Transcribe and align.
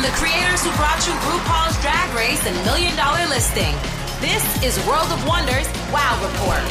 From 0.00 0.10
the 0.10 0.16
creators 0.16 0.64
who 0.64 0.70
brought 0.76 1.06
you 1.06 1.12
RuPaul's 1.12 1.78
Drag 1.82 2.14
Race 2.16 2.46
and 2.46 2.56
Million 2.64 2.96
Dollar 2.96 3.22
Listing, 3.28 3.74
this 4.18 4.64
is 4.64 4.78
World 4.86 5.12
of 5.12 5.26
Wonders 5.28 5.68
Wow 5.92 6.18
Report. 6.24 6.62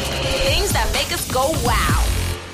Things 0.41 0.71
that 0.71 0.89
make 0.93 1.13
us 1.13 1.31
go 1.31 1.51
wow. 1.63 2.03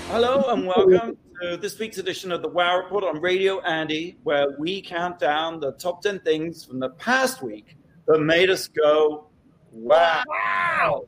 Hello 0.10 0.44
and 0.50 0.68
welcome 0.68 1.18
to 1.42 1.56
this 1.56 1.80
week's 1.80 1.98
edition 1.98 2.30
of 2.30 2.42
the 2.42 2.50
Wow 2.50 2.78
Report 2.78 3.06
on 3.06 3.22
Radio 3.22 3.62
Andy, 3.62 4.18
where 4.24 4.48
we 4.60 4.82
count 4.82 5.18
down 5.18 5.62
the 5.62 5.72
top 5.72 6.02
10 6.02 6.20
things 6.20 6.66
from 6.66 6.82
the 6.82 6.90
past 6.90 7.42
week 7.42 7.78
that 8.08 8.20
made 8.20 8.50
us 8.50 8.68
go 8.68 9.28
wow. 9.72 10.26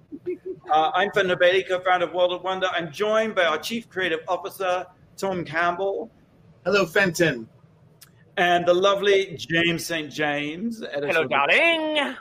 Uh, 0.70 0.92
I'm 0.94 1.12
Fenton 1.12 1.38
Bailey, 1.40 1.64
co 1.64 1.80
founder 1.80 2.08
of 2.08 2.14
World 2.14 2.34
of 2.34 2.44
Wonder. 2.44 2.68
I'm 2.74 2.92
joined 2.92 3.36
by 3.36 3.46
our 3.46 3.58
Chief 3.58 3.90
Creative 3.90 4.20
Officer, 4.28 4.86
Tom 5.16 5.46
Campbell. 5.46 6.12
Hello, 6.66 6.86
Fenton. 6.86 7.48
And 8.38 8.66
the 8.66 8.74
lovely 8.74 9.36
James 9.36 9.86
St. 9.86 10.12
James. 10.12 10.84
Hello, 10.94 11.26
darling. 11.26 12.16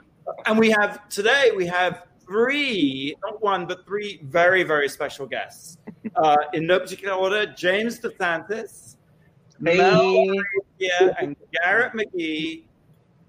And 0.47 0.59
we 0.59 0.71
have 0.71 1.09
today, 1.09 1.53
we 1.55 1.67
have 1.67 2.05
three, 2.27 3.15
not 3.23 3.43
one, 3.43 3.67
but 3.67 3.85
three 3.87 4.21
very, 4.25 4.63
very 4.63 4.89
special 4.89 5.27
guests. 5.27 5.79
Uh, 6.17 6.37
in 6.55 6.67
no 6.67 6.81
particular 6.81 7.15
order, 7.15 7.47
James 7.47 8.01
DeSantis, 8.01 8.97
hey. 9.65 9.77
Mel 9.77 10.25
yeah, 10.79 11.13
and 11.21 11.37
Garrett 11.53 11.95
Magee, 11.95 12.67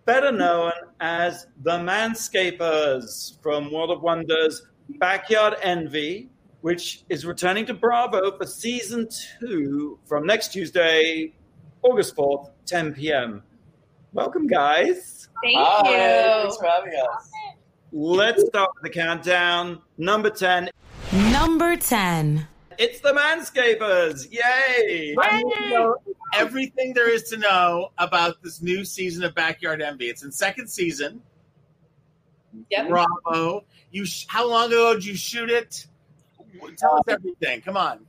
better 0.06 0.32
known 0.32 0.72
as 1.00 1.48
the 1.64 1.78
Manscapers 1.78 3.42
from 3.42 3.72
World 3.72 3.92
of 3.92 4.02
Wonders 4.02 4.62
Backyard 5.00 5.56
Envy, 5.62 6.30
which 6.62 7.04
is 7.10 7.26
returning 7.26 7.66
to 7.66 7.74
Bravo 7.74 8.38
for 8.38 8.46
season 8.46 9.08
two 9.40 10.00
from 10.06 10.26
next 10.26 10.54
Tuesday, 10.54 11.34
August 11.88 12.16
4th, 12.18 12.52
10 12.66 12.94
p.m. 12.96 13.42
Welcome, 14.12 14.46
guys. 14.46 15.30
Thank 15.42 15.58
Hi, 15.58 15.90
you. 15.90 16.42
Thanks 16.42 16.58
for 16.58 16.66
having 16.66 16.94
us. 16.94 17.32
Let's 17.94 18.46
start 18.46 18.72
with 18.76 18.84
the 18.84 18.90
countdown. 18.90 19.82
Number 19.98 20.30
10, 20.30 20.70
Number 21.32 21.78
10. 21.78 22.46
it's 22.78 23.00
the 23.00 23.14
Manscapers. 23.14 24.30
Yay! 24.30 25.16
I 25.18 25.42
need 25.42 25.54
to 25.54 25.70
know 25.70 25.96
everything 26.36 26.94
there 26.94 27.10
is 27.10 27.24
to 27.30 27.38
know 27.38 27.90
about 27.98 28.44
this 28.44 28.62
new 28.62 28.84
season 28.84 29.24
of 29.24 29.34
Backyard 29.34 29.82
Envy. 29.82 30.10
It's 30.10 30.24
in 30.24 30.32
second 30.34 30.68
season. 30.68 31.22
Yep. 32.70 32.90
Bravo. 32.90 33.64
You, 33.92 34.06
sh- 34.06 34.26
how 34.28 34.50
long 34.50 34.68
ago 34.68 34.96
did 34.96 35.06
you 35.06 35.16
shoot 35.16 35.50
it? 35.50 35.88
Tell 36.76 36.96
us 36.98 37.04
everything. 37.08 37.62
Come 37.62 37.78
on. 37.78 38.06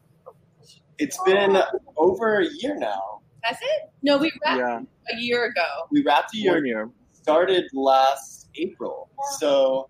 It's 0.99 1.23
been 1.23 1.57
over 1.97 2.41
a 2.41 2.47
year 2.59 2.77
now. 2.77 3.18
That's 3.43 3.61
it? 3.63 3.91
No, 4.03 4.19
we 4.19 4.33
wrapped 4.45 4.59
Yeah, 4.59 4.81
a 5.17 5.21
year 5.21 5.45
ago. 5.47 5.87
We 5.91 6.03
wrapped 6.03 6.35
a 6.35 6.39
year. 6.39 6.55
one 6.55 6.67
year. 6.67 6.91
Started 7.13 7.65
last 7.73 8.49
April, 8.57 9.11
so 9.39 9.89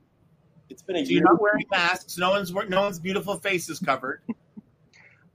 it's 0.71 0.83
been 0.83 0.97
a 0.97 1.05
So 1.05 1.11
year. 1.11 1.21
you're 1.21 1.31
not 1.31 1.41
wearing 1.41 1.65
masks. 1.71 2.19
No 2.19 2.31
one's 2.31 2.53
no 2.53 2.81
one's 2.83 2.99
beautiful 2.99 3.37
face 3.39 3.69
is 3.69 3.79
covered. 3.79 4.23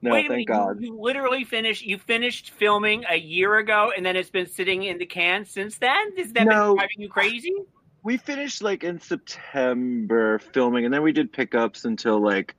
No, 0.01 0.11
Wait 0.11 0.27
thank 0.27 0.47
God. 0.49 0.81
You, 0.81 0.87
you 0.95 0.99
literally 1.01 1.45
finished. 1.45 1.81
You 1.85 1.97
finished 1.97 2.49
filming 2.51 3.05
a 3.09 3.15
year 3.15 3.57
ago, 3.57 3.93
and 3.95 4.05
then 4.05 4.15
it's 4.17 4.29
been 4.29 4.47
sitting 4.47 4.83
in 4.83 4.97
the 4.97 5.05
can 5.05 5.45
since 5.45 5.77
then. 5.77 6.11
Is 6.17 6.33
that 6.33 6.45
No. 6.45 6.69
been 6.73 6.75
driving 6.75 6.97
you 6.97 7.09
crazy? 7.09 7.53
We 8.03 8.17
finished 8.17 8.61
like 8.61 8.83
in 8.83 8.99
September 8.99 10.39
filming, 10.39 10.83
and 10.83 10.93
then 10.93 11.03
we 11.03 11.13
did 11.13 11.31
pickups 11.31 11.85
until 11.85 12.21
like 12.21 12.53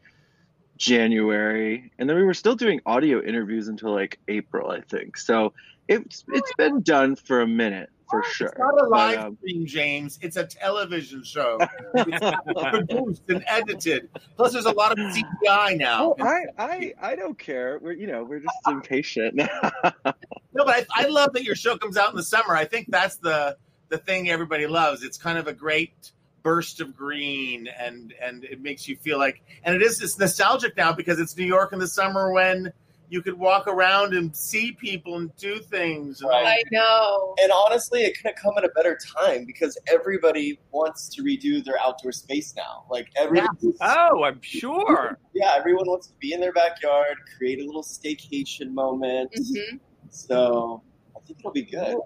January, 0.76 1.92
and 1.98 2.08
then 2.08 2.16
we 2.16 2.24
were 2.24 2.34
still 2.34 2.54
doing 2.56 2.80
audio 2.86 3.22
interviews 3.22 3.68
until 3.68 3.92
like 3.92 4.18
April, 4.28 4.70
I 4.70 4.80
think. 4.80 5.16
So 5.16 5.52
it's 5.88 6.24
it's 6.28 6.52
been 6.54 6.82
done 6.82 7.16
for 7.16 7.42
a 7.42 7.46
minute 7.46 7.90
for 8.10 8.22
sure. 8.24 8.48
It's 8.48 8.58
not 8.58 8.80
a 8.80 8.88
live 8.88 9.16
But, 9.16 9.26
um, 9.26 9.38
stream, 9.38 9.66
James. 9.66 10.18
It's 10.22 10.36
a 10.36 10.44
television 10.46 11.22
show. 11.24 11.58
It's 11.94 12.60
produced 12.60 13.22
and 13.28 13.44
edited. 13.46 14.08
Plus, 14.36 14.52
there's 14.52 14.66
a 14.66 14.72
lot 14.72 14.92
of 14.92 14.98
CGI 14.98 15.76
now. 15.78 16.14
oh, 16.18 16.24
I, 16.24 16.44
I 16.58 16.94
I 17.00 17.16
don't 17.16 17.38
care. 17.38 17.78
We're 17.80 17.92
you 17.92 18.06
know 18.06 18.24
we're 18.24 18.40
just 18.40 18.56
impatient. 18.66 19.34
Now. 19.34 19.72
No, 20.56 20.64
but 20.64 20.86
I, 20.94 21.02
I 21.02 21.06
love 21.08 21.32
that 21.32 21.42
your 21.42 21.56
show 21.56 21.76
comes 21.76 21.96
out 21.96 22.10
in 22.10 22.16
the 22.16 22.22
summer. 22.22 22.54
I 22.54 22.64
think 22.64 22.86
that's 22.88 23.16
the 23.16 23.56
the 23.88 23.98
thing 23.98 24.30
everybody 24.30 24.68
loves. 24.68 25.02
It's 25.02 25.18
kind 25.18 25.36
of 25.36 25.48
a 25.48 25.52
great 25.52 26.12
burst 26.44 26.80
of 26.80 26.94
green, 26.94 27.66
and 27.66 28.14
and 28.22 28.44
it 28.44 28.60
makes 28.62 28.86
you 28.86 28.94
feel 28.96 29.18
like, 29.18 29.42
and 29.64 29.74
it 29.74 29.82
is 29.82 30.00
it's 30.00 30.16
nostalgic 30.18 30.76
now 30.76 30.92
because 30.92 31.18
it's 31.18 31.36
New 31.36 31.46
York 31.46 31.72
in 31.72 31.80
the 31.80 31.88
summer 31.88 32.30
when 32.30 32.72
you 33.08 33.20
could 33.22 33.38
walk 33.38 33.66
around 33.66 34.14
and 34.14 34.34
see 34.34 34.72
people 34.72 35.16
and 35.16 35.34
do 35.36 35.58
things. 35.60 36.22
Right. 36.22 36.46
I 36.46 36.62
know. 36.70 37.34
And 37.40 37.52
honestly, 37.52 38.00
it 38.02 38.16
couldn't 38.16 38.36
come 38.36 38.54
at 38.56 38.64
a 38.64 38.70
better 38.70 38.98
time 39.18 39.44
because 39.44 39.78
everybody 39.92 40.58
wants 40.72 41.08
to 41.10 41.22
redo 41.22 41.62
their 41.64 41.78
outdoor 41.80 42.12
space 42.12 42.54
now. 42.56 42.84
Like 42.90 43.08
everyone, 43.16 43.48
Oh, 43.80 44.24
I'm 44.24 44.40
sure. 44.40 45.18
yeah, 45.34 45.52
everyone 45.56 45.86
wants 45.86 46.08
to 46.08 46.14
be 46.18 46.32
in 46.32 46.40
their 46.40 46.52
backyard, 46.52 47.16
create 47.36 47.60
a 47.60 47.64
little 47.64 47.82
staycation 47.82 48.72
moment. 48.72 49.30
hmm 49.36 49.76
So 50.10 50.82
I 51.14 51.20
think 51.26 51.40
it'll 51.40 51.52
be 51.52 51.62
good. 51.62 51.96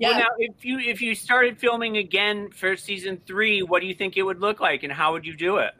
Yeah. 0.00 0.10
Well, 0.12 0.18
now 0.18 0.26
if 0.38 0.64
you 0.64 0.78
if 0.78 1.02
you 1.02 1.14
started 1.14 1.58
filming 1.58 1.98
again 1.98 2.50
for 2.52 2.74
season 2.74 3.20
three, 3.26 3.62
what 3.62 3.82
do 3.82 3.86
you 3.86 3.94
think 3.94 4.16
it 4.16 4.22
would 4.22 4.40
look 4.40 4.58
like, 4.58 4.82
and 4.82 4.90
how 4.90 5.12
would 5.12 5.26
you 5.26 5.36
do 5.36 5.58
it? 5.58 5.72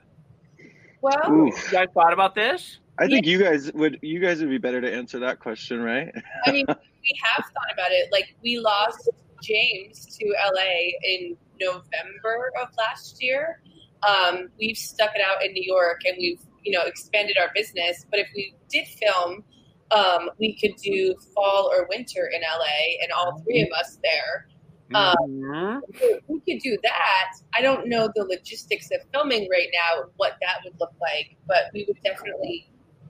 Well, 1.01 1.33
Oof. 1.33 1.55
You 1.67 1.73
guys 1.73 1.89
thought 1.95 2.13
about 2.13 2.35
this? 2.35 2.79
I 2.99 3.07
think 3.07 3.25
you 3.25 3.39
guys 3.39 3.73
would 3.73 3.99
you 4.03 4.21
guys 4.21 4.41
would 4.41 4.51
be 4.51 4.59
better 4.59 4.79
to 4.83 4.95
answer 4.95 5.19
that 5.21 5.41
question, 5.41 5.81
right? 5.81 6.13
I 6.45 6.53
mean, 6.53 6.67
we 6.69 7.21
have 7.25 7.47
thought 7.47 7.73
about 7.73 7.93
it. 7.93 8.11
Like, 8.13 8.37
we 8.43 8.59
lost 8.59 9.09
James 9.43 10.05
to 10.19 10.35
LA 10.55 10.91
in 11.03 11.35
November 11.59 12.53
of 12.61 12.69
last 12.77 13.23
year. 13.23 13.63
Um, 14.07 14.51
we've 14.59 14.77
stuck 14.77 15.13
it 15.15 15.23
out 15.23 15.43
in 15.43 15.53
New 15.55 15.63
York 15.63 16.03
and 16.07 16.17
we've, 16.19 16.41
you 16.63 16.73
know, 16.73 16.83
expanded 16.83 17.39
our 17.39 17.51
business. 17.55 18.05
But 18.11 18.21
if 18.21 18.29
we 18.35 18.55
did 18.69 18.87
film, 18.87 19.45
um, 19.91 20.31
we 20.39 20.57
could 20.59 20.77
do 20.83 21.15
fall 21.35 21.71
or 21.75 21.87
winter 21.89 22.31
in 22.33 22.41
LA 22.43 23.03
and 23.03 23.13
all 23.13 23.43
three 23.45 23.63
of 23.63 23.69
us 23.79 23.99
there. 24.03 24.47
Um, 24.93 25.83
we 26.27 26.41
could 26.41 26.61
do 26.63 26.77
that. 26.83 27.33
I 27.55 27.63
don't 27.63 27.89
know 27.89 28.09
the 28.15 28.25
logistics 28.25 28.91
of 28.91 29.01
filming 29.13 29.49
right 29.51 29.69
now, 29.73 30.05
what 30.17 30.35
that 30.41 30.59
would 30.65 30.75
look 30.81 30.93
like, 31.01 31.37
but 31.47 31.65
we 31.73 31.85
would 31.87 31.99
definitely, 32.03 32.69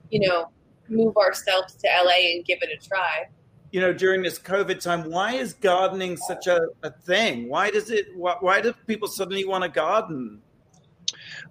you 0.09 0.27
know, 0.27 0.51
move 0.89 1.17
ourselves 1.17 1.75
to 1.77 1.87
LA 1.87 2.35
and 2.35 2.45
give 2.45 2.59
it 2.61 2.69
a 2.69 2.87
try. 2.87 3.25
You 3.71 3.81
know, 3.81 3.93
during 3.93 4.21
this 4.21 4.37
COVID 4.37 4.79
time, 4.79 5.09
why 5.09 5.33
is 5.33 5.53
gardening 5.53 6.17
such 6.17 6.45
a, 6.47 6.67
a 6.83 6.91
thing? 6.91 7.49
Why 7.49 7.71
does 7.71 7.89
it, 7.89 8.07
why, 8.15 8.35
why 8.41 8.61
do 8.61 8.73
people 8.85 9.07
suddenly 9.07 9.45
want 9.45 9.63
to 9.63 9.69
garden? 9.69 10.41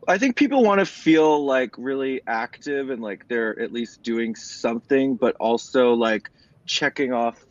I 0.08 0.18
think 0.18 0.36
people 0.36 0.62
want 0.62 0.80
to 0.80 0.86
feel 0.86 1.44
like 1.44 1.70
really 1.78 2.20
active 2.26 2.90
and 2.90 3.02
like 3.02 3.24
they're 3.28 3.58
at 3.60 3.72
least 3.72 4.02
doing 4.02 4.34
something, 4.34 5.16
but 5.16 5.36
also 5.38 5.92
like 5.94 6.30
checking 6.66 7.12
off 7.12 7.44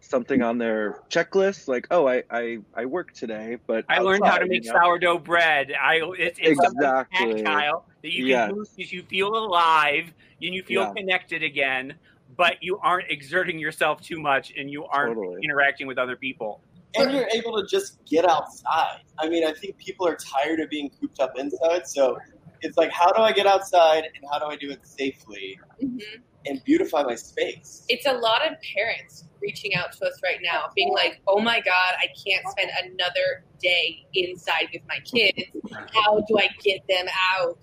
something 0.00 0.42
on 0.42 0.58
their 0.58 1.00
checklist. 1.12 1.68
Like, 1.68 1.86
oh, 1.90 2.06
I 2.06 2.22
I, 2.30 2.58
I 2.74 2.84
work 2.86 3.12
today, 3.12 3.58
but 3.66 3.84
I 3.88 3.98
learned 3.98 4.26
how 4.26 4.38
to 4.38 4.46
make 4.46 4.64
you 4.64 4.72
know? 4.72 4.80
sourdough 4.82 5.18
bread. 5.18 5.72
I 5.72 6.00
it's, 6.18 6.38
it's 6.40 6.60
something 6.60 6.80
Exactly. 6.80 7.42
tactile 7.42 7.86
that 8.02 8.12
you 8.12 8.24
Yes. 8.26 8.48
can 8.48 8.64
because 8.76 8.92
you 8.92 9.02
feel 9.02 9.36
alive 9.36 10.12
and 10.42 10.54
you 10.54 10.62
feel 10.62 10.82
Yeah. 10.82 10.92
connected 10.96 11.42
again, 11.42 11.98
but 12.36 12.56
you 12.62 12.78
aren't 12.82 13.10
exerting 13.10 13.58
yourself 13.58 14.00
too 14.00 14.20
much 14.20 14.52
and 14.56 14.70
you 14.70 14.84
aren't 14.84 15.16
Totally. 15.16 15.38
interacting 15.42 15.86
with 15.86 15.98
other 15.98 16.16
people. 16.16 16.60
And 16.94 17.12
you're 17.12 17.28
able 17.34 17.60
to 17.60 17.66
just 17.66 17.98
get 18.06 18.28
outside. 18.28 19.02
I 19.18 19.28
mean, 19.28 19.46
I 19.46 19.52
think 19.52 19.76
people 19.76 20.06
are 20.06 20.16
tired 20.16 20.60
of 20.60 20.70
being 20.70 20.90
cooped 21.00 21.20
up 21.20 21.32
inside. 21.36 21.86
So 21.86 22.16
it's 22.62 22.76
like, 22.78 22.90
how 22.90 23.12
do 23.12 23.22
I 23.22 23.32
get 23.32 23.46
outside 23.46 24.04
and 24.04 24.24
how 24.32 24.38
do 24.38 24.46
I 24.46 24.56
do 24.56 24.70
it 24.70 24.86
safely 24.86 25.58
hmm 25.80 25.98
and 26.48 26.62
beautify 26.64 27.02
my 27.02 27.16
space? 27.16 27.84
It's 27.88 28.06
a 28.06 28.12
lot 28.12 28.46
of 28.46 28.52
parents 28.76 29.24
reaching 29.42 29.74
out 29.74 29.92
to 29.92 30.06
us 30.06 30.20
right 30.22 30.38
now, 30.42 30.66
being 30.76 30.92
like, 30.92 31.20
"Oh 31.26 31.40
my 31.40 31.60
God, 31.60 31.94
I 31.98 32.06
can't 32.24 32.46
spend 32.48 32.70
another 32.84 33.44
day 33.60 34.06
inside 34.14 34.68
with 34.72 34.82
my 34.88 34.98
kids. 35.00 35.42
How 35.92 36.20
do 36.20 36.38
I 36.38 36.48
get 36.62 36.86
them 36.88 37.06
out?" 37.34 37.58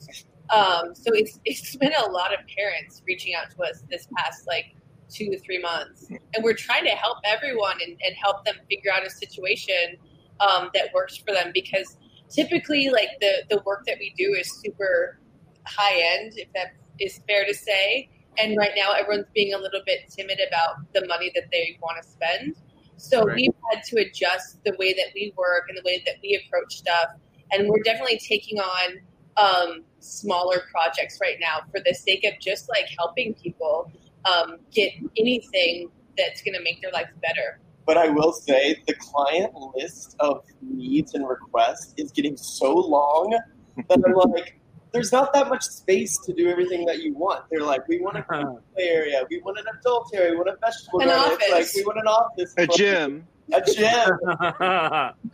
Um, 0.49 0.93
so 0.93 1.13
it's 1.13 1.39
it's 1.45 1.75
been 1.77 1.93
a 1.93 2.11
lot 2.11 2.33
of 2.33 2.39
parents 2.57 3.01
reaching 3.07 3.33
out 3.35 3.49
to 3.51 3.63
us 3.63 3.83
this 3.89 4.07
past 4.17 4.47
like 4.47 4.75
two 5.13 5.29
to 5.29 5.39
three 5.39 5.59
months, 5.59 6.07
and 6.09 6.43
we're 6.43 6.55
trying 6.55 6.83
to 6.85 6.91
help 6.91 7.17
everyone 7.25 7.77
and, 7.85 7.91
and 7.91 8.15
help 8.21 8.43
them 8.45 8.55
figure 8.69 8.91
out 8.91 9.05
a 9.05 9.09
situation 9.09 9.97
um, 10.39 10.69
that 10.73 10.89
works 10.93 11.17
for 11.17 11.33
them 11.33 11.51
because 11.53 11.97
typically, 12.29 12.89
like 12.89 13.09
the 13.21 13.43
the 13.49 13.61
work 13.65 13.85
that 13.85 13.97
we 13.99 14.13
do 14.17 14.33
is 14.33 14.51
super 14.63 15.19
high 15.65 16.01
end, 16.15 16.33
if 16.35 16.51
that 16.53 16.73
is 16.99 17.19
fair 17.27 17.45
to 17.45 17.53
say. 17.53 18.09
And 18.37 18.57
right 18.57 18.71
now, 18.75 18.91
everyone's 18.93 19.27
being 19.35 19.53
a 19.53 19.57
little 19.57 19.81
bit 19.85 20.09
timid 20.09 20.39
about 20.47 20.91
the 20.93 21.05
money 21.07 21.31
that 21.35 21.45
they 21.51 21.77
want 21.81 22.01
to 22.01 22.09
spend. 22.09 22.55
So 22.97 23.23
Right. 23.23 23.35
we've 23.35 23.53
had 23.71 23.83
to 23.83 24.01
adjust 24.01 24.63
the 24.63 24.75
way 24.79 24.93
that 24.93 25.07
we 25.13 25.33
work 25.37 25.65
and 25.69 25.77
the 25.77 25.83
way 25.85 26.01
that 26.05 26.15
we 26.23 26.41
approach 26.43 26.77
stuff. 26.77 27.09
And 27.51 27.69
we're 27.69 27.83
definitely 27.83 28.17
taking 28.17 28.59
on 28.59 28.99
um, 29.37 29.83
smaller 29.99 30.63
projects 30.71 31.19
right 31.21 31.37
now 31.39 31.61
for 31.71 31.79
the 31.85 31.93
sake 31.93 32.23
of 32.23 32.39
just 32.39 32.69
like 32.69 32.85
helping 32.97 33.33
people 33.35 33.91
um, 34.25 34.57
get 34.73 34.91
anything 35.17 35.89
that's 36.17 36.41
going 36.41 36.53
to 36.53 36.63
make 36.63 36.81
their 36.81 36.91
life 36.91 37.09
better. 37.21 37.59
But 37.85 37.97
I 37.97 38.09
will 38.09 38.31
say 38.31 38.81
the 38.87 38.93
client 38.95 39.53
list 39.75 40.15
of 40.19 40.43
needs 40.61 41.13
and 41.15 41.27
requests 41.27 41.93
is 41.97 42.11
getting 42.11 42.37
so 42.37 42.73
long 42.73 43.37
that 43.89 43.99
I'm 44.05 44.13
like, 44.31 44.59
there's 44.93 45.11
not 45.11 45.33
that 45.33 45.49
much 45.49 45.63
space 45.63 46.17
to 46.19 46.33
do 46.33 46.47
everything 46.49 46.85
that 46.85 47.01
you 47.01 47.13
want. 47.15 47.45
They're 47.49 47.63
like, 47.63 47.87
we 47.87 47.99
want 47.99 48.17
a 48.17 48.23
play 48.23 48.83
area, 48.83 49.23
we 49.29 49.41
want 49.41 49.57
an 49.57 49.65
adult 49.79 50.13
area, 50.13 50.31
we 50.31 50.37
want 50.37 50.49
a 50.49 50.57
vegetable 50.63 51.01
An 51.01 51.07
garden. 51.07 51.33
Office. 51.33 51.51
like 51.51 51.67
we 51.75 51.83
want 51.83 51.99
an 51.99 52.07
office, 52.07 52.53
A 52.57 52.67
gym. 52.67 53.27
a 53.51 53.61
gym. 53.61 55.13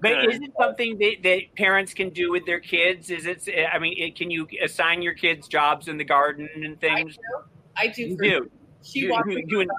But 0.00 0.24
is 0.26 0.40
it 0.40 0.52
something 0.60 0.98
that, 0.98 1.16
that 1.24 1.40
parents 1.56 1.94
can 1.94 2.10
do 2.10 2.30
with 2.30 2.46
their 2.46 2.60
kids? 2.60 3.10
Is 3.10 3.26
it? 3.26 3.48
I 3.72 3.78
mean, 3.78 3.94
it, 3.98 4.14
can 4.14 4.30
you 4.30 4.46
assign 4.62 5.02
your 5.02 5.14
kids 5.14 5.48
jobs 5.48 5.88
in 5.88 5.96
the 5.96 6.04
garden 6.04 6.48
and 6.54 6.76
I 6.82 6.94
things? 6.94 7.18
Do. 7.76 7.82
I 7.82 7.86
do. 7.88 8.02
You 8.02 8.16
For, 8.16 8.22
do. 8.22 8.50
She 8.82 8.98
You- 9.00 9.10
walks 9.10 9.28
you- 9.28 9.36
me 9.36 9.44
you- 9.48 9.58
around. 9.60 9.70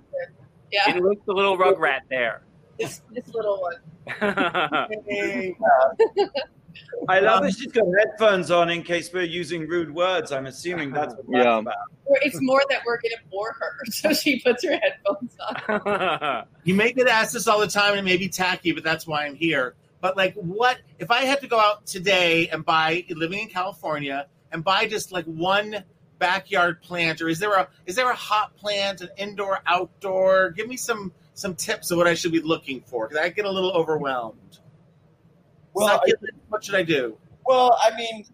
Yeah, 0.72 0.96
It 0.98 1.02
looks 1.04 1.26
a 1.28 1.32
little 1.32 1.58
rug 1.64 1.80
rat 1.80 2.04
there. 2.10 2.44
this, 2.78 3.02
this 3.12 3.28
little 3.34 3.62
one. 3.62 3.76
I 7.10 7.20
love 7.22 7.40
um, 7.40 7.46
that 7.46 7.56
she's 7.58 7.72
got 7.72 7.86
headphones 7.98 8.52
on 8.52 8.70
in 8.70 8.84
case 8.84 9.12
we're 9.12 9.24
using 9.24 9.68
rude 9.68 9.94
words. 9.94 10.32
I'm 10.32 10.46
assuming 10.46 10.92
that's 10.92 11.14
what 11.16 11.26
that's 11.32 11.46
Yeah. 11.46 11.58
about. 11.60 11.76
It's 12.22 12.40
more 12.42 12.62
that 12.70 12.82
we're 12.86 12.98
gonna 12.98 13.16
bore 13.32 13.56
her, 13.60 13.74
so 13.92 14.14
she 14.14 14.40
puts 14.42 14.64
her 14.64 14.78
headphones 14.78 15.36
on. 15.40 16.46
You 16.66 16.74
may 16.76 16.92
get 16.94 17.08
asked 17.08 17.34
this 17.34 17.48
all 17.48 17.60
the 17.60 17.68
time, 17.68 17.92
and 17.92 18.00
it 18.00 18.04
may 18.04 18.18
be 18.18 18.30
tacky, 18.30 18.72
but 18.74 18.84
that's 18.84 19.08
why 19.08 19.26
I'm 19.26 19.36
here. 19.36 19.76
But 20.02 20.16
like, 20.16 20.36
what 20.36 20.78
if 21.00 21.10
I 21.10 21.22
had 21.22 21.42
to 21.42 21.48
go 21.48 21.60
out 21.60 21.86
today 21.88 22.48
and 22.50 22.64
buy, 22.64 23.06
living 23.10 23.40
in 23.40 23.48
California, 23.48 24.28
and 24.52 24.64
buy 24.64 24.86
just 24.88 25.12
like 25.12 25.26
one 25.26 25.84
backyard 26.20 26.82
plant, 26.82 27.22
or 27.22 27.30
is 27.30 27.40
there 27.40 27.54
a 27.54 27.68
is 27.86 27.96
there 27.96 28.10
a 28.10 28.16
hot 28.16 28.56
plant, 28.58 29.02
an 29.02 29.10
indoor, 29.18 29.60
outdoor? 29.66 30.52
Give 30.52 30.68
me 30.68 30.78
some 30.78 31.14
some 31.34 31.56
tips 31.56 31.92
of 31.92 31.98
what 31.98 32.08
I 32.08 32.14
should 32.14 32.32
be 32.32 32.42
looking 32.42 32.82
for 32.82 33.08
because 33.08 33.24
I 33.24 33.30
get 33.30 33.46
a 33.46 33.52
little 33.52 33.72
overwhelmed. 33.72 34.60
Well, 35.74 36.02
I- 36.04 36.12
what 36.50 36.64
should 36.64 36.76
I 36.76 36.84
do? 36.84 37.18
Well, 37.46 37.78
I 37.82 37.96
mean, 37.96 38.26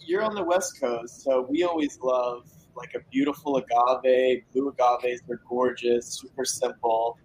you're 0.00 0.22
on 0.22 0.34
the 0.34 0.42
West 0.42 0.80
Coast, 0.80 1.22
so 1.22 1.46
we 1.48 1.62
always 1.62 1.98
love 2.00 2.48
like 2.74 2.94
a 2.94 3.00
beautiful 3.10 3.56
agave. 3.56 4.44
Blue 4.52 4.68
agaves 4.68 5.20
they're 5.26 5.40
gorgeous, 5.48 6.20
super 6.20 6.44
simple. 6.44 7.18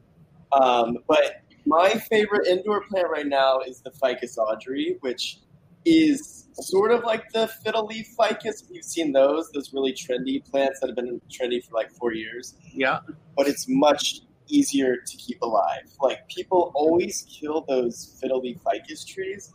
Um, 0.52 0.98
but 1.08 1.42
my 1.66 1.90
favorite 1.94 2.48
indoor 2.48 2.82
plant 2.82 3.08
right 3.10 3.26
now 3.28 3.60
is 3.62 3.82
the 3.82 3.92
Ficus 3.92 4.38
Audrey, 4.38 4.98
which 5.02 5.40
is 5.86 6.43
sort 6.54 6.92
of 6.92 7.04
like 7.04 7.32
the 7.32 7.48
fiddle 7.48 7.86
leaf 7.86 8.08
ficus. 8.18 8.64
You've 8.70 8.86
seen 8.86 9.12
those, 9.12 9.52
those 9.52 9.74
really 9.74 9.94
trendy 9.94 10.44
plants 10.44 10.80
that 10.80 10.88
have 10.88 10.96
been 10.96 11.22
trendy 11.30 11.64
for 11.64 11.74
like 11.74 11.92
four 11.92 12.14
years 12.14 12.56
Yeah, 12.74 13.00
but 13.36 13.48
it's 13.48 13.68
much 13.68 14.22
easier 14.48 14.98
to 14.98 15.18
keep 15.18 15.42
alive. 15.42 15.90
Like 16.02 16.28
people 16.28 16.72
always 16.76 17.26
kill 17.30 17.66
those 17.68 18.18
fiddle 18.20 18.40
leaf 18.42 18.58
ficus 18.64 19.06
trees. 19.06 19.54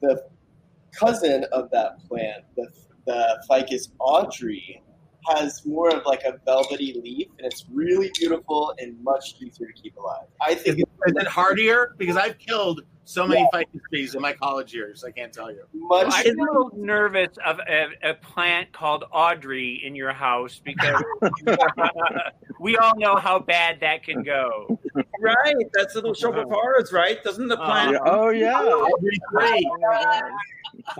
The 0.00 0.24
cousin 0.98 1.44
of 1.52 1.70
that 1.70 1.98
plant, 2.08 2.44
the 2.56 2.68
the 3.06 3.42
ficus 3.48 3.88
audrey, 4.00 4.82
has 5.28 5.64
more 5.64 5.94
of 5.94 6.04
like 6.06 6.22
a 6.24 6.38
velvety 6.44 7.00
leaf, 7.02 7.28
and 7.38 7.46
it's 7.46 7.64
really 7.72 8.10
beautiful 8.18 8.74
and 8.78 9.02
much 9.02 9.36
easier 9.40 9.68
to 9.68 9.72
keep 9.72 9.96
alive. 9.96 10.26
I 10.40 10.52
is 10.52 10.62
think 10.62 10.78
it, 10.80 10.88
is 11.06 11.16
it 11.16 11.26
hardier? 11.26 11.94
Because 11.98 12.16
I've 12.16 12.38
killed 12.38 12.82
so 13.06 13.26
many 13.26 13.48
ficus 13.52 13.80
trees 13.88 14.14
in 14.16 14.20
my 14.20 14.32
college 14.32 14.74
years. 14.74 15.04
I 15.04 15.12
can't 15.12 15.32
tell 15.32 15.50
you. 15.50 15.62
much. 15.72 16.08
I'm 16.10 16.38
a 16.38 16.42
little 16.42 16.70
nervous 16.74 17.38
of 17.44 17.60
a, 17.60 17.86
a 18.02 18.14
plant 18.14 18.72
called 18.72 19.04
Audrey 19.12 19.80
in 19.84 19.94
your 19.94 20.12
house 20.12 20.60
because 20.62 21.02
we 22.60 22.76
all 22.76 22.96
know 22.96 23.14
how 23.16 23.38
bad 23.38 23.78
that 23.80 24.02
can 24.02 24.24
go. 24.24 24.78
Right, 25.20 25.54
that's 25.72 25.94
little 25.94 26.14
shop 26.14 26.34
of 26.34 26.46
uh, 26.46 26.54
horrors, 26.54 26.92
right? 26.92 27.22
Doesn't 27.22 27.46
the 27.46 27.58
uh, 27.58 27.64
plant? 27.64 27.92
Yeah. 27.92 27.98
Oh 28.04 28.30
yeah. 28.30 28.60
Audrey 28.60 29.18
three. 29.30 29.70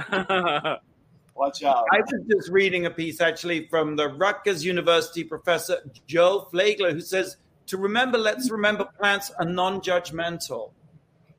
Watch 1.34 1.64
out. 1.64 1.86
I 1.92 2.00
was 2.00 2.24
just 2.30 2.50
reading 2.50 2.86
a 2.86 2.90
piece 2.90 3.20
actually 3.20 3.66
from 3.66 3.96
the 3.96 4.08
Rutgers 4.08 4.64
University 4.64 5.24
professor 5.24 5.78
Joe 6.06 6.48
Flagler, 6.52 6.92
who 6.92 7.00
says 7.00 7.36
to 7.66 7.76
remember, 7.76 8.16
let's 8.16 8.48
remember 8.48 8.84
plants 8.98 9.32
are 9.38 9.44
non-judgmental, 9.44 10.70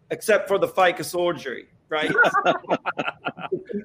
except 0.09 0.47
for 0.47 0.57
the 0.57 0.67
ficus 0.67 1.13
audrey, 1.15 1.67
right? 1.89 2.11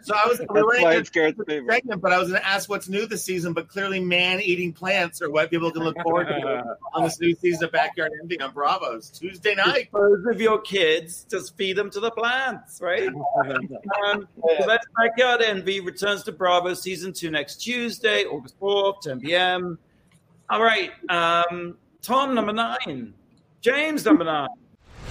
So 0.04 0.14
I 0.14 0.26
was 0.26 0.40
we 0.40 0.46
That's 0.46 0.54
weren't 0.64 0.66
why 0.82 0.82
gonna- 0.82 0.96
it's 1.00 1.10
Garrett's 1.10 1.38
favorite. 1.46 1.72
segment, 1.72 2.00
but 2.00 2.12
I 2.12 2.18
was 2.18 2.28
going 2.28 2.40
to 2.40 2.46
ask 2.48 2.68
what's 2.68 2.88
new 2.88 3.06
this 3.06 3.22
season. 3.22 3.52
But 3.52 3.68
clearly, 3.68 4.00
man-eating 4.00 4.72
plants 4.72 5.22
are 5.22 5.30
what 5.30 5.50
people 5.50 5.70
can 5.70 5.82
look 5.84 5.96
forward 6.02 6.26
to 6.26 6.76
on 6.94 7.04
this 7.04 7.20
new 7.20 7.34
season 7.36 7.64
of 7.64 7.72
Backyard 7.72 8.10
Envy 8.20 8.40
on 8.40 8.52
Bravo's 8.52 9.10
Tuesday 9.10 9.54
night. 9.54 9.90
Dispose 9.92 10.26
of 10.26 10.40
your 10.40 10.60
kids, 10.60 11.26
just 11.30 11.56
feed 11.56 11.76
them 11.76 11.90
to 11.90 12.00
the 12.00 12.10
plants, 12.10 12.80
right? 12.80 13.08
Um, 13.08 14.26
so 14.40 14.66
that's 14.66 14.86
Backyard 15.00 15.42
Envy 15.42 15.78
returns 15.80 16.24
to 16.24 16.32
Bravo 16.32 16.74
season 16.74 17.12
two 17.12 17.30
next 17.30 17.56
Tuesday, 17.56 18.24
August 18.24 18.58
4th, 18.58 19.02
10 19.02 19.20
p.m. 19.20 19.78
All 20.50 20.62
right. 20.62 20.90
Um, 21.08 21.76
Tom, 22.00 22.34
number 22.34 22.52
nine. 22.52 23.14
James, 23.60 24.04
number 24.04 24.24
nine. 24.24 24.48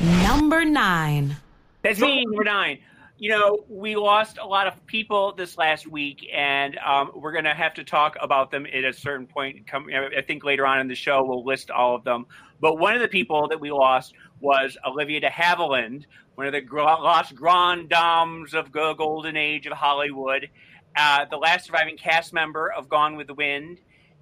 Number 0.01 0.65
nine. 0.65 1.37
That's 1.83 1.99
me, 1.99 2.25
number 2.25 2.43
nine. 2.43 2.79
You 3.19 3.29
know, 3.29 3.59
we 3.69 3.95
lost 3.95 4.39
a 4.39 4.47
lot 4.47 4.65
of 4.65 4.83
people 4.87 5.35
this 5.35 5.59
last 5.59 5.85
week, 5.85 6.27
and 6.33 6.75
um, 6.79 7.11
we're 7.13 7.33
going 7.33 7.43
to 7.43 7.53
have 7.53 7.75
to 7.75 7.83
talk 7.83 8.15
about 8.19 8.49
them 8.49 8.65
at 8.65 8.83
a 8.83 8.93
certain 8.93 9.27
point. 9.27 9.67
Come, 9.67 9.87
I 9.93 10.21
think 10.23 10.43
later 10.43 10.65
on 10.65 10.79
in 10.79 10.87
the 10.87 10.95
show 10.95 11.21
we'll 11.23 11.45
list 11.45 11.69
all 11.69 11.95
of 11.95 12.03
them. 12.03 12.25
But 12.59 12.79
one 12.79 12.95
of 12.95 13.01
the 13.01 13.07
people 13.07 13.47
that 13.49 13.59
we 13.59 13.71
lost 13.71 14.15
was 14.39 14.75
Olivia 14.83 15.19
de 15.19 15.29
Havilland, 15.29 16.05
one 16.33 16.47
of 16.47 16.53
the 16.53 16.63
lost 16.73 17.35
grand 17.35 17.89
dames 17.89 18.55
of 18.55 18.71
the 18.71 18.95
golden 18.95 19.37
age 19.37 19.67
of 19.67 19.73
Hollywood, 19.73 20.49
uh, 20.95 21.25
the 21.29 21.37
last 21.37 21.65
surviving 21.67 21.97
cast 21.97 22.33
member 22.33 22.71
of 22.71 22.89
Gone 22.89 23.17
with 23.17 23.27
the 23.27 23.35
Wind. 23.35 23.77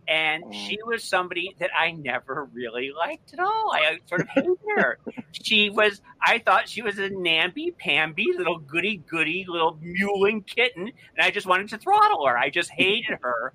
And 0.08 0.44
oh. 0.46 0.52
she 0.52 0.78
was 0.86 1.04
somebody 1.04 1.56
that 1.60 1.70
I 1.78 1.92
never 1.92 2.50
really 2.54 2.92
liked 2.98 3.34
at 3.34 3.40
all. 3.40 3.72
I 3.74 4.00
sort 4.08 4.22
of 4.22 4.28
hated 4.30 4.58
her. 4.76 4.98
She 5.32 5.70
was 5.70 6.02
i 6.22 6.40
thought 6.40 6.68
she 6.68 6.82
was 6.82 6.98
a 7.00 7.10
namby-pamby 7.10 8.28
little 8.38 8.60
goody-goody 8.60 9.46
little 9.48 9.80
mewling 9.82 10.46
kitten 10.46 10.84
and 10.84 11.26
i 11.26 11.30
just 11.30 11.48
wanted 11.48 11.70
to 11.70 11.78
throttle 11.78 12.26
her. 12.26 12.38
I 12.38 12.50
just 12.50 12.70
hated 12.72 13.20
her. 13.22 13.54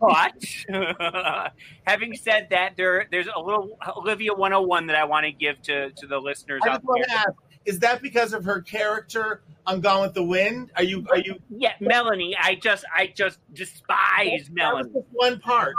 But 0.00 0.44
having 1.84 2.14
said 2.14 2.48
that 2.50 2.76
there 2.76 3.06
there's 3.10 3.28
a 3.34 3.40
little 3.40 3.78
olivia 3.96 4.34
101 4.34 4.86
that 4.86 4.96
i 4.96 5.04
want 5.04 5.24
to 5.24 5.32
give 5.32 5.60
to 5.62 5.90
to 5.90 6.06
the 6.06 6.18
listeners 6.18 6.62
I 6.64 6.70
out 6.70 6.82
there. 6.82 7.04
ask: 7.10 7.30
Is 7.66 7.78
that 7.80 8.02
because 8.02 8.32
of 8.32 8.44
her 8.44 8.60
character 8.60 9.42
on 9.66 9.80
Gone 9.80 10.02
with 10.02 10.14
the 10.14 10.22
Wind? 10.22 10.70
Are 10.76 10.82
you 10.82 11.06
are 11.10 11.18
you? 11.18 11.36
yeah 11.50 11.72
melanie 11.80 12.36
i 12.40 12.54
just 12.54 12.84
i 12.94 13.06
just 13.06 13.38
despise 13.54 13.88
That 14.28 14.32
was 14.32 14.50
melanie 14.50 14.90
just 14.92 15.06
one 15.12 15.40
part. 15.40 15.74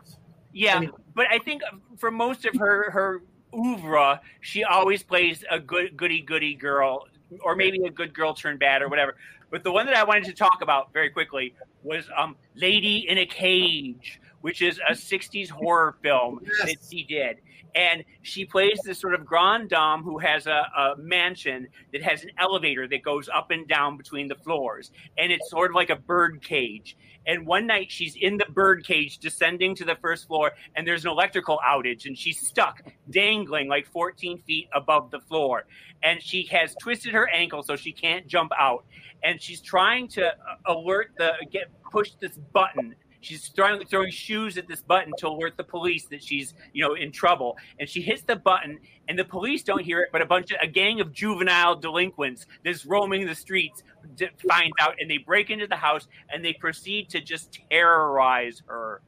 Yeah, 0.51 0.77
I 0.77 0.79
mean- 0.79 0.91
but 1.13 1.27
I 1.29 1.39
think 1.39 1.61
for 1.97 2.11
most 2.11 2.45
of 2.45 2.55
her 2.57 2.89
her 2.91 3.21
oeuvre, 3.53 4.19
she 4.41 4.63
always 4.63 5.03
plays 5.03 5.43
a 5.49 5.59
good 5.59 5.95
goody 5.95 6.21
goody 6.21 6.55
girl, 6.55 7.07
or 7.41 7.55
maybe 7.55 7.83
a 7.85 7.89
good 7.89 8.13
girl 8.13 8.33
turned 8.33 8.59
bad, 8.59 8.81
or 8.81 8.87
whatever. 8.89 9.15
But 9.51 9.63
the 9.63 9.71
one 9.71 9.85
that 9.85 9.95
I 9.95 10.03
wanted 10.03 10.25
to 10.25 10.33
talk 10.33 10.59
about 10.61 10.91
very 10.91 11.09
quickly 11.09 11.53
was 11.83 12.09
um, 12.17 12.35
"Lady 12.55 13.07
in 13.07 13.17
a 13.19 13.25
Cage," 13.25 14.19
which 14.41 14.61
is 14.61 14.79
a 14.89 14.93
'60s 14.93 15.49
horror 15.49 15.95
film 16.01 16.41
Yes. 16.43 16.65
that 16.65 16.77
she 16.89 17.03
did, 17.03 17.37
and 17.75 18.03
she 18.21 18.45
plays 18.45 18.79
this 18.85 18.99
sort 18.99 19.13
of 19.13 19.25
grande 19.25 19.69
dame 19.69 20.01
who 20.01 20.17
has 20.17 20.47
a, 20.47 20.65
a 20.77 20.95
mansion 20.97 21.67
that 21.91 22.01
has 22.01 22.23
an 22.23 22.31
elevator 22.39 22.87
that 22.87 23.03
goes 23.03 23.29
up 23.29 23.51
and 23.51 23.67
down 23.67 23.97
between 23.97 24.27
the 24.27 24.35
floors, 24.35 24.91
and 25.17 25.31
it's 25.31 25.49
sort 25.49 25.71
of 25.71 25.75
like 25.75 25.89
a 25.89 25.95
bird 25.95 26.41
cage. 26.41 26.97
And 27.27 27.45
one 27.45 27.67
night 27.67 27.91
she's 27.91 28.15
in 28.15 28.37
the 28.37 28.45
bird 28.45 28.85
cage 28.85 29.17
descending 29.17 29.75
to 29.75 29.85
the 29.85 29.95
first 29.95 30.27
floor, 30.27 30.51
and 30.75 30.87
there's 30.87 31.03
an 31.05 31.11
electrical 31.11 31.59
outage, 31.67 32.05
and 32.05 32.17
she's 32.17 32.39
stuck 32.39 32.81
dangling 33.09 33.67
like 33.67 33.87
14 33.87 34.41
feet 34.43 34.69
above 34.73 35.11
the 35.11 35.19
floor. 35.19 35.65
And 36.03 36.21
she 36.21 36.43
has 36.51 36.75
twisted 36.75 37.13
her 37.13 37.29
ankle 37.29 37.63
so 37.63 37.75
she 37.75 37.91
can't 37.91 38.27
jump 38.27 38.51
out. 38.57 38.85
And 39.23 39.41
she's 39.41 39.59
trying 39.59 40.07
to 40.09 40.27
uh, 40.27 40.33
alert 40.73 41.11
the 41.17 41.33
get 41.51 41.71
push 41.91 42.11
this 42.19 42.37
button. 42.53 42.95
She's 43.25 43.47
throwing 43.47 43.83
throwing 43.87 44.11
shoes 44.11 44.57
at 44.57 44.67
this 44.67 44.81
button 44.81 45.11
to 45.17 45.27
alert 45.27 45.57
the 45.57 45.63
police 45.63 46.05
that 46.05 46.23
she's 46.23 46.53
you 46.73 46.83
know 46.87 46.93
in 46.93 47.11
trouble. 47.11 47.57
And 47.79 47.89
she 47.89 48.01
hits 48.01 48.21
the 48.21 48.35
button, 48.35 48.77
and 49.07 49.17
the 49.17 49.25
police 49.25 49.63
don't 49.63 49.81
hear 49.81 50.01
it, 50.01 50.09
but 50.11 50.21
a 50.21 50.25
bunch 50.25 50.51
of 50.51 50.57
a 50.61 50.67
gang 50.67 51.01
of 51.01 51.11
juvenile 51.11 51.75
delinquents 51.75 52.45
that's 52.63 52.85
roaming 52.85 53.25
the 53.25 53.33
streets 53.33 53.83
d- 54.15 54.29
finds 54.47 54.75
out, 54.79 54.95
and 54.99 55.09
they 55.09 55.17
break 55.17 55.49
into 55.49 55.65
the 55.65 55.75
house 55.75 56.07
and 56.31 56.45
they 56.45 56.53
proceed 56.53 57.09
to 57.09 57.19
just 57.19 57.59
terrorize 57.71 58.61
her. 58.67 59.01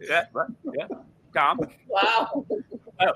Yeah, 0.00 0.24
yeah. 0.72 0.86
Tom. 1.34 1.58
Wow. 1.88 2.46
Oh, 3.00 3.12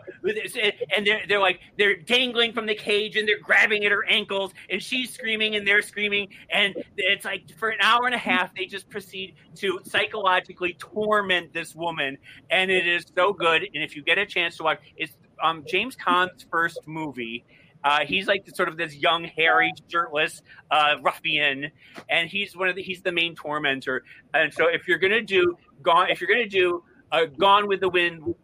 and 0.97 1.07
they're 1.07 1.23
they're 1.27 1.41
like 1.41 1.61
they're 1.79 1.97
dangling 1.97 2.53
from 2.53 2.67
the 2.67 2.75
cage 2.75 3.17
and 3.17 3.27
they're 3.27 3.41
grabbing 3.41 3.85
at 3.85 3.93
her 3.93 4.05
ankles 4.07 4.53
and 4.69 4.83
she's 4.83 5.13
screaming 5.13 5.57
and 5.57 5.67
they're 5.67 5.83
screaming 5.83 6.29
and 6.51 6.75
it's 6.97 7.25
like 7.25 7.51
for 7.59 7.71
an 7.71 7.79
hour 7.81 8.05
and 8.05 8.15
a 8.15 8.19
half 8.19 8.55
they 8.55 8.67
just 8.67 8.91
proceed 8.91 9.35
to 9.55 9.81
psychologically 9.85 10.75
torment 10.79 11.53
this 11.55 11.75
woman 11.75 12.19
and 12.51 12.71
it 12.71 12.87
is 12.87 13.07
so 13.17 13.33
good 13.33 13.63
and 13.63 13.83
if 13.83 13.97
you 13.97 14.03
get 14.03 14.19
a 14.19 14.27
chance 14.27 14.59
to 14.59 14.65
watch 14.65 14.81
it's 14.97 15.17
um, 15.43 15.65
James 15.67 15.97
Caan's 15.97 16.45
first 16.51 16.81
movie. 16.87 17.45
Uh, 17.83 18.01
he's 18.05 18.29
like 18.29 18.47
sort 18.55 18.69
of 18.69 18.77
this 18.77 18.95
young, 18.95 19.25
hairy, 19.25 19.73
shirtless 19.89 20.43
uh, 20.71 20.97
ruffian, 21.03 21.71
and 22.11 22.29
he's 22.29 22.55
one 22.55 22.69
of 22.69 22.77
the 22.77 22.83
he's 22.83 23.01
the 23.01 23.11
main 23.11 23.35
tormentor. 23.35 24.05
And 24.35 24.53
so, 24.53 24.67
if 24.67 24.87
you're 24.87 24.99
gonna 24.99 25.23
do 25.23 25.57
gone, 25.83 26.11
if 26.11 26.21
you're 26.21 26.29
gonna 26.29 26.47
do 26.47 26.85
uh, 27.13 27.25
Gone 27.25 27.67
with 27.67 27.81
the 27.81 27.89
Wind, 27.89 28.35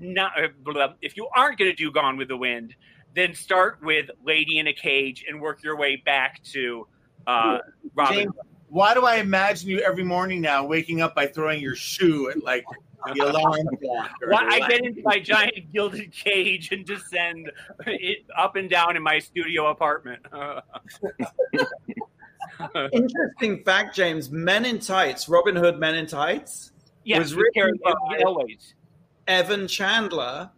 not 0.00 0.32
uh, 0.42 0.88
if 1.02 1.16
you 1.16 1.28
aren't 1.34 1.58
gonna 1.58 1.74
do 1.74 1.90
Gone 1.90 2.16
with 2.16 2.28
the 2.28 2.36
Wind, 2.36 2.74
then 3.14 3.34
start 3.34 3.78
with 3.82 4.10
Lady 4.24 4.58
in 4.58 4.66
a 4.66 4.72
Cage 4.72 5.24
and 5.28 5.40
work 5.40 5.62
your 5.62 5.76
way 5.76 5.96
back 5.96 6.42
to 6.52 6.86
uh, 7.26 7.58
Robin. 7.94 8.14
James, 8.14 8.32
why 8.68 8.94
do 8.94 9.04
I 9.06 9.16
imagine 9.16 9.70
you 9.70 9.80
every 9.80 10.04
morning 10.04 10.40
now 10.40 10.64
waking 10.66 11.00
up 11.00 11.14
by 11.14 11.26
throwing 11.26 11.60
your 11.62 11.74
shoe 11.76 12.30
at 12.30 12.42
like 12.42 12.64
the 13.14 13.20
alarm 13.24 13.66
clock? 13.82 14.10
or 14.22 14.30
Why 14.30 14.42
I 14.44 14.58
like- 14.58 14.70
get 14.70 14.84
into 14.84 15.02
my 15.04 15.18
giant 15.18 15.54
gilded 15.72 16.12
cage 16.12 16.72
and 16.72 16.84
descend 16.84 17.50
it 17.86 18.18
up 18.36 18.56
and 18.56 18.68
down 18.68 18.96
in 18.96 19.02
my 19.02 19.18
studio 19.18 19.68
apartment. 19.70 20.20
Interesting 22.92 23.62
fact, 23.64 23.94
James. 23.94 24.30
Men 24.30 24.64
in 24.64 24.78
Tights, 24.78 25.28
Robin 25.28 25.56
Hood 25.56 25.78
Men 25.78 25.94
in 25.94 26.06
Tights, 26.06 26.72
yeah, 27.04 27.18
was 27.18 27.34
written 27.34 27.78
by- 27.84 27.92
always. 28.24 28.74
Evan 29.26 29.66
Chandler 29.68 30.50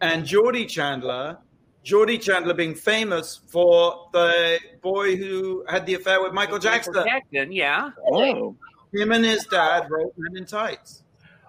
and 0.00 0.24
Jordie 0.24 0.66
Chandler. 0.66 1.38
Jordie 1.84 2.18
Chandler 2.18 2.54
being 2.54 2.74
famous 2.74 3.40
for 3.48 4.08
the 4.12 4.58
boy 4.82 5.16
who 5.16 5.64
had 5.68 5.84
the 5.86 5.94
affair 5.94 6.22
with 6.22 6.32
Michael 6.32 6.58
Jackson. 6.60 6.94
Jackson, 6.94 7.50
yeah. 7.50 7.90
Oh, 8.12 8.54
Him 8.92 9.10
and 9.12 9.24
his 9.24 9.44
dad 9.46 9.88
wrote 9.90 10.12
Men 10.16 10.36
in 10.36 10.46
Tights. 10.46 11.02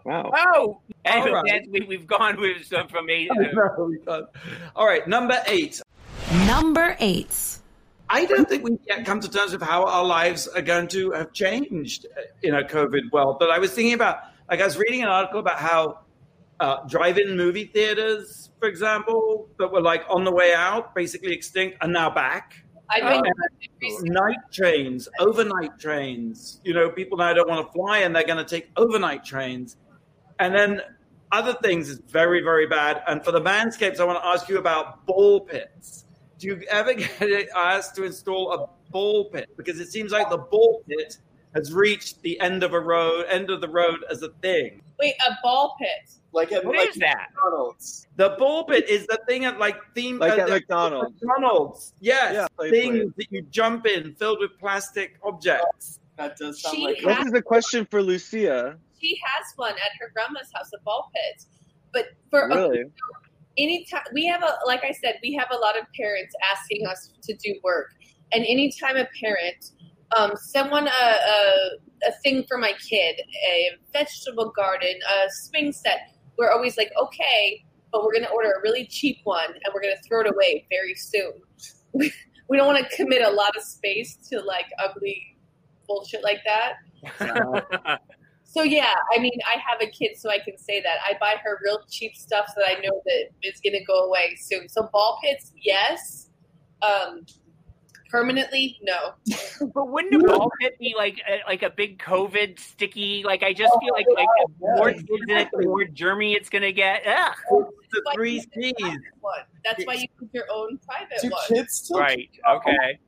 wow. 0.06 0.32
Oh, 0.36 0.82
anyway, 1.06 1.30
All 1.38 1.44
right. 1.44 1.62
we, 1.70 1.82
we've 1.82 2.08
gone 2.08 2.40
with 2.40 2.66
some 2.66 2.88
from 2.88 3.10
eight. 3.12 3.30
All 4.76 4.86
right, 4.88 5.08
number 5.08 5.40
eight. 5.48 5.82
Number 6.48 6.96
eight. 7.00 7.60
I 8.10 8.26
don't 8.26 8.48
think 8.50 8.64
we've 8.64 8.80
yet 8.88 9.06
come 9.06 9.20
to 9.22 9.30
terms 9.30 9.54
with 9.54 9.62
how 9.62 9.86
our 9.86 10.04
lives 10.06 10.48
are 10.48 10.62
going 10.62 10.88
to 10.90 11.12
have 11.12 11.32
changed 11.34 12.06
in 12.44 12.54
a 12.56 12.64
COVID 12.64 13.12
world. 13.12 13.38
But 13.40 13.50
I 13.50 13.60
was 13.60 13.72
thinking 13.72 13.94
about, 13.94 14.18
like, 14.50 14.62
I 14.62 14.66
was 14.66 14.78
reading 14.78 15.02
an 15.04 15.08
article 15.10 15.40
about 15.40 15.58
how 15.60 16.00
uh, 16.64 16.82
drive-in 16.88 17.36
movie 17.36 17.66
theaters, 17.66 18.50
for 18.58 18.70
example, 18.70 19.50
that 19.60 19.70
were 19.70 19.82
like 19.82 20.06
on 20.10 20.24
the 20.24 20.32
way 20.32 20.54
out, 20.56 20.96
basically 20.96 21.34
extinct, 21.34 21.78
are 21.82 21.90
now 21.90 22.10
back. 22.10 22.64
I've 22.90 23.04
Oh. 23.04 23.98
Night 24.04 24.38
trains, 24.54 25.10
overnight 25.20 25.78
trains. 25.78 26.62
You 26.64 26.74
know, 26.74 26.90
people 26.90 27.18
now 27.18 27.34
don't 27.34 27.50
want 27.50 27.68
to 27.68 27.74
fly, 27.74 28.00
and 28.00 28.16
they're 28.16 28.26
going 28.26 28.38
to 28.38 28.46
take 28.46 28.70
overnight 28.78 29.26
trains. 29.26 29.76
And 30.40 30.56
then 30.56 30.82
other 31.34 31.54
things 31.62 31.90
is 31.90 32.00
very, 32.08 32.42
very 32.42 32.66
bad. 32.66 33.04
And 33.08 33.24
for 33.26 33.34
the 33.34 33.42
manscapes, 33.42 34.00
I 34.00 34.06
want 34.06 34.24
to 34.24 34.26
ask 34.26 34.48
you 34.48 34.58
about 34.58 35.06
ball 35.06 35.42
pits. 35.42 36.06
Do 36.40 36.48
you 36.48 36.62
ever 36.70 36.94
get 36.94 37.50
asked 37.56 37.96
to 37.96 38.04
install 38.06 38.54
a 38.54 38.70
ball 38.90 39.26
pit? 39.26 39.50
Because 39.58 39.82
it 39.82 39.92
seems 39.92 40.14
like 40.14 40.30
the 40.30 40.38
ball 40.38 40.82
pit 40.88 41.18
has 41.56 41.72
reached 41.74 42.22
the 42.22 42.40
end 42.40 42.64
of 42.64 42.74
a 42.74 42.80
road, 42.80 43.26
end 43.30 43.50
of 43.50 43.62
the 43.62 43.70
road 43.70 44.04
as 44.10 44.22
a 44.24 44.30
thing. 44.42 44.82
Wait, 45.00 45.14
a 45.30 45.34
ball 45.44 45.76
pit. 45.80 46.16
Like 46.32 46.52
at 46.52 46.66
What 46.66 46.78
like 46.78 46.90
is 46.90 46.96
that? 46.96 47.28
McDonald's. 47.36 48.08
The 48.16 48.36
ball 48.40 48.64
pit 48.66 48.90
is 48.90 49.06
the 49.08 49.20
thing 49.28 49.46
at 49.46 49.60
like 49.60 49.78
theme 49.94 50.18
Like 50.18 50.40
uh, 50.40 50.44
at 50.44 50.50
McDonald's. 50.50 51.22
McDonald's. 51.22 51.94
Yes, 52.00 52.34
Yeah, 52.34 52.48
play 52.58 52.72
things 52.72 53.14
that 53.18 53.28
you 53.32 53.44
jump 53.52 53.86
in 53.86 54.16
filled 54.16 54.40
with 54.40 54.58
plastic 54.60 55.18
objects. 55.24 56.00
That 56.18 56.38
does 56.38 56.62
sound 56.62 56.76
She 56.76 56.84
like 56.86 56.98
has- 57.02 57.18
This 57.18 57.28
is 57.28 57.34
a 57.34 57.42
question 57.42 57.86
for 57.90 58.02
Lucia. 58.02 58.78
She 59.00 59.20
has 59.24 59.46
one 59.58 59.74
at 59.74 59.92
her 60.00 60.10
grandma's 60.14 60.50
house, 60.56 60.72
a 60.76 60.82
ball 60.84 61.12
pit. 61.14 61.46
But 61.92 62.06
for 62.32 62.48
Really? 62.48 62.86
anytime 63.58 64.02
we 64.14 64.26
have 64.26 64.42
a 64.42 64.58
like 64.66 64.84
I 64.84 64.92
said, 64.92 65.16
we 65.22 65.34
have 65.34 65.50
a 65.52 65.58
lot 65.58 65.78
of 65.80 65.86
parents 65.96 66.34
asking 66.52 66.88
us 66.88 67.12
to 67.24 67.36
do 67.36 67.54
work, 67.64 67.92
and 68.32 68.44
anytime 68.46 68.96
a 68.98 69.08
parent 69.22 69.72
um, 70.18 70.32
someone 70.36 70.88
a, 70.88 70.90
a 70.92 71.70
a 72.08 72.12
thing 72.24 72.44
for 72.48 72.58
my 72.58 72.74
kid, 72.90 73.22
a 73.50 73.70
vegetable 73.92 74.52
garden, 74.56 74.94
a 75.10 75.30
swing 75.30 75.72
set, 75.72 76.16
we're 76.38 76.52
always 76.52 76.78
like, 76.78 76.92
okay, 77.02 77.64
but 77.92 78.04
we're 78.04 78.12
going 78.12 78.26
to 78.26 78.32
order 78.32 78.52
a 78.52 78.62
really 78.62 78.86
cheap 78.86 79.18
one 79.24 79.50
and 79.50 79.74
we're 79.74 79.82
going 79.82 79.96
to 79.96 80.08
throw 80.08 80.22
it 80.22 80.28
away 80.28 80.66
very 80.70 80.96
soon. 80.96 81.32
we 81.94 82.58
don't 82.58 82.68
want 82.68 82.86
to 82.86 82.96
commit 82.96 83.22
a 83.22 83.30
lot 83.30 83.56
of 83.56 83.64
space 83.64 84.18
to 84.30 84.42
like 84.42 84.66
ugly 84.80 85.38
bullshit 85.88 86.24
like 86.24 86.42
that. 86.46 88.00
So 88.46 88.62
yeah, 88.62 88.94
I 89.12 89.18
mean, 89.18 89.40
I 89.48 89.58
have 89.68 89.82
a 89.82 89.90
kid, 89.90 90.12
so 90.16 90.30
I 90.30 90.38
can 90.38 90.60
say 90.60 90.80
that 90.80 90.98
I 91.04 91.14
buy 91.20 91.38
her 91.44 91.58
real 91.64 91.80
cheap 91.90 92.16
stuff 92.16 92.46
that 92.56 92.64
I 92.68 92.76
know 92.82 93.02
that 93.04 93.30
is 93.42 93.60
going 93.64 93.74
to 93.74 93.84
go 93.84 94.06
away 94.06 94.36
soon. 94.40 94.70
So 94.70 94.90
ball 94.94 95.20
pits, 95.24 95.52
yes. 95.60 96.30
Um, 96.84 97.26
permanently, 98.14 98.78
no. 98.84 99.16
But 99.74 99.90
wouldn't 99.90 100.14
it 100.14 100.28
ball 100.28 100.52
pit 100.62 100.78
be 100.80 100.94
like 100.96 101.20
a, 101.28 101.40
like 101.48 101.64
a 101.64 101.72
big 101.72 101.98
COVID 101.98 102.60
sticky? 102.60 103.24
Like 103.26 103.42
I 103.42 103.54
just 103.54 103.74
feel 103.82 103.92
oh, 103.92 103.98
like 103.98 104.06
like 104.16 104.28
the 104.60 104.68
more 104.78 104.92
kids 104.94 105.10
in 105.28 105.38
it, 105.38 105.50
the 105.52 105.66
more 105.66 105.84
germy 105.86 106.36
it's 106.36 106.50
gonna 106.50 106.72
get. 106.72 107.02
Ugh. 107.08 107.36
The 107.92 108.12
three 108.14 108.36
you 108.36 108.42
C's. 108.42 108.74
private 108.80 109.02
one. 109.20 109.40
That's 109.66 109.86
why 109.86 109.96
you 109.96 110.08
put 110.20 110.30
your 110.32 110.46
own 110.52 110.80
private 110.88 111.18
Do 111.22 111.30
one. 111.30 111.42
kids 111.48 111.76
still 111.76 112.00
Right. 112.00 112.30
Okay. 112.48 113.00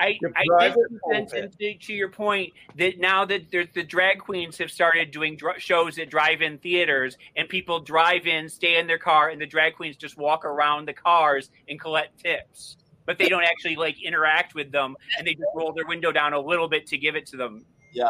I, 0.00 0.18
I 0.34 0.44
private 0.48 0.76
did 0.90 1.00
ball 1.00 1.28
sense 1.28 1.56
to 1.86 1.92
your 1.94 2.10
point 2.10 2.52
that 2.76 2.98
now 2.98 3.24
that 3.24 3.50
there's 3.50 3.68
the 3.74 3.84
drag 3.84 4.18
queens 4.18 4.58
have 4.58 4.70
started 4.70 5.12
doing 5.12 5.36
dr- 5.36 5.60
shows 5.60 5.98
at 5.98 6.10
drive-in 6.10 6.58
theaters 6.58 7.16
and 7.36 7.48
people 7.48 7.80
drive 7.80 8.26
in, 8.26 8.48
stay 8.48 8.78
in 8.78 8.86
their 8.86 8.98
car, 8.98 9.30
and 9.30 9.40
the 9.40 9.46
drag 9.46 9.76
queens 9.76 9.96
just 9.96 10.18
walk 10.18 10.44
around 10.44 10.88
the 10.88 10.92
cars 10.92 11.48
and 11.68 11.80
collect 11.80 12.18
tips. 12.18 12.76
But 13.06 13.18
they 13.18 13.28
don't 13.28 13.44
actually 13.44 13.76
like 13.76 14.02
interact 14.02 14.54
with 14.54 14.72
them, 14.72 14.96
and 15.16 15.26
they 15.26 15.32
just 15.34 15.46
roll 15.54 15.72
their 15.72 15.86
window 15.86 16.12
down 16.12 16.32
a 16.32 16.40
little 16.40 16.68
bit 16.68 16.86
to 16.88 16.98
give 16.98 17.14
it 17.16 17.24
to 17.26 17.36
them. 17.36 17.64
Yeah. 17.92 18.08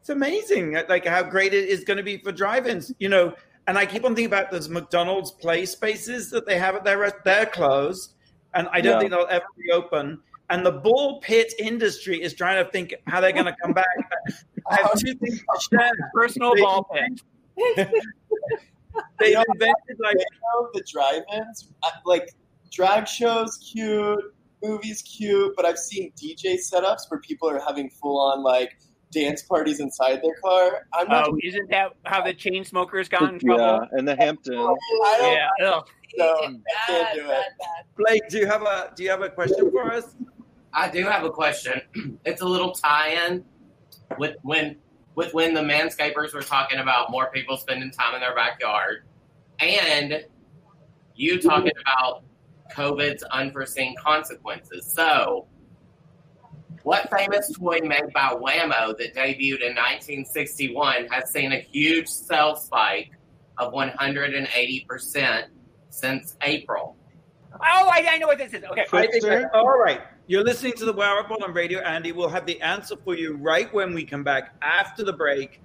It's 0.00 0.10
amazing, 0.10 0.76
uh, 0.76 0.82
like 0.88 1.06
how 1.06 1.22
great 1.22 1.54
it 1.54 1.68
is 1.68 1.82
going 1.84 1.96
to 1.96 2.02
be 2.02 2.18
for 2.18 2.30
drive-ins. 2.32 2.92
You 2.98 3.08
know, 3.08 3.32
and 3.66 3.78
I 3.78 3.86
keep 3.86 4.04
on 4.04 4.10
thinking 4.14 4.26
about 4.26 4.50
those 4.50 4.68
McDonald's 4.68 5.30
play 5.30 5.64
spaces 5.64 6.30
that 6.30 6.44
they 6.46 6.58
have 6.58 6.74
at 6.74 6.84
their 6.84 6.98
rest. 6.98 7.16
They're 7.24 7.46
closed, 7.46 8.14
and 8.52 8.68
I 8.72 8.80
don't 8.82 8.94
Yeah. 8.94 8.98
think 8.98 9.10
they'll 9.12 9.26
ever 9.30 9.46
reopen. 9.56 10.20
And 10.50 10.66
the 10.66 10.72
ball 10.72 11.20
pit 11.20 11.54
industry 11.58 12.20
is 12.22 12.34
trying 12.34 12.62
to 12.62 12.70
think 12.70 12.92
how 13.06 13.20
they're 13.22 13.32
going 13.32 13.46
to 13.46 13.56
come 13.62 13.72
back. 13.72 13.86
I 14.70 14.76
have 14.82 14.92
two 14.98 15.14
things 15.14 15.38
to 15.40 15.76
share. 15.78 15.90
Personal 16.14 16.54
They- 16.54 16.60
ball 16.60 16.86
pit. 16.92 17.88
They've 19.18 19.36
invented 19.52 19.98
like 20.00 20.16
You 20.16 20.24
know, 20.42 20.68
the 20.74 20.84
drive-ins, 20.90 21.68
uh, 21.82 21.90
like 22.04 22.28
drag 22.74 23.06
shows, 23.08 23.56
cute, 23.72 24.18
movies, 24.62 25.02
cute, 25.02 25.54
but 25.56 25.64
I've 25.64 25.78
seen 25.78 26.12
DJ 26.20 26.56
setups 26.56 27.02
where 27.10 27.20
people 27.20 27.48
are 27.48 27.60
having 27.60 27.90
full-on 27.90 28.42
like 28.42 28.72
dance 29.12 29.42
parties 29.42 29.78
inside 29.80 30.20
their 30.22 30.34
car. 30.42 30.86
I'm 30.92 31.06
not. 31.08 31.28
Oh, 31.28 31.36
isn't 31.42 31.70
that 31.70 31.92
how 32.04 32.22
the 32.22 32.34
Chainsmokers 32.34 33.08
got 33.08 33.22
in 33.32 33.38
trouble? 33.38 33.62
Yeah, 33.62 33.98
and 33.98 34.08
the 34.08 34.16
Hamptons. 34.16 34.56
I 34.56 35.16
don't 35.18 35.32
Yeah. 35.32 35.48
Ugh. 35.48 35.60
know. 35.60 35.84
It's 36.16 36.22
I 36.22 36.86
can't 36.86 37.04
bad, 37.04 37.14
do 37.14 37.20
it. 37.20 37.26
bad, 37.28 37.44
bad. 37.58 37.84
Blake. 37.96 38.22
Do 38.28 38.38
you 38.38 38.46
have 38.46 38.62
a 38.62 38.92
Do 38.96 39.02
you 39.04 39.10
have 39.10 39.22
a 39.22 39.30
question 39.30 39.70
for 39.70 39.92
us? 39.92 40.14
I 40.72 40.88
do 40.88 41.04
have 41.04 41.24
a 41.24 41.30
question. 41.30 41.80
It's 42.24 42.40
a 42.42 42.46
little 42.46 42.72
tie-in 42.72 43.44
with 44.18 44.36
when 44.42 44.76
with 45.14 45.32
when 45.34 45.54
the 45.54 45.60
manscapers 45.60 46.32
were 46.34 46.42
talking 46.42 46.78
about 46.78 47.10
more 47.10 47.30
people 47.30 47.56
spending 47.56 47.90
time 47.90 48.14
in 48.14 48.20
their 48.20 48.34
backyard, 48.34 49.04
and 49.60 50.24
you 51.14 51.40
talking 51.40 51.72
about 51.80 52.22
COVID's 52.72 53.22
unforeseen 53.24 53.94
consequences. 54.02 54.92
So, 54.94 55.46
what 56.82 57.08
famous 57.16 57.50
toy 57.52 57.80
made 57.82 58.12
by 58.12 58.34
Wham-O 58.38 58.94
that 58.98 59.14
debuted 59.14 59.62
in 59.62 59.74
1961 59.74 61.06
has 61.08 61.30
seen 61.30 61.52
a 61.52 61.58
huge 61.60 62.08
sales 62.08 62.66
spike 62.66 63.10
of 63.58 63.72
180 63.72 64.86
percent 64.88 65.46
since 65.90 66.36
April? 66.42 66.96
Oh, 67.54 67.58
I, 67.62 68.06
I 68.10 68.18
know 68.18 68.26
what 68.26 68.38
this 68.38 68.52
is. 68.52 68.64
Okay. 68.64 68.84
I 68.92 69.00
think 69.02 69.10
Twister? 69.12 69.40
that- 69.42 69.54
all 69.54 69.78
right. 69.78 70.00
You're 70.26 70.42
listening 70.42 70.72
to 70.74 70.86
the 70.86 70.92
Wow 70.92 71.18
Report 71.18 71.42
on 71.42 71.52
Radio 71.52 71.80
Andy. 71.80 72.10
We'll 72.12 72.30
have 72.30 72.46
the 72.46 72.60
answer 72.62 72.96
for 73.04 73.14
you 73.14 73.36
right 73.36 73.72
when 73.74 73.92
we 73.92 74.04
come 74.04 74.24
back 74.24 74.54
after 74.62 75.04
the 75.04 75.12
break. 75.12 75.60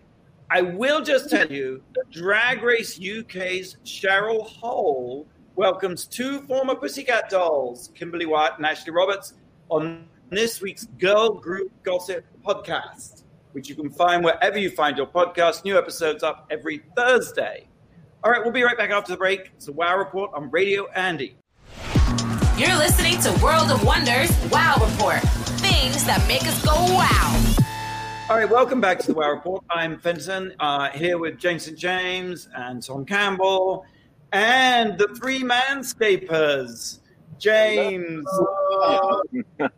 I 0.51 0.62
will 0.62 1.01
just 1.01 1.29
tell 1.29 1.50
you 1.50 1.82
Drag 2.12 2.62
Race 2.62 3.00
UK's 3.00 3.77
Cheryl 3.86 4.46
Hole 4.46 5.27
welcomes 5.60 6.06
two 6.06 6.39
former 6.44 6.74
Pussycat 6.74 7.30
dolls, 7.30 7.92
Kimberly 7.94 8.25
Wyatt 8.25 8.54
and 8.56 8.66
Ashley 8.66 8.94
Roberts, 8.94 9.34
on 9.68 10.08
this 10.30 10.62
week's 10.62 10.86
Girl 10.98 11.32
Group 11.32 11.70
Gossip 11.84 12.24
podcast, 12.48 13.24
which 13.51 13.68
you 13.68 13.75
can 13.75 13.89
find 13.89 14.24
wherever 14.24 14.58
you 14.58 14.70
find 14.70 14.96
your 14.96 15.06
podcast. 15.06 15.66
New 15.66 15.78
episodes 15.78 16.24
up 16.24 16.48
every 16.50 16.82
Thursday. 16.96 17.68
All 18.24 18.32
right, 18.32 18.42
we'll 18.42 18.54
be 18.54 18.63
right 18.63 18.78
back 18.78 18.92
after 18.92 19.12
the 19.12 19.18
break. 19.18 19.51
It's 19.58 19.66
the 19.66 19.74
Wow 19.74 19.98
Report 19.98 20.32
on 20.34 20.50
Radio 20.50 20.89
Andy. 20.92 21.36
You're 22.56 22.78
listening 22.78 23.20
to 23.20 23.44
World 23.44 23.70
of 23.70 23.84
Wonders 23.84 24.32
Wow 24.50 24.75
Report. 24.75 25.20
Things 25.60 26.06
that 26.06 26.25
make 26.25 26.44
us 26.44 26.63
go 26.63 26.72
wow. 26.72 27.56
All 28.30 28.38
right, 28.38 28.50
welcome 28.50 28.80
back 28.80 29.00
to 29.00 29.08
the 29.08 29.13
Wow 29.13 29.32
Report. 29.32 29.62
I'm 29.70 30.00
Fenton 30.00 30.54
uh, 30.62 30.89
here 30.92 31.18
with 31.18 31.38
James 31.38 31.66
St. 31.66 31.78
James 31.78 32.48
and 32.56 32.82
Tom 32.82 33.06
Campbell. 33.06 33.86
And 34.32 34.98
the 34.98 35.08
three 35.20 35.42
manscapers, 35.42 37.00
James, 37.40 38.26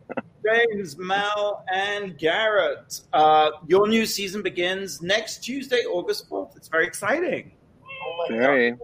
James, 0.44 0.98
Mal, 0.98 1.64
and 1.72 2.18
Garrett. 2.18 3.00
Uh, 3.12 3.50
your 3.66 3.86
new 3.88 4.04
season 4.04 4.42
begins 4.42 5.00
next 5.00 5.44
Tuesday, 5.44 5.84
August 5.88 6.28
4th. 6.28 6.56
It's 6.56 6.68
very 6.68 6.86
exciting. 6.86 7.52
Oh 7.82 8.26
my 8.28 8.36
Very. 8.36 8.76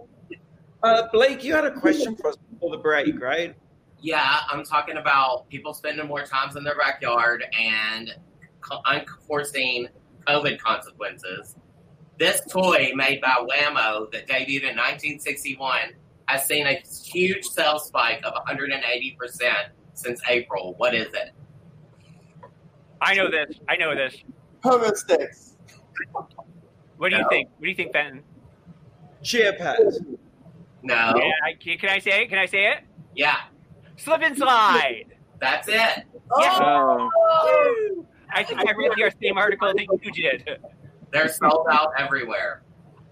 Uh, 0.81 1.07
Blake, 1.11 1.43
you 1.43 1.53
had 1.53 1.65
a 1.65 1.71
question 1.71 2.15
for 2.15 2.29
us 2.29 2.37
before 2.51 2.71
the 2.71 2.77
break, 2.77 3.19
right? 3.19 3.55
Yeah, 4.01 4.39
I'm 4.49 4.63
talking 4.63 4.95
about 4.95 5.49
people 5.49 5.73
spending 5.73 6.07
more 6.07 6.23
times 6.23 6.55
in 6.55 6.63
their 6.63 6.77
backyard 6.77 7.43
and 7.59 8.15
co- 8.61 8.79
unforeseen 8.85 9.89
COVID 10.25 10.57
consequences. 10.59 11.55
This 12.19 12.41
toy 12.49 12.91
made 12.95 13.21
by 13.21 13.37
Wham-O 13.47 14.09
that 14.11 14.27
debuted 14.27 14.63
in 14.69 14.75
1961 14.75 15.93
has 16.27 16.45
seen 16.45 16.67
a 16.67 16.73
huge 17.05 17.45
sales 17.45 17.87
spike 17.87 18.21
of 18.25 18.33
180% 18.45 18.75
since 19.93 20.21
April. 20.27 20.73
What 20.77 20.93
is 20.93 21.07
it? 21.13 21.31
I 23.01 23.15
know 23.15 23.31
this. 23.31 23.57
I 23.69 23.77
know 23.77 23.95
this. 23.95 24.17
Pogo 24.61 24.93
sticks. 24.95 25.55
What 26.97 27.09
do 27.11 27.15
you 27.15 27.25
think? 27.29 27.49
What 27.57 27.63
do 27.63 27.69
you 27.69 27.75
think, 27.75 27.93
Fenton? 27.93 28.21
Cheer 29.23 29.53
pads. 29.53 30.01
No. 30.83 31.13
Yeah, 31.15 31.31
I, 31.45 31.53
can 31.53 31.89
I 31.89 31.99
say 31.99 32.23
it? 32.23 32.29
Can 32.29 32.37
I 32.37 32.45
say 32.45 32.65
it? 32.71 32.79
Yeah, 33.15 33.37
Slip 33.95 34.21
and 34.21 34.37
slide. 34.37 35.05
that's 35.39 35.67
it. 35.69 35.75
Yeah. 35.75 36.57
Oh, 36.61 38.05
I 38.31 38.43
think 38.43 38.59
I 38.59 38.71
read 38.73 38.91
your 38.97 39.11
same 39.21 39.37
article 39.37 39.73
that 39.73 39.87
you 40.03 40.11
did. 40.11 40.59
They're 41.11 41.27
sold 41.27 41.67
out 41.71 41.91
everywhere. 41.97 42.61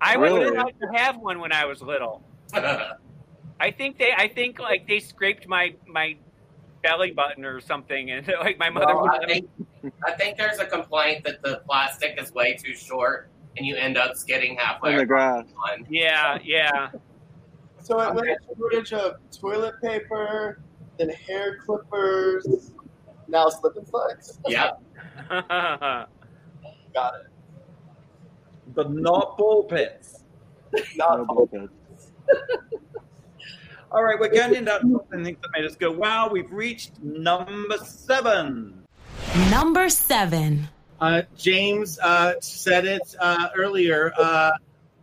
I 0.01 0.17
was 0.17 0.31
Really? 0.31 0.55
allowed 0.55 0.73
to 0.79 0.87
have 0.99 1.17
one 1.17 1.39
when 1.39 1.51
I 1.51 1.65
was 1.65 1.81
little. 1.81 2.23
I 2.53 3.71
think 3.71 3.97
they, 3.97 4.11
I 4.15 4.27
think 4.27 4.59
like 4.59 4.87
they 4.87 4.99
scraped 4.99 5.47
my 5.47 5.73
my 5.87 6.15
belly 6.83 7.11
button 7.11 7.43
or 7.43 7.59
something, 7.59 8.11
and 8.11 8.27
like 8.39 8.59
my 8.59 8.69
mother. 8.69 8.85
Well, 8.95 9.01
would 9.03 9.23
I 9.23 9.25
think 9.25 9.49
I 10.05 10.11
think 10.11 10.37
there's 10.37 10.59
a 10.59 10.65
complaint 10.65 11.23
that 11.25 11.41
the 11.41 11.61
plastic 11.67 12.21
is 12.21 12.31
way 12.33 12.53
too 12.55 12.75
short, 12.75 13.29
and 13.57 13.65
you 13.65 13.75
end 13.75 13.97
up 13.97 14.15
skidding 14.15 14.55
halfway 14.57 14.91
in 14.93 14.97
the 14.99 15.05
ground. 15.05 15.49
on. 15.71 15.87
yeah, 15.89 16.37
yeah. 16.43 16.89
So 17.81 17.99
it 18.01 18.13
went 18.13 18.27
a 18.29 18.37
shortage 18.55 18.93
of 18.93 19.15
toilet 19.31 19.81
paper, 19.81 20.59
then 20.99 21.09
hair 21.09 21.57
clippers, 21.65 22.71
now 23.27 23.49
slip 23.49 23.75
and 23.77 23.87
slides. 23.87 24.39
Yep. 24.47 24.81
Got 25.29 26.07
it. 27.15 27.27
But 28.77 28.93
not 28.93 29.39
ballpits. 29.39 30.19
Not 30.95 31.17
No 31.17 31.25
bullshit. 31.25 31.71
All 33.91 34.03
right, 34.03 34.19
we're 34.19 34.29
getting 34.29 34.59
into 34.59 34.71
something 34.71 35.23
that 35.23 35.37
made 35.55 35.65
us 35.65 35.75
go, 35.75 35.91
wow, 35.91 36.29
we've 36.29 36.51
reached 36.51 37.01
number 37.01 37.77
seven. 37.79 38.85
Number 39.49 39.89
seven. 39.89 40.67
Uh, 41.01 41.23
James 41.35 41.97
uh, 42.03 42.33
said 42.39 42.85
it 42.85 43.15
uh, 43.19 43.47
earlier. 43.55 44.13
Uh, 44.15 44.51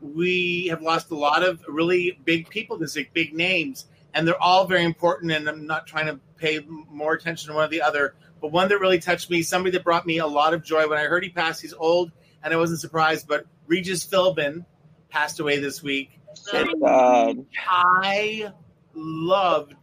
we 0.00 0.68
have 0.68 0.80
lost 0.80 1.10
a 1.10 1.16
lot 1.16 1.42
of 1.42 1.60
really 1.66 2.16
big 2.24 2.48
people 2.48 2.78
this 2.78 2.94
week, 2.94 3.12
big 3.12 3.34
names, 3.34 3.86
and 4.14 4.24
they're 4.24 4.40
all 4.40 4.68
very 4.68 4.84
important. 4.84 5.32
And 5.32 5.48
I'm 5.48 5.66
not 5.66 5.88
trying 5.88 6.06
to 6.06 6.20
pay 6.36 6.60
more 6.68 7.14
attention 7.14 7.48
to 7.48 7.54
one 7.56 7.64
or 7.64 7.68
the 7.68 7.82
other, 7.82 8.14
but 8.40 8.52
one 8.52 8.68
that 8.68 8.78
really 8.78 9.00
touched 9.00 9.30
me, 9.30 9.42
somebody 9.42 9.72
that 9.76 9.82
brought 9.82 10.06
me 10.06 10.18
a 10.18 10.26
lot 10.28 10.54
of 10.54 10.62
joy 10.62 10.88
when 10.88 10.96
I 10.96 11.06
heard 11.06 11.24
he 11.24 11.30
passed. 11.30 11.60
He's 11.60 11.74
old, 11.74 12.12
and 12.44 12.54
I 12.54 12.56
wasn't 12.56 12.78
surprised. 12.78 13.26
But 13.26 13.46
Regis 13.66 14.04
Philbin 14.04 14.64
passed 15.08 15.40
away 15.40 15.58
this 15.58 15.82
week. 15.82 16.18
Sad. 16.34 16.68
I 16.82 18.52
loved 18.94 19.74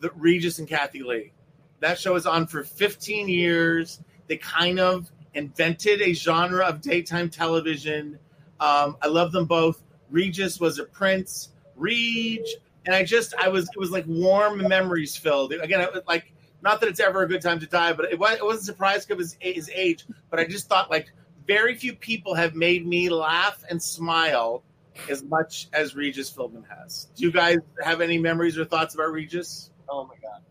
the 0.00 0.10
Regis 0.16 0.58
and 0.58 0.68
Kathie 0.68 1.02
Lee. 1.02 1.32
That 1.80 1.98
show 1.98 2.12
was 2.12 2.26
on 2.26 2.46
for 2.46 2.64
15 2.64 3.28
years. 3.28 4.00
They 4.26 4.36
kind 4.36 4.78
of 4.80 5.10
invented 5.34 6.02
a 6.02 6.12
genre 6.12 6.64
of 6.66 6.80
daytime 6.80 7.30
television. 7.30 8.18
Um, 8.60 8.96
I 9.00 9.08
love 9.08 9.32
them 9.32 9.46
both. 9.46 9.82
Regis 10.10 10.60
was 10.60 10.78
a 10.78 10.84
prince. 10.84 11.50
Reg, 11.76 12.44
and 12.84 12.94
I 12.94 13.04
just, 13.04 13.34
I 13.34 13.48
was, 13.48 13.68
it 13.68 13.78
was 13.78 13.90
like 13.90 14.04
warm 14.06 14.58
memories 14.68 15.16
filled. 15.16 15.52
Again, 15.52 15.80
it 15.80 15.92
was 15.92 16.02
like, 16.06 16.32
not 16.62 16.80
that 16.80 16.88
it's 16.88 17.00
ever 17.00 17.22
a 17.22 17.28
good 17.28 17.42
time 17.42 17.58
to 17.60 17.66
die, 17.66 17.92
but 17.92 18.12
it, 18.12 18.18
was, 18.18 18.34
it 18.34 18.44
wasn't 18.44 18.66
surprised 18.66 19.08
because 19.08 19.36
his, 19.40 19.54
his 19.54 19.70
age. 19.74 20.04
But 20.30 20.38
I 20.38 20.44
just 20.44 20.68
thought 20.68 20.90
like 20.90 21.12
very 21.46 21.74
few 21.74 21.94
people 21.94 22.34
have 22.34 22.54
made 22.54 22.86
me 22.86 23.08
laugh 23.08 23.62
and 23.70 23.82
smile 23.82 24.62
as 25.08 25.22
much 25.24 25.68
as 25.72 25.94
Regis 25.96 26.30
Philbin 26.30 26.64
has. 26.68 27.08
Do 27.16 27.24
you 27.24 27.32
guys 27.32 27.58
have 27.82 28.00
any 28.00 28.18
memories 28.18 28.58
or 28.58 28.64
thoughts 28.64 28.94
about 28.94 29.12
Regis? 29.12 29.70
Oh 29.88 30.04
my 30.04 30.14
god. 30.22 30.42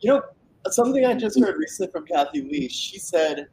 You 0.00 0.10
know, 0.10 0.22
something 0.70 1.04
I 1.04 1.14
just 1.14 1.38
heard 1.38 1.56
recently 1.56 1.92
from 1.92 2.06
Kathie 2.06 2.42
Lee, 2.42 2.68
she 2.68 2.98
said 2.98 3.48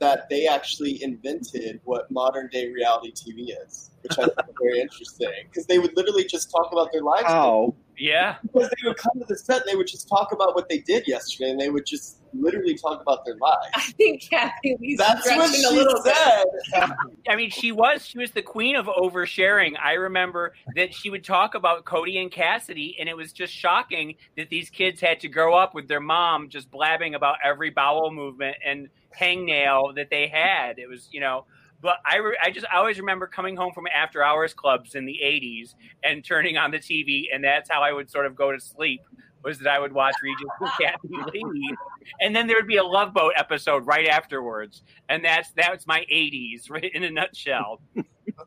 that 0.00 0.28
they 0.28 0.46
actually 0.46 1.02
invented 1.02 1.80
what 1.84 2.10
modern 2.10 2.48
day 2.48 2.70
reality 2.70 3.12
TV 3.12 3.48
is, 3.66 3.90
which 4.02 4.18
I 4.18 4.24
think 4.24 4.48
is 4.48 4.54
very 4.60 4.80
interesting. 4.80 5.30
Because 5.44 5.66
they 5.66 5.78
would 5.78 5.96
literally 5.96 6.24
just 6.24 6.50
talk 6.50 6.70
about 6.72 6.92
their 6.92 7.02
lives. 7.02 7.26
Oh, 7.28 7.74
yeah. 7.96 8.36
Because 8.42 8.68
they 8.68 8.88
would 8.88 8.96
come 8.96 9.18
to 9.18 9.24
the 9.26 9.36
set 9.36 9.62
and 9.62 9.70
they 9.70 9.76
would 9.76 9.88
just 9.88 10.08
talk 10.08 10.32
about 10.32 10.54
what 10.54 10.68
they 10.68 10.78
did 10.78 11.08
yesterday 11.08 11.50
and 11.50 11.60
they 11.60 11.70
would 11.70 11.86
just 11.86 12.17
literally 12.34 12.76
talk 12.76 13.00
about 13.02 13.24
their 13.24 13.36
lives. 13.36 13.66
I 13.74 13.80
think 13.92 14.28
Kathie 14.28 14.76
Lee's 14.80 14.98
That's 14.98 15.26
what 15.26 15.54
she 15.54 15.62
a 15.64 15.70
little 15.70 16.02
bit. 16.02 16.14
said. 16.14 16.90
I 17.28 17.36
mean, 17.36 17.50
she 17.50 17.72
was 17.72 18.06
she 18.06 18.18
was 18.18 18.30
the 18.32 18.42
queen 18.42 18.76
of 18.76 18.86
oversharing. 18.86 19.72
I 19.82 19.94
remember 19.94 20.54
that 20.76 20.94
she 20.94 21.10
would 21.10 21.24
talk 21.24 21.54
about 21.54 21.84
Cody 21.84 22.18
and 22.18 22.30
Cassidy, 22.30 22.96
and 23.00 23.08
it 23.08 23.16
was 23.16 23.32
just 23.32 23.52
shocking 23.52 24.14
that 24.36 24.48
these 24.50 24.70
kids 24.70 25.00
had 25.00 25.20
to 25.20 25.28
grow 25.28 25.54
up 25.54 25.74
with 25.74 25.88
their 25.88 26.00
mom 26.00 26.48
just 26.48 26.70
blabbing 26.70 27.14
about 27.14 27.36
every 27.44 27.70
bowel 27.70 28.10
movement 28.10 28.56
and 28.64 28.88
hangnail 29.18 29.94
that 29.96 30.10
they 30.10 30.28
had. 30.28 30.78
It 30.78 30.88
was, 30.88 31.08
you 31.12 31.20
know. 31.20 31.44
But 31.80 31.98
I, 32.04 32.16
re- 32.16 32.38
I 32.42 32.50
just 32.50 32.66
I 32.72 32.78
always 32.78 32.98
remember 32.98 33.28
coming 33.28 33.54
home 33.54 33.72
from 33.72 33.86
after 33.86 34.20
hours 34.20 34.52
clubs 34.52 34.96
in 34.96 35.04
the 35.06 35.20
'80s 35.22 35.74
and 36.02 36.24
turning 36.24 36.56
on 36.56 36.72
the 36.72 36.78
TV, 36.78 37.26
and 37.32 37.44
that's 37.44 37.70
how 37.70 37.82
I 37.82 37.92
would 37.92 38.10
sort 38.10 38.26
of 38.26 38.34
go 38.34 38.50
to 38.50 38.58
sleep. 38.58 39.00
Was 39.44 39.58
that 39.60 39.68
I 39.68 39.78
would 39.78 39.92
watch 39.92 40.14
Regis 40.22 40.46
and 40.60 40.70
Kathie 40.80 41.44
Lee, 41.52 41.76
and 42.20 42.34
then 42.34 42.46
there 42.46 42.56
would 42.56 42.66
be 42.66 42.76
a 42.76 42.84
Love 42.84 43.14
Boat 43.14 43.32
episode 43.36 43.86
right 43.86 44.06
afterwards, 44.06 44.82
and 45.08 45.24
that's 45.24 45.50
that's 45.52 45.86
my 45.86 46.04
'80s 46.12 46.70
right 46.70 46.90
in 46.92 47.04
a 47.04 47.10
nutshell. 47.10 47.80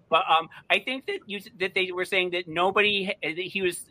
but 0.09 0.23
um, 0.29 0.49
I 0.69 0.79
think 0.79 1.05
that 1.07 1.19
you 1.27 1.39
that 1.59 1.73
they 1.73 1.91
were 1.91 2.05
saying 2.05 2.31
that 2.31 2.47
nobody 2.47 3.13
that 3.23 3.37
he 3.37 3.61
was 3.61 3.85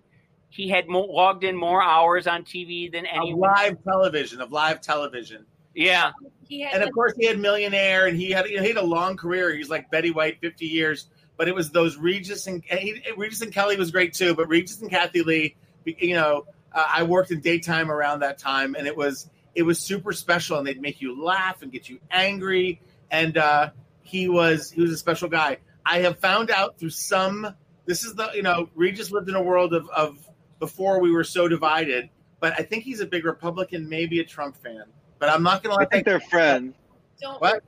he 0.51 0.69
had 0.69 0.89
mo- 0.89 1.07
logged 1.07 1.45
in 1.45 1.57
more 1.57 1.83
hours 1.83 2.27
on 2.27 2.43
TV 2.43 2.91
than 2.93 3.07
Of 3.07 3.39
live 3.39 3.83
television, 3.85 4.41
of 4.41 4.53
live 4.53 4.81
television. 4.81 5.47
Yeah, 5.75 6.11
He 6.49 6.61
had 6.61 6.75
And 6.75 6.83
of 6.83 6.93
course, 6.93 7.15
he 7.17 7.27
had 7.27 7.39
Millionaire, 7.39 8.07
and 8.07 8.17
he 8.17 8.31
had 8.31 8.47
you 8.49 8.57
know, 8.57 8.63
he 8.63 8.69
had 8.69 8.77
a 8.77 8.85
long 8.85 9.17
career. 9.17 9.55
He's 9.55 9.71
like 9.71 9.91
Betty 9.91 10.11
White, 10.11 10.41
fifty 10.41 10.67
years. 10.67 11.09
But 11.37 11.49
it 11.49 11.55
was 11.55 11.71
those 11.71 11.97
Regis 11.97 12.49
and, 12.49 12.63
and 12.71 12.79
he, 12.79 13.03
Regis 13.17 13.41
and 13.41 13.51
Kelly 13.51 13.77
was 13.79 13.91
great 13.91 14.13
too. 14.13 14.35
But 14.35 14.49
Regis 14.49 14.83
and 14.83 14.91
Kathie 14.91 15.23
Lee, 15.23 15.57
you 15.87 16.15
know, 16.15 16.45
uh, 16.73 16.87
I 16.89 17.03
worked 17.05 17.31
in 17.31 17.41
daytime 17.41 17.91
around 17.91 18.21
that 18.21 18.39
time, 18.39 18.75
and 18.75 18.87
it 18.87 18.97
was 18.97 19.29
it 19.55 19.63
was 19.63 19.79
super 19.79 20.13
special. 20.13 20.59
And 20.59 20.67
they'd 20.67 20.81
make 20.81 21.01
you 21.01 21.23
laugh 21.23 21.63
and 21.63 21.71
get 21.73 21.89
you 21.89 21.99
angry. 22.11 22.81
And 23.11 23.37
uh, 23.37 23.71
he 24.03 24.29
was 24.29 24.71
he 24.71 24.81
was 24.81 24.93
a 24.93 24.97
special 24.97 25.29
guy. 25.29 25.59
I 25.85 26.01
have 26.01 26.19
found 26.19 26.51
out 26.51 26.79
through 26.79 26.91
some. 26.91 27.55
This 27.87 28.05
is 28.05 28.15
the 28.15 28.31
you 28.35 28.43
know 28.43 28.69
Regis 28.75 29.11
lived 29.11 29.29
in 29.29 29.35
a 29.35 29.43
world 29.43 29.75
of 29.75 29.89
of 29.91 30.19
before 30.59 31.01
we 31.01 31.11
were 31.11 31.25
so 31.25 31.49
divided. 31.49 32.11
But 32.39 32.55
I 32.59 32.63
think 32.63 32.85
he's 32.85 33.01
a 33.01 33.07
big 33.07 33.25
Republican, 33.25 33.89
maybe 33.89 34.21
a 34.21 34.25
Trump 34.25 34.57
fan. 34.57 34.85
But 35.19 35.29
I'm 35.29 35.43
not 35.43 35.63
going 35.63 35.77
to 35.77 35.83
I 35.83 35.87
think 35.87 36.07
they're 36.07 36.21
friends. 36.21 36.75
don't 37.21 37.41
What? 37.41 37.63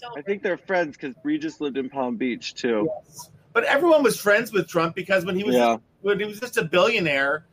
Don't 0.00 0.18
I 0.18 0.22
think 0.22 0.42
they're 0.42 0.58
friends 0.58 0.96
because 0.96 1.14
Regis 1.22 1.60
lived 1.60 1.76
in 1.76 1.88
Palm 1.90 2.16
Beach 2.16 2.54
too. 2.54 2.88
Yes. 3.04 3.30
But 3.52 3.64
everyone 3.64 4.02
was 4.02 4.18
friends 4.18 4.52
with 4.52 4.68
Trump 4.68 4.94
because 4.94 5.24
when 5.24 5.36
he 5.36 5.44
was 5.44 5.54
Yeah. 5.54 5.76
when 6.02 6.18
he 6.18 6.26
was 6.26 6.40
just 6.40 6.56
a 6.56 6.64
billionaire, 6.64 7.46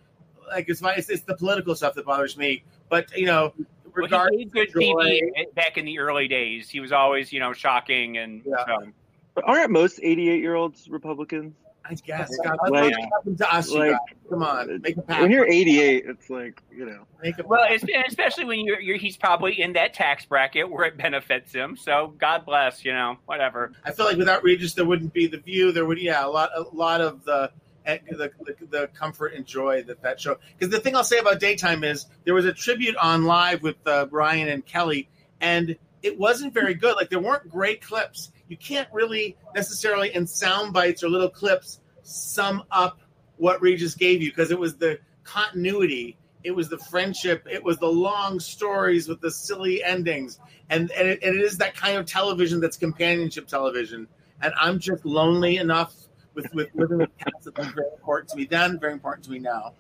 like 0.49 0.69
it's 0.69 0.81
my 0.81 0.93
it's, 0.93 1.09
it's 1.09 1.23
the 1.23 1.35
political 1.35 1.75
stuff 1.75 1.93
that 1.95 2.05
bothers 2.05 2.37
me. 2.37 2.63
But 2.89 3.15
you 3.17 3.25
know, 3.25 3.53
well, 3.57 3.65
regardless 3.93 4.39
he 4.39 4.45
good 4.45 4.67
of 4.69 4.73
joy, 4.75 4.81
TV 4.81 5.53
back 5.55 5.77
in 5.77 5.85
the 5.85 5.99
early 5.99 6.27
days. 6.27 6.69
He 6.69 6.79
was 6.79 6.91
always 6.91 7.31
you 7.33 7.39
know 7.39 7.53
shocking 7.53 8.17
and 8.17 8.41
Yeah. 8.45 8.65
so. 8.65 8.87
But 9.35 9.45
aren't 9.47 9.71
most 9.71 9.99
88 10.03 10.39
year 10.41 10.55
olds 10.55 10.87
Republicans? 10.89 11.55
I 11.85 11.95
guess 11.95 12.31
God, 12.45 12.57
I'd 12.63 12.71
Like- 12.71 12.93
to 13.37 13.53
us. 13.53 13.69
like- 13.71 13.97
Come 14.29 14.41
on, 14.41 14.69
uh, 14.73 14.77
make 14.81 14.95
a 14.95 15.01
pact. 15.01 15.21
When 15.21 15.31
you're 15.31 15.45
88, 15.45 16.05
it's 16.07 16.29
like, 16.29 16.61
you 16.71 16.85
know. 16.85 17.05
Make 17.21 17.37
a 17.39 17.43
Well, 17.45 17.67
especially 18.07 18.45
when 18.45 18.61
you're, 18.61 18.79
you're 18.79 18.95
he's 18.97 19.17
probably 19.17 19.61
in 19.61 19.73
that 19.73 19.93
tax 19.93 20.25
bracket 20.25 20.69
where 20.71 20.85
it 20.85 20.97
benefits 20.97 21.51
him. 21.51 21.75
So 21.75 22.13
God 22.17 22.45
bless, 22.45 22.85
you 22.85 22.93
know, 22.93 23.17
whatever. 23.25 23.73
I 23.83 23.91
feel 23.91 24.05
like 24.05 24.15
without 24.17 24.43
Regis, 24.43 24.73
there 24.75 24.85
wouldn't 24.85 25.11
be 25.13 25.27
the 25.27 25.37
view. 25.39 25.71
There 25.73 25.85
would, 25.85 26.01
yeah, 26.01 26.25
a 26.25 26.29
lot, 26.29 26.51
a 26.55 26.61
lot 26.73 27.01
of 27.01 27.25
the 27.25 27.51
eh, 27.85 27.99
the, 28.09 28.31
the, 28.45 28.55
the 28.69 28.87
comfort 28.93 29.33
and 29.33 29.45
joy 29.45 29.83
that 29.83 30.01
that 30.01 30.19
show. 30.19 30.37
Because 30.57 30.71
the 30.71 30.79
thing 30.79 30.95
I'll 30.95 31.03
say 31.03 31.19
about 31.19 31.39
daytime 31.39 31.83
is 31.83 32.05
there 32.25 32.33
was 32.33 32.45
a 32.45 32.53
tribute 32.53 32.95
on 32.97 33.23
live 33.23 33.61
with 33.61 33.75
uh, 33.85 34.07
Ryan 34.11 34.49
and 34.49 34.65
Kelly, 34.65 35.09
and 35.41 35.75
it 36.01 36.19
wasn't 36.19 36.53
very 36.53 36.73
good. 36.73 36.95
Like 36.95 37.09
there 37.09 37.19
weren't 37.19 37.49
great 37.49 37.81
clips. 37.81 38.31
You 38.47 38.57
can't 38.57 38.89
really 38.91 39.37
necessarily 39.55 40.13
in 40.13 40.27
sound 40.27 40.73
bites 40.73 41.03
or 41.03 41.09
little 41.09 41.29
clips 41.29 41.79
sum 42.03 42.63
up 42.69 42.99
what 43.37 43.61
Regis 43.61 43.95
gave 43.95 44.21
you 44.21 44.29
because 44.29 44.51
it 44.51 44.59
was 44.59 44.75
the 44.75 44.99
continuity, 45.23 46.17
it 46.43 46.51
was 46.51 46.69
the 46.69 46.77
friendship, 46.77 47.47
it 47.49 47.63
was 47.63 47.77
the 47.77 47.87
long 47.87 48.39
stories 48.39 49.07
with 49.07 49.21
the 49.21 49.31
silly 49.31 49.83
endings, 49.83 50.39
and 50.69 50.91
and 50.91 51.07
it, 51.07 51.23
and 51.23 51.35
it 51.35 51.41
is 51.41 51.57
that 51.57 51.75
kind 51.75 51.97
of 51.97 52.05
television 52.05 52.59
that's 52.59 52.77
companionship 52.77 53.47
television. 53.47 54.07
And 54.41 54.53
I'm 54.59 54.79
just 54.79 55.05
lonely 55.05 55.57
enough 55.57 55.93
with 56.33 56.53
with 56.53 56.69
living 56.73 56.97
with 56.99 57.17
cats 57.17 57.47
that's 57.55 57.69
very 57.69 57.87
important 57.93 58.29
to 58.29 58.37
me 58.37 58.45
then, 58.45 58.79
very 58.79 58.93
important 58.93 59.25
to 59.25 59.31
me 59.31 59.39
now. 59.39 59.73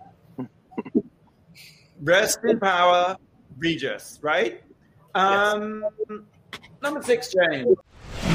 Rest 2.01 2.39
in 2.43 2.59
power, 2.59 3.17
Regis, 3.57 4.19
right? 4.21 4.61
Um, 5.15 5.85
Number 6.81 7.01
six, 7.01 7.33
James. 7.33 7.77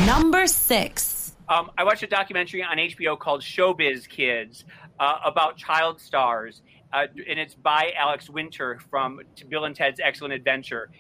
Number 0.06 0.46
six. 0.46 1.36
Um, 1.48 1.70
I 1.76 1.84
watched 1.84 2.02
a 2.02 2.06
documentary 2.06 2.62
on 2.62 2.76
HBO 2.76 3.18
called 3.18 3.42
Showbiz 3.42 4.08
Kids 4.08 4.64
uh, 5.00 5.18
about 5.24 5.56
child 5.56 6.00
stars, 6.00 6.62
uh, 6.92 7.06
and 7.28 7.38
it's 7.38 7.54
by 7.54 7.92
Alex 7.96 8.28
Winter 8.30 8.78
from 8.90 9.20
Bill 9.48 9.64
and 9.64 9.74
Ted's 9.74 10.00
Excellent 10.02 10.34
Adventure, 10.34 10.90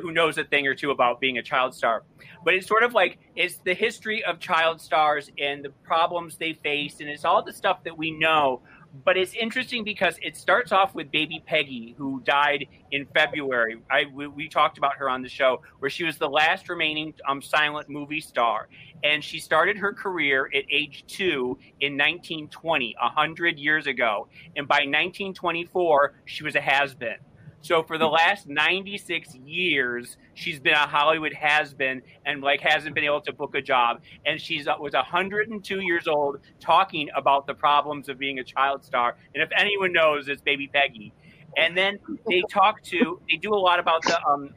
who 0.00 0.12
knows 0.12 0.38
a 0.38 0.44
thing 0.44 0.66
or 0.66 0.74
two 0.74 0.90
about 0.90 1.20
being 1.20 1.38
a 1.38 1.42
child 1.42 1.74
star. 1.74 2.04
But 2.44 2.54
it's 2.54 2.66
sort 2.66 2.82
of 2.82 2.92
like 2.92 3.18
it's 3.36 3.58
the 3.58 3.74
history 3.74 4.24
of 4.24 4.38
child 4.38 4.80
stars 4.80 5.30
and 5.38 5.64
the 5.64 5.70
problems 5.84 6.36
they 6.36 6.54
face, 6.54 7.00
and 7.00 7.08
it's 7.08 7.24
all 7.24 7.42
the 7.42 7.52
stuff 7.52 7.84
that 7.84 7.96
we 7.96 8.10
know 8.10 8.62
but 9.04 9.16
it's 9.16 9.34
interesting 9.34 9.84
because 9.84 10.18
it 10.20 10.36
starts 10.36 10.70
off 10.70 10.94
with 10.94 11.10
baby 11.10 11.42
Peggy, 11.46 11.94
who 11.96 12.20
died 12.24 12.66
in 12.90 13.06
February. 13.14 13.80
I, 13.90 14.04
we, 14.12 14.26
we, 14.26 14.48
talked 14.48 14.76
about 14.76 14.96
her 14.96 15.08
on 15.08 15.22
the 15.22 15.28
show, 15.28 15.62
where 15.78 15.90
she 15.90 16.04
was 16.04 16.18
the 16.18 16.28
last 16.28 16.68
remaining 16.68 17.14
um, 17.26 17.40
silent 17.40 17.88
movie 17.88 18.20
star. 18.20 18.68
And 19.02 19.24
she 19.24 19.38
started 19.38 19.78
her 19.78 19.92
career 19.92 20.48
at 20.54 20.64
age 20.70 21.04
two 21.08 21.58
in 21.80 21.94
1920, 21.94 22.94
100 23.00 23.58
years 23.58 23.86
ago. 23.86 24.28
And 24.56 24.68
by 24.68 24.80
1924, 24.80 26.14
she 26.26 26.44
was 26.44 26.54
a 26.54 26.60
has 26.60 26.94
been. 26.94 27.16
So 27.62 27.84
for 27.84 27.96
the 27.96 28.08
last 28.08 28.48
96 28.48 29.36
years, 29.36 30.16
she's 30.34 30.58
been 30.58 30.74
a 30.74 30.86
Hollywood 30.86 31.32
has 31.32 31.72
been 31.72 32.02
and 32.26 32.42
like 32.42 32.60
hasn't 32.60 32.94
been 32.94 33.04
able 33.04 33.20
to 33.22 33.32
book 33.32 33.54
a 33.54 33.62
job. 33.62 34.00
And 34.26 34.40
she's 34.40 34.66
uh, 34.66 34.74
was 34.80 34.94
102 34.94 35.80
years 35.80 36.08
old 36.08 36.38
talking 36.60 37.08
about 37.16 37.46
the 37.46 37.54
problems 37.54 38.08
of 38.08 38.18
being 38.18 38.40
a 38.40 38.44
child 38.44 38.84
star. 38.84 39.16
And 39.32 39.42
if 39.42 39.48
anyone 39.56 39.92
knows, 39.92 40.28
it's 40.28 40.42
Baby 40.42 40.68
Peggy. 40.72 41.12
And 41.56 41.76
then 41.76 41.98
they 42.28 42.42
talk 42.50 42.82
to 42.84 43.20
they 43.30 43.36
do 43.36 43.54
a 43.54 43.56
lot 43.56 43.78
about 43.78 44.02
the 44.02 44.20
um 44.26 44.50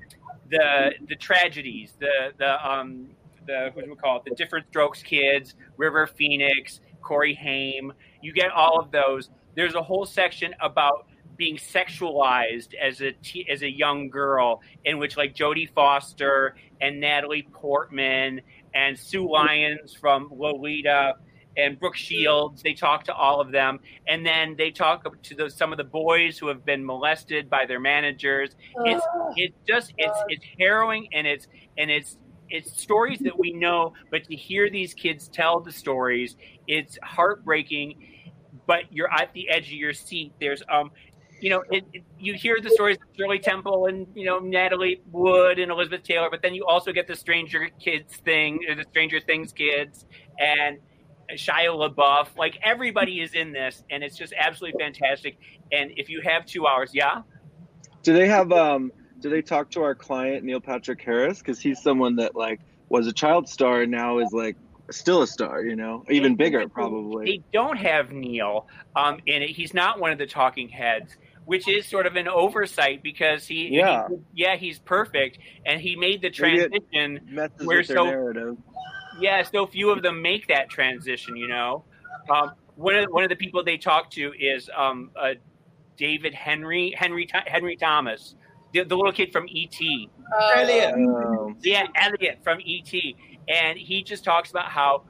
the 0.50 0.94
the 1.08 1.16
tragedies, 1.16 1.94
the 2.00 2.34
the 2.40 2.68
um 2.68 3.10
the 3.46 3.70
what 3.74 3.86
do 3.86 3.92
we 3.92 3.98
call 3.98 4.18
it, 4.18 4.24
the 4.26 4.36
different 4.36 4.66
strokes 4.70 5.04
kids, 5.04 5.54
River 5.78 6.08
Phoenix, 6.08 6.80
Corey 7.04 7.36
Haim. 7.36 7.94
You 8.24 8.34
get 8.34 8.50
all 8.50 8.80
of 8.80 8.90
those. 8.92 9.30
There's 9.56 9.76
a 9.76 9.84
whole 9.84 10.06
section 10.08 10.56
about 10.60 11.08
being 11.38 11.58
sexualized 11.58 12.74
as 12.76 13.02
a 13.02 13.12
t- 13.12 13.48
as 13.50 13.62
a 13.62 13.70
young 13.70 14.10
girl, 14.10 14.62
in 14.84 14.98
which 14.98 15.18
like 15.18 15.36
Jodie 15.36 15.72
Foster 15.74 16.56
and 16.82 17.00
Natalie 17.00 17.48
Portman 17.52 18.42
and 18.74 18.98
Sue 18.98 19.30
Lyons 19.30 19.94
from 19.94 20.30
Lolita 20.32 21.16
and 21.58 21.80
Brooke 21.80 21.96
Shields. 21.96 22.62
They 22.62 22.74
talk 22.74 23.06
to 23.06 23.14
all 23.14 23.40
of 23.40 23.52
them, 23.52 23.80
and 24.08 24.26
then 24.26 24.56
they 24.58 24.72
talk 24.72 25.06
to 25.24 25.36
the, 25.36 25.50
some 25.50 25.72
of 25.72 25.78
the 25.78 25.84
boys 25.84 26.38
who 26.38 26.48
have 26.48 26.66
been 26.66 26.86
molested 26.86 27.50
by 27.50 27.66
their 27.66 27.80
managers. 27.80 28.56
It's 28.86 29.06
it's 29.36 29.58
just 29.68 29.94
it's 29.98 30.20
it's 30.28 30.46
harrowing 30.60 31.08
and 31.14 31.26
it's 31.26 31.48
and 31.78 31.90
it's 31.90 32.18
it's 32.50 32.80
stories 32.80 33.20
that 33.20 33.38
we 33.38 33.54
know, 33.54 33.94
but 34.12 34.26
to 34.26 34.36
hear 34.36 34.70
these 34.70 34.94
kids 34.94 35.28
tell 35.28 35.60
the 35.62 35.72
stories, 35.72 36.36
it's 36.68 36.98
heartbreaking. 37.02 37.96
But 38.68 38.92
you're 38.92 39.12
at 39.12 39.32
the 39.34 39.50
edge 39.50 39.68
of 39.68 39.74
your 39.74 39.94
seat. 39.94 40.34
There's 40.40 40.64
um, 40.70 40.92
you 41.42 41.50
know, 41.50 41.64
it, 41.70 41.86
it, 41.94 42.04
you 42.20 42.34
hear 42.34 42.58
the 42.62 42.70
stories 42.70 42.98
of 42.98 43.16
Shirley 43.18 43.40
Temple 43.40 43.88
and 43.88 44.08
you 44.16 44.26
know 44.26 44.40
Natalie 44.40 45.02
Wood 45.12 45.60
and 45.60 45.72
Elizabeth 45.72 46.04
Taylor, 46.04 46.30
but 46.30 46.42
then 46.42 46.54
you 46.54 46.66
also 46.66 46.92
get 46.92 47.08
the 47.08 47.16
Stranger 47.16 47.70
Kids 47.80 48.16
thing, 48.18 48.60
or 48.70 48.76
the 48.76 48.86
Stranger 48.90 49.20
Things 49.20 49.52
kids, 49.52 50.06
and 50.40 50.80
Shia 51.32 51.70
LaBeouf. 51.70 52.38
Like 52.38 52.58
everybody 52.64 53.22
is 53.22 53.34
in 53.34 53.52
this, 53.52 53.84
and 53.90 54.04
it's 54.04 54.18
just 54.18 54.34
absolutely 54.38 54.80
fantastic. 54.80 55.38
And 55.72 55.92
if 55.98 56.10
you 56.10 56.22
have 56.22 56.46
two 56.46 56.68
hours, 56.68 56.92
yeah. 56.94 57.22
Do 58.04 58.14
they 58.14 58.28
have? 58.28 58.52
um 58.52 58.92
Do 59.20 59.30
they 59.30 59.42
talk 59.42 59.72
to 59.72 59.84
our 59.84 59.96
client 59.96 60.44
Neil 60.44 60.62
Patrick 60.62 61.02
Harris? 61.02 61.40
Because 61.40 61.60
he's 61.60 61.82
someone 61.82 62.16
that 62.18 62.36
like 62.36 62.62
was 62.90 63.08
a 63.08 63.14
child 63.14 63.50
star 63.50 63.82
and 63.82 63.92
now 63.92 64.20
is 64.20 64.32
like 64.32 64.56
still 64.92 65.22
a 65.22 65.28
star, 65.28 65.64
you 65.64 65.76
know, 65.76 66.04
even 66.10 66.36
bigger 66.36 66.68
probably. 66.70 67.26
They 67.26 67.44
don't 67.52 67.78
have 67.78 68.12
Neil 68.12 68.68
um, 68.96 69.20
in 69.26 69.42
it. 69.42 69.50
He's 69.50 69.74
not 69.74 70.00
one 70.00 70.12
of 70.12 70.18
the 70.18 70.28
talking 70.28 70.70
heads 70.70 71.18
which 71.46 71.68
is 71.68 71.86
sort 71.86 72.06
of 72.06 72.16
an 72.16 72.28
oversight 72.28 73.02
because 73.04 73.48
he 73.48 73.70
yeah. 73.70 74.08
he, 74.10 74.16
yeah 74.34 74.56
he's 74.56 74.80
perfect. 74.80 75.40
And 75.66 75.80
he 75.80 75.96
made 75.96 76.22
the 76.22 76.30
transition 76.30 77.20
where 77.64 77.84
so 77.84 78.06
narrative. 78.06 78.58
yeah 79.20 79.44
so 79.44 79.66
few 79.68 79.92
of 79.92 80.02
them 80.02 80.22
make 80.22 80.48
that 80.48 80.70
transition 80.70 81.36
you 81.36 81.48
know? 81.48 81.86
Um, 82.30 82.52
one 82.76 82.96
of 82.96 83.06
one 83.10 83.24
of 83.24 83.30
the 83.30 83.36
people 83.36 83.64
they 83.64 83.78
talk 83.78 84.12
to 84.12 84.34
is 84.40 84.70
um, 84.76 85.12
uh, 85.16 85.36
David 85.98 86.34
Henry 86.34 86.94
Henry 86.98 87.28
Henry 87.46 87.76
Thomas 87.76 88.36
the, 88.74 88.84
the 88.84 88.96
little 88.96 89.14
kid 89.14 89.32
from 89.32 89.46
ET 89.56 89.76
oh. 89.82 90.52
Elliot. 90.56 91.56
Yeah 91.62 91.88
Elliot 91.96 92.40
from 92.44 92.60
ET 92.66 92.94
and 93.48 93.78
he 93.78 94.04
just 94.04 94.24
talks 94.24 94.50
about 94.50 94.66
how 94.66 95.04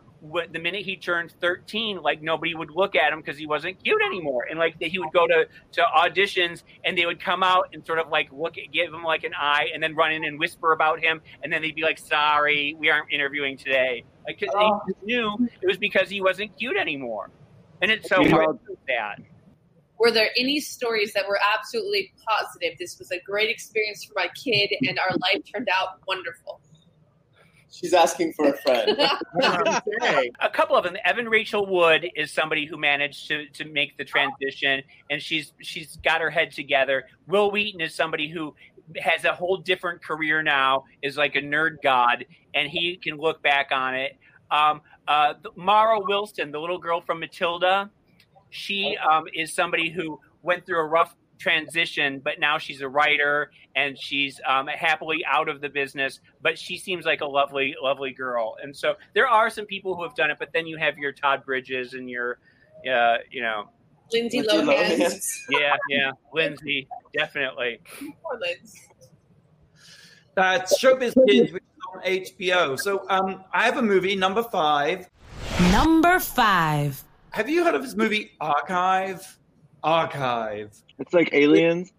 the 0.51 0.59
minute 0.59 0.85
he 0.85 0.95
turned 0.95 1.31
13 1.41 2.01
like 2.01 2.21
nobody 2.21 2.55
would 2.55 2.71
look 2.71 2.95
at 2.95 3.11
him 3.11 3.19
because 3.19 3.38
he 3.38 3.45
wasn't 3.45 3.81
cute 3.83 4.01
anymore. 4.05 4.45
And 4.49 4.59
like 4.59 4.75
he 4.79 4.99
would 4.99 5.11
go 5.13 5.27
to 5.27 5.47
to 5.73 5.83
auditions 5.95 6.63
and 6.83 6.97
they 6.97 7.05
would 7.05 7.19
come 7.19 7.43
out 7.43 7.69
and 7.73 7.85
sort 7.85 7.99
of 7.99 8.09
like 8.09 8.31
look 8.31 8.57
at 8.57 8.71
give 8.71 8.93
him 8.93 9.03
like 9.03 9.23
an 9.23 9.33
eye 9.33 9.67
and 9.73 9.81
then 9.81 9.95
run 9.95 10.11
in 10.11 10.23
and 10.25 10.39
whisper 10.39 10.71
about 10.71 11.03
him. 11.03 11.21
And 11.43 11.51
then 11.51 11.61
they'd 11.61 11.75
be 11.75 11.83
like 11.83 11.99
sorry 11.99 12.75
we 12.79 12.89
aren't 12.89 13.11
interviewing 13.11 13.57
today. 13.57 14.03
Like 14.27 14.39
cause 14.39 14.49
oh. 14.53 14.81
they 14.88 14.93
knew 15.05 15.49
it 15.61 15.67
was 15.67 15.77
because 15.77 16.09
he 16.09 16.21
wasn't 16.21 16.57
cute 16.57 16.77
anymore. 16.77 17.29
And 17.81 17.91
it's 17.91 18.09
so 18.09 18.27
hard 18.29 18.59
that. 18.88 19.19
Were 19.97 20.11
there 20.11 20.29
any 20.38 20.59
stories 20.59 21.13
that 21.13 21.25
were 21.27 21.39
absolutely 21.53 22.11
positive? 22.27 22.77
This 22.77 22.99
was 22.99 23.11
a 23.11 23.19
great 23.25 23.49
experience 23.49 24.03
for 24.03 24.13
my 24.15 24.27
kid 24.35 24.69
and 24.81 24.99
our 24.99 25.15
life 25.17 25.41
turned 25.53 25.69
out 25.69 25.99
wonderful 26.05 26.59
She's 27.75 27.93
asking 27.93 28.33
for 28.33 28.47
a 28.47 28.57
friend. 28.57 28.97
a 30.39 30.49
couple 30.49 30.77
of 30.77 30.85
them. 30.85 30.95
Evan 31.03 31.27
Rachel 31.27 31.65
Wood 31.65 32.07
is 32.15 32.31
somebody 32.31 32.65
who 32.65 32.77
managed 32.77 33.27
to, 33.27 33.47
to 33.49 33.65
make 33.65 33.97
the 33.97 34.05
transition, 34.05 34.81
and 35.09 35.21
she's 35.21 35.51
she's 35.61 35.97
got 35.97 36.21
her 36.21 36.29
head 36.29 36.51
together. 36.51 37.03
Wil 37.27 37.51
Wheaton 37.51 37.81
is 37.81 37.93
somebody 37.93 38.29
who 38.29 38.55
has 38.97 39.25
a 39.25 39.33
whole 39.33 39.57
different 39.57 40.01
career 40.01 40.41
now. 40.41 40.85
Is 41.01 41.17
like 41.17 41.35
a 41.35 41.41
nerd 41.41 41.81
god, 41.83 42.25
and 42.53 42.69
he 42.69 42.95
can 42.95 43.17
look 43.17 43.41
back 43.43 43.71
on 43.71 43.93
it. 43.93 44.17
Um, 44.51 44.81
uh, 45.07 45.33
Mara 45.55 45.99
Wilson, 45.99 46.51
the 46.51 46.59
little 46.59 46.77
girl 46.77 47.01
from 47.01 47.19
Matilda, 47.19 47.89
she 48.51 48.95
um, 48.97 49.25
is 49.33 49.53
somebody 49.53 49.89
who 49.89 50.19
went 50.43 50.65
through 50.65 50.79
a 50.79 50.85
rough 50.85 51.13
transition, 51.38 52.19
but 52.24 52.39
now 52.39 52.58
she's 52.58 52.82
a 52.82 52.88
writer 52.88 53.52
and 53.76 53.98
she's 54.00 54.39
um, 54.48 54.67
happily 54.67 55.24
out 55.30 55.50
of 55.50 55.62
the 55.62 55.69
business. 55.69 56.19
But 56.41 56.58
she 56.58 56.78
seems 56.78 57.06
like 57.06 57.21
a 57.21 57.26
lovely, 57.26 57.76
lovely 57.82 58.12
girl. 58.12 58.56
And 58.62 58.76
so 58.76 58.95
there 59.13 59.28
are 59.28 59.50
some 59.50 59.65
people 59.65 59.95
who 59.95 60.04
have 60.04 60.15
done 60.15 60.32
it, 60.32 60.38
but 60.39 60.50
then 60.54 60.67
you 60.67 60.78
have 60.78 60.98
your 60.98 61.12
Todd 61.12 61.45
Bridges 61.45 61.93
and 61.93 62.10
your, 62.10 62.39
uh, 62.89 63.17
you 63.30 63.41
know, 63.41 63.69
Lindsay 64.12 64.41
Lohan. 64.41 65.21
yeah, 65.50 65.76
yeah, 65.89 66.12
Lindsay, 66.34 66.88
definitely. 67.13 67.80
Poor 67.98 68.39
Lindsay. 68.39 68.80
That's 70.36 70.82
Showbiz 70.82 71.15
Kids, 71.28 71.54
which 71.54 71.63
is 71.63 71.80
on 71.93 72.02
HBO. 72.04 72.80
So 72.80 73.06
um, 73.10 73.43
I 73.54 73.63
have 73.65 73.78
a 73.78 73.82
movie, 73.82 74.15
number 74.15 74.43
five. 74.43 75.10
Number 75.71 76.19
five. 76.19 77.04
Have 77.32 77.50
you 77.50 77.63
heard 77.63 77.76
of 77.76 77.82
this 77.82 77.95
movie, 77.95 78.32
Archive? 78.39 79.38
Archive. 79.86 80.76
It's 80.98 81.13
like 81.13 81.30
aliens. 81.32 81.93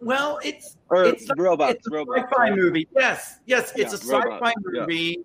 Well, 0.00 0.40
it's 0.44 0.76
or 0.90 1.04
it's 1.04 1.30
robots. 1.36 1.76
It's 1.76 1.86
a 1.86 1.90
robots. 1.90 2.22
sci-fi 2.30 2.50
movie. 2.50 2.88
Yes, 2.94 3.38
yes, 3.46 3.72
it's 3.76 3.78
yeah, 3.78 4.18
a 4.18 4.20
sci-fi 4.22 4.24
robots. 4.24 4.54
movie. 4.64 5.24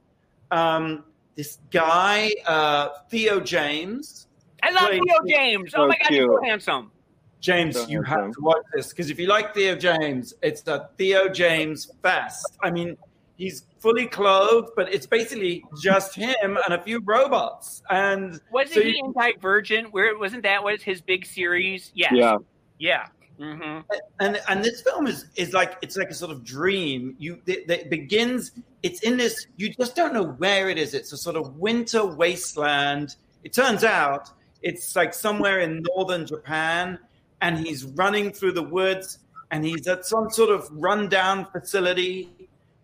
Yeah. 0.51 0.75
Um, 0.75 1.03
this 1.35 1.57
guy, 1.71 2.31
uh, 2.45 2.89
Theo 3.09 3.39
James. 3.39 4.27
I 4.63 4.71
love 4.71 4.91
Theo 4.91 5.15
James. 5.27 5.73
Oh 5.73 5.77
so 5.77 5.83
oh 5.83 5.87
my 5.87 5.97
god, 5.97 6.07
cute. 6.07 6.21
he's 6.21 6.29
so 6.29 6.43
handsome. 6.43 6.91
James, 7.39 7.75
so 7.75 7.87
you 7.87 8.03
handsome. 8.03 8.25
have 8.25 8.33
to 8.35 8.41
watch 8.41 8.63
this 8.75 8.89
because 8.89 9.09
if 9.09 9.19
you 9.19 9.27
like 9.27 9.55
Theo 9.55 9.75
James, 9.75 10.35
it's 10.43 10.61
the 10.61 10.87
Theo 10.97 11.27
James 11.27 11.91
fest. 12.03 12.57
I 12.61 12.69
mean, 12.69 12.95
he's 13.41 13.65
fully 13.79 14.05
clothed, 14.05 14.69
but 14.75 14.93
it's 14.93 15.07
basically 15.07 15.63
just 15.81 16.13
him 16.13 16.59
and 16.63 16.73
a 16.73 16.81
few 16.83 16.99
robots. 17.03 17.81
And 17.89 18.39
wasn't 18.51 18.75
so 18.75 18.81
he 18.81 18.97
you, 18.97 19.05
in 19.05 19.13
Divergent? 19.13 19.91
Where 19.91 20.15
wasn't 20.17 20.43
that 20.43 20.63
was 20.63 20.83
his 20.83 21.01
big 21.01 21.25
series? 21.25 21.91
Yes. 21.95 22.13
Yeah. 22.13 22.37
Yeah. 22.77 23.07
Mm-hmm. 23.39 23.79
And 24.19 24.39
and 24.47 24.63
this 24.63 24.81
film 24.81 25.07
is 25.07 25.25
is 25.35 25.53
like 25.53 25.73
it's 25.81 25.97
like 25.97 26.11
a 26.11 26.13
sort 26.13 26.31
of 26.31 26.43
dream. 26.43 27.15
You 27.17 27.41
that 27.47 27.89
begins. 27.89 28.51
It's 28.83 29.01
in 29.01 29.17
this. 29.17 29.47
You 29.57 29.73
just 29.73 29.95
don't 29.95 30.13
know 30.13 30.27
where 30.37 30.69
it 30.69 30.77
is. 30.77 30.93
It's 30.93 31.11
a 31.11 31.17
sort 31.17 31.35
of 31.35 31.57
winter 31.57 32.05
wasteland. 32.05 33.15
It 33.43 33.53
turns 33.53 33.83
out 33.83 34.29
It's 34.61 34.95
like 34.95 35.13
somewhere 35.13 35.59
in 35.59 35.83
northern 35.95 36.25
Japan, 36.25 36.99
and 37.41 37.57
he's 37.57 37.83
running 37.85 38.31
through 38.31 38.53
the 38.53 38.63
woods, 38.63 39.19
and 39.49 39.65
he's 39.65 39.87
at 39.87 40.05
some 40.05 40.29
sort 40.29 40.49
of 40.51 40.69
rundown 40.71 41.47
facility, 41.51 42.29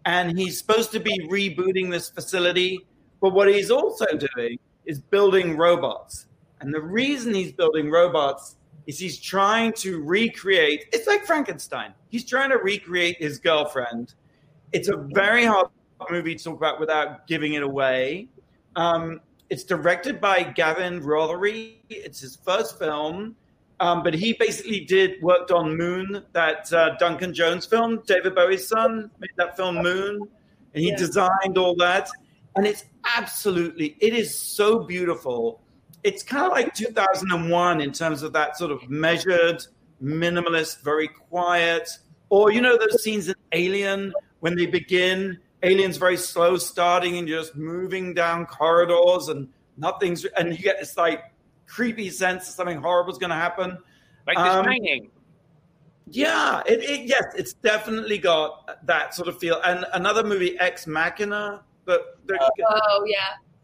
and 0.08 0.40
he's 0.40 0.58
supposed 0.58 0.90
to 0.94 1.02
be 1.02 1.20
rebooting 1.28 1.92
this 1.92 2.10
facility. 2.10 2.80
But 3.20 3.34
what 3.34 3.50
he's 3.50 3.70
also 3.70 4.06
doing 4.06 4.58
is 4.86 5.02
building 5.02 5.58
robots. 5.58 6.28
And 6.62 6.74
the 6.74 6.80
reason 6.80 7.34
he's 7.34 7.52
building 7.52 7.92
robots 7.92 8.56
is 8.86 8.98
he's 8.98 9.20
trying 9.20 9.74
to 9.74 10.02
recreate 10.02 10.86
it's 10.94 11.08
like 11.08 11.26
Frankenstein. 11.26 11.94
He's 12.08 12.24
trying 12.24 12.52
to 12.52 12.58
recreate 12.58 13.18
his 13.20 13.38
girlfriend. 13.38 14.14
It's 14.72 14.88
a 14.88 14.96
very 14.96 15.44
hard 15.44 15.68
movie 16.10 16.36
to 16.36 16.44
talk 16.44 16.56
about 16.56 16.80
without 16.80 17.28
giving 17.28 17.54
it 17.56 17.64
away. 17.64 18.30
Um, 18.78 19.20
it's 19.50 19.66
directed 19.66 20.22
by 20.22 20.44
Gavin 20.44 21.02
Rothery. 21.02 21.80
It's 21.90 22.22
his 22.22 22.38
first 22.38 22.80
film, 22.80 23.36
um, 23.80 24.04
but 24.04 24.14
he 24.14 24.34
basically 24.34 24.82
did 24.82 25.22
worked 25.22 25.52
on 25.52 25.78
Moon, 25.78 26.24
that 26.34 26.72
uh, 26.74 26.96
Duncan 26.98 27.34
Jones 27.34 27.66
film. 27.66 28.02
David 28.06 28.36
Bowie's 28.36 28.68
son 28.68 29.12
made 29.20 29.30
that 29.38 29.56
film 29.56 29.76
Moon, 29.82 30.22
and 30.74 30.84
he 30.84 30.90
Yeah. 30.90 30.98
designed 30.98 31.58
all 31.58 31.76
that. 31.76 32.10
And 32.56 32.66
it's 32.66 32.86
absolutely, 33.16 33.96
it 34.00 34.14
is 34.14 34.38
so 34.38 34.80
beautiful. 34.80 35.62
It's 36.04 36.24
kind 36.24 36.46
of 36.46 36.52
like 36.52 36.74
2001 36.74 37.82
in 37.82 37.92
terms 37.92 38.24
of 38.24 38.34
that 38.34 38.58
sort 38.58 38.72
of 38.72 38.90
measured, 38.90 39.64
minimalist, 40.02 40.82
very 40.84 41.08
quiet. 41.08 41.90
Or 42.30 42.52
you 42.52 42.62
know 42.62 42.78
those 42.78 43.04
scenes 43.04 43.30
in 43.30 43.36
Alien 43.52 44.14
when 44.40 44.56
they 44.56 44.66
begin 44.66 45.40
aliens 45.64 45.98
very 45.98 46.18
slow 46.18 46.56
starting 46.58 47.18
and 47.18 47.28
you're 47.28 47.40
just 47.42 47.56
moving 47.56 48.14
down 48.14 48.46
corridors 48.46 49.28
and 49.30 49.50
nothing's 49.78 50.24
and 50.38 50.56
you 50.56 50.64
get 50.64 50.80
this 50.80 50.96
like 50.98 51.24
creepy 51.68 52.10
sense 52.10 52.48
that 52.48 52.54
something 52.54 52.78
horrible 52.82 53.12
is 53.12 53.18
going 53.18 53.30
to 53.30 53.36
happen 53.36 53.78
Like 54.26 54.38
the 54.38 54.44
Um, 54.44 54.66
Shining. 54.66 55.10
yeah 56.10 56.62
it, 56.66 56.80
it 56.84 57.02
yes 57.08 57.26
it's 57.36 57.54
definitely 57.54 58.18
got 58.18 58.86
that 58.86 59.14
sort 59.14 59.28
of 59.28 59.38
feel 59.40 59.60
and 59.66 59.86
another 59.94 60.24
movie 60.24 60.58
ex 60.60 60.88
machina 60.88 61.62
but 61.86 62.20
there- 62.26 62.38
Oh 62.70 63.04
yeah. 63.08 63.18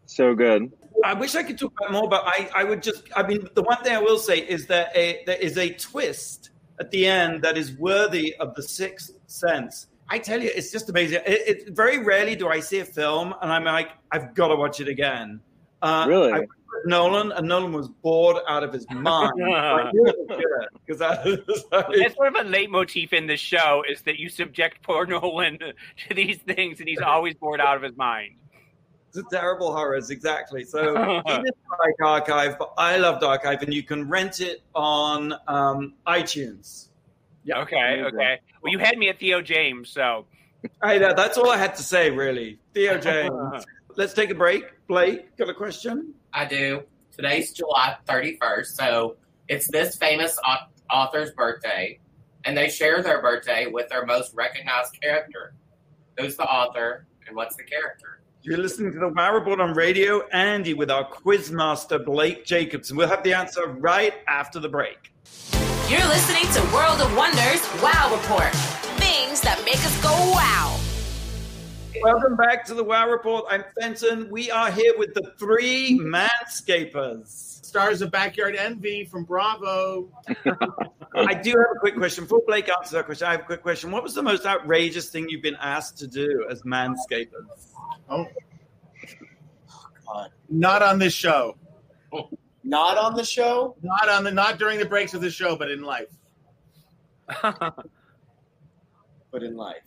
So 0.06 0.34
good. 0.36 0.72
I 1.04 1.13
wish 1.13 1.36
I 1.36 1.44
could 1.44 1.58
talk 1.58 1.74
about 1.80 1.92
more, 1.92 2.08
but 2.08 2.24
I, 2.26 2.50
I 2.54 2.63
would 2.63 2.84
just, 2.84 3.04
I 3.16 3.26
mean, 3.26 3.48
the 3.56 3.63
one 3.63 3.78
thing 3.84 3.94
I 3.96 4.00
will 4.00 4.18
say 4.20 4.38
is 4.38 4.68
that 4.68 4.96
a, 4.96 5.24
there 5.26 5.38
is 5.38 5.58
a 5.58 5.70
twist 5.74 6.52
at 6.80 6.92
the 6.92 7.08
end 7.08 7.42
that 7.42 7.58
is 7.58 7.74
worthy 7.74 8.36
of 8.36 8.54
the 8.56 8.62
sixth 8.63 9.12
sense. 9.28 9.88
I 10.08 10.20
tell 10.20 10.42
you, 10.42 10.52
it's 10.54 10.72
just 10.72 10.89
amazing. 10.89 11.22
It, 11.26 11.68
it 11.68 11.76
very 11.76 11.98
rarely 11.98 12.36
do 12.36 12.48
I 12.48 12.60
see 12.60 12.80
a 12.80 12.86
film 12.86 13.34
and 13.42 13.52
I'm 13.52 13.63
like, 13.66 13.89
I've 14.12 14.34
got 14.36 14.50
to 14.50 14.56
watch 14.56 14.80
it 14.80 14.88
again. 14.88 15.42
Uh, 15.84 16.06
Really? 16.08 16.32
I, 16.34 16.48
Nolan, 16.86 17.32
and 17.32 17.48
Nolan 17.48 17.72
was 17.72 17.88
bored 17.88 18.38
out 18.48 18.63
of 18.63 18.74
his 18.74 18.86
mind. 18.91 19.32
Because 20.86 21.00
That's 21.00 22.15
sort 22.15 22.36
of 22.36 22.46
a 22.46 22.50
leitmotif 22.50 23.13
in 23.13 23.28
the 23.28 23.38
show 23.38 23.84
is 23.88 24.02
that 24.04 24.17
you 24.17 24.30
subject 24.30 24.82
poor 24.82 25.06
Nolan 25.13 25.60
to 25.60 26.13
these 26.13 26.38
things 26.39 26.80
and 26.80 26.89
he's 26.89 27.02
always 27.02 27.36
bored 27.36 27.62
out 27.62 27.78
of 27.78 27.84
his 27.84 27.96
mind. 27.96 28.36
It's 29.10 29.17
a 29.19 29.24
terrible 29.32 29.72
horrors, 29.72 30.10
exactly. 30.10 30.63
So 30.63 30.80
he 31.28 31.32
didn't 31.34 31.56
like 31.80 32.02
Archive, 32.02 32.58
but 32.58 32.74
I 32.80 32.98
loved 32.98 33.24
Archive, 33.24 33.62
and 33.62 33.72
you 33.72 33.84
can 33.84 34.10
rent 34.10 34.39
it 34.39 34.63
on 34.74 35.36
um, 35.48 35.93
iTunes. 36.08 36.88
Yeah. 37.43 37.60
Okay, 37.62 38.02
okay. 38.08 38.39
Well, 38.63 38.72
you 38.72 38.80
had 38.80 38.98
me 38.98 39.10
at 39.10 39.19
Theo 39.19 39.43
James, 39.43 39.89
so 39.89 40.26
I 40.82 40.98
know 40.98 41.13
that's 41.13 41.38
all 41.38 41.52
I 41.52 41.58
had 41.58 41.76
to 41.76 41.84
say, 41.84 42.10
really. 42.10 42.58
Theo 42.74 42.98
James. 42.98 43.65
Let's 43.95 44.13
take 44.13 44.32
a 44.32 44.36
break. 44.36 44.63
Blake, 44.88 45.38
got 45.38 45.49
a 45.49 45.53
question? 45.53 46.13
I 46.34 46.45
do. 46.45 46.82
Today's 47.15 47.53
July 47.53 47.95
31st, 48.08 48.65
so 48.65 49.17
it's 49.47 49.69
this 49.69 49.97
famous 49.97 50.39
author's 50.91 51.32
birthday, 51.32 51.99
and 52.43 52.58
they 52.58 52.69
share 52.69 53.03
their 53.03 53.21
birthday 53.21 53.67
with 53.67 53.89
their 53.89 54.06
most 54.06 54.34
recognized 54.34 54.99
character. 54.99 55.53
Who's 56.17 56.36
the 56.38 56.43
author, 56.43 57.06
and 57.27 57.36
what's 57.36 57.56
the 57.56 57.63
character? 57.63 58.21
You're 58.41 58.58
listening 58.58 58.93
to 58.93 58.99
the 58.99 59.10
Wow 59.10 59.36
Report 59.36 59.62
on 59.62 59.73
Radio, 59.73 60.27
Andy, 60.29 60.73
with 60.73 60.89
our 60.89 61.08
quizmaster 61.08 62.03
Blake 62.03 62.45
Jacobson. 62.45 62.97
We'll 62.97 63.08
have 63.08 63.23
the 63.23 63.34
answer 63.34 63.67
right 63.67 64.13
after 64.27 64.60
the 64.60 64.69
break. 64.69 65.13
You're 65.88 66.06
listening 66.08 66.51
to 66.53 66.73
World 66.73 66.99
of 66.99 67.15
Wonders 67.15 67.62
Wow 67.82 68.12
Report. 68.12 68.53
Things 68.99 69.39
that 69.41 69.62
make 69.65 69.77
us 69.86 70.01
go 70.01 70.10
wow. 70.10 70.83
Welcome 72.01 72.36
back 72.36 72.65
to 72.65 72.73
the 72.73 72.84
Wow 72.84 73.10
Report. 73.10 73.45
I'm 73.49 73.63
Fenton. 73.79 74.29
We 74.29 74.49
are 74.49 74.71
here 74.71 74.93
with 74.97 75.13
the 75.13 75.34
three 75.38 75.99
manscapers. 75.99 77.27
Stars 77.27 78.01
of 78.01 78.12
Backyard 78.12 78.56
Envy 78.56 79.06
from 79.06 79.23
Bravo. 79.23 80.10
I 81.15 81.34
do 81.34 81.51
have 81.51 81.75
a 81.75 81.79
quick 81.79 81.95
question. 81.95 82.23
Before 82.23 82.41
Blake 82.47 82.69
answers 82.69 82.91
that 82.91 83.06
question, 83.06 83.27
I 83.27 83.32
have 83.32 83.41
a 83.41 83.43
quick 83.43 83.62
question. 83.62 83.91
What 83.91 84.01
was 84.01 84.15
the 84.15 84.23
most 84.23 84.45
outrageous 84.45 85.10
thing 85.10 85.29
you've 85.29 85.41
been 85.41 85.58
asked 85.60 85.97
to 85.99 86.08
do 86.08 86.47
as 86.49 86.63
manscapers? 86.63 87.27
Oh, 88.10 88.25
God. 90.08 90.32
not 90.49 90.82
on 90.82 90.99
this 90.99 91.13
show. 91.13 91.58
Not 92.63 92.97
on 92.97 93.15
the 93.15 93.25
show. 93.25 93.75
Not 93.84 94.10
on 94.10 94.23
the 94.23 94.32
not 94.32 94.58
during 94.58 94.79
the 94.79 94.86
breaks 94.86 95.13
of 95.13 95.21
the 95.21 95.29
show, 95.29 95.56
but 95.56 95.69
in 95.69 95.84
life. 95.84 96.10
but 97.41 99.43
in 99.43 99.56
life. 99.56 99.84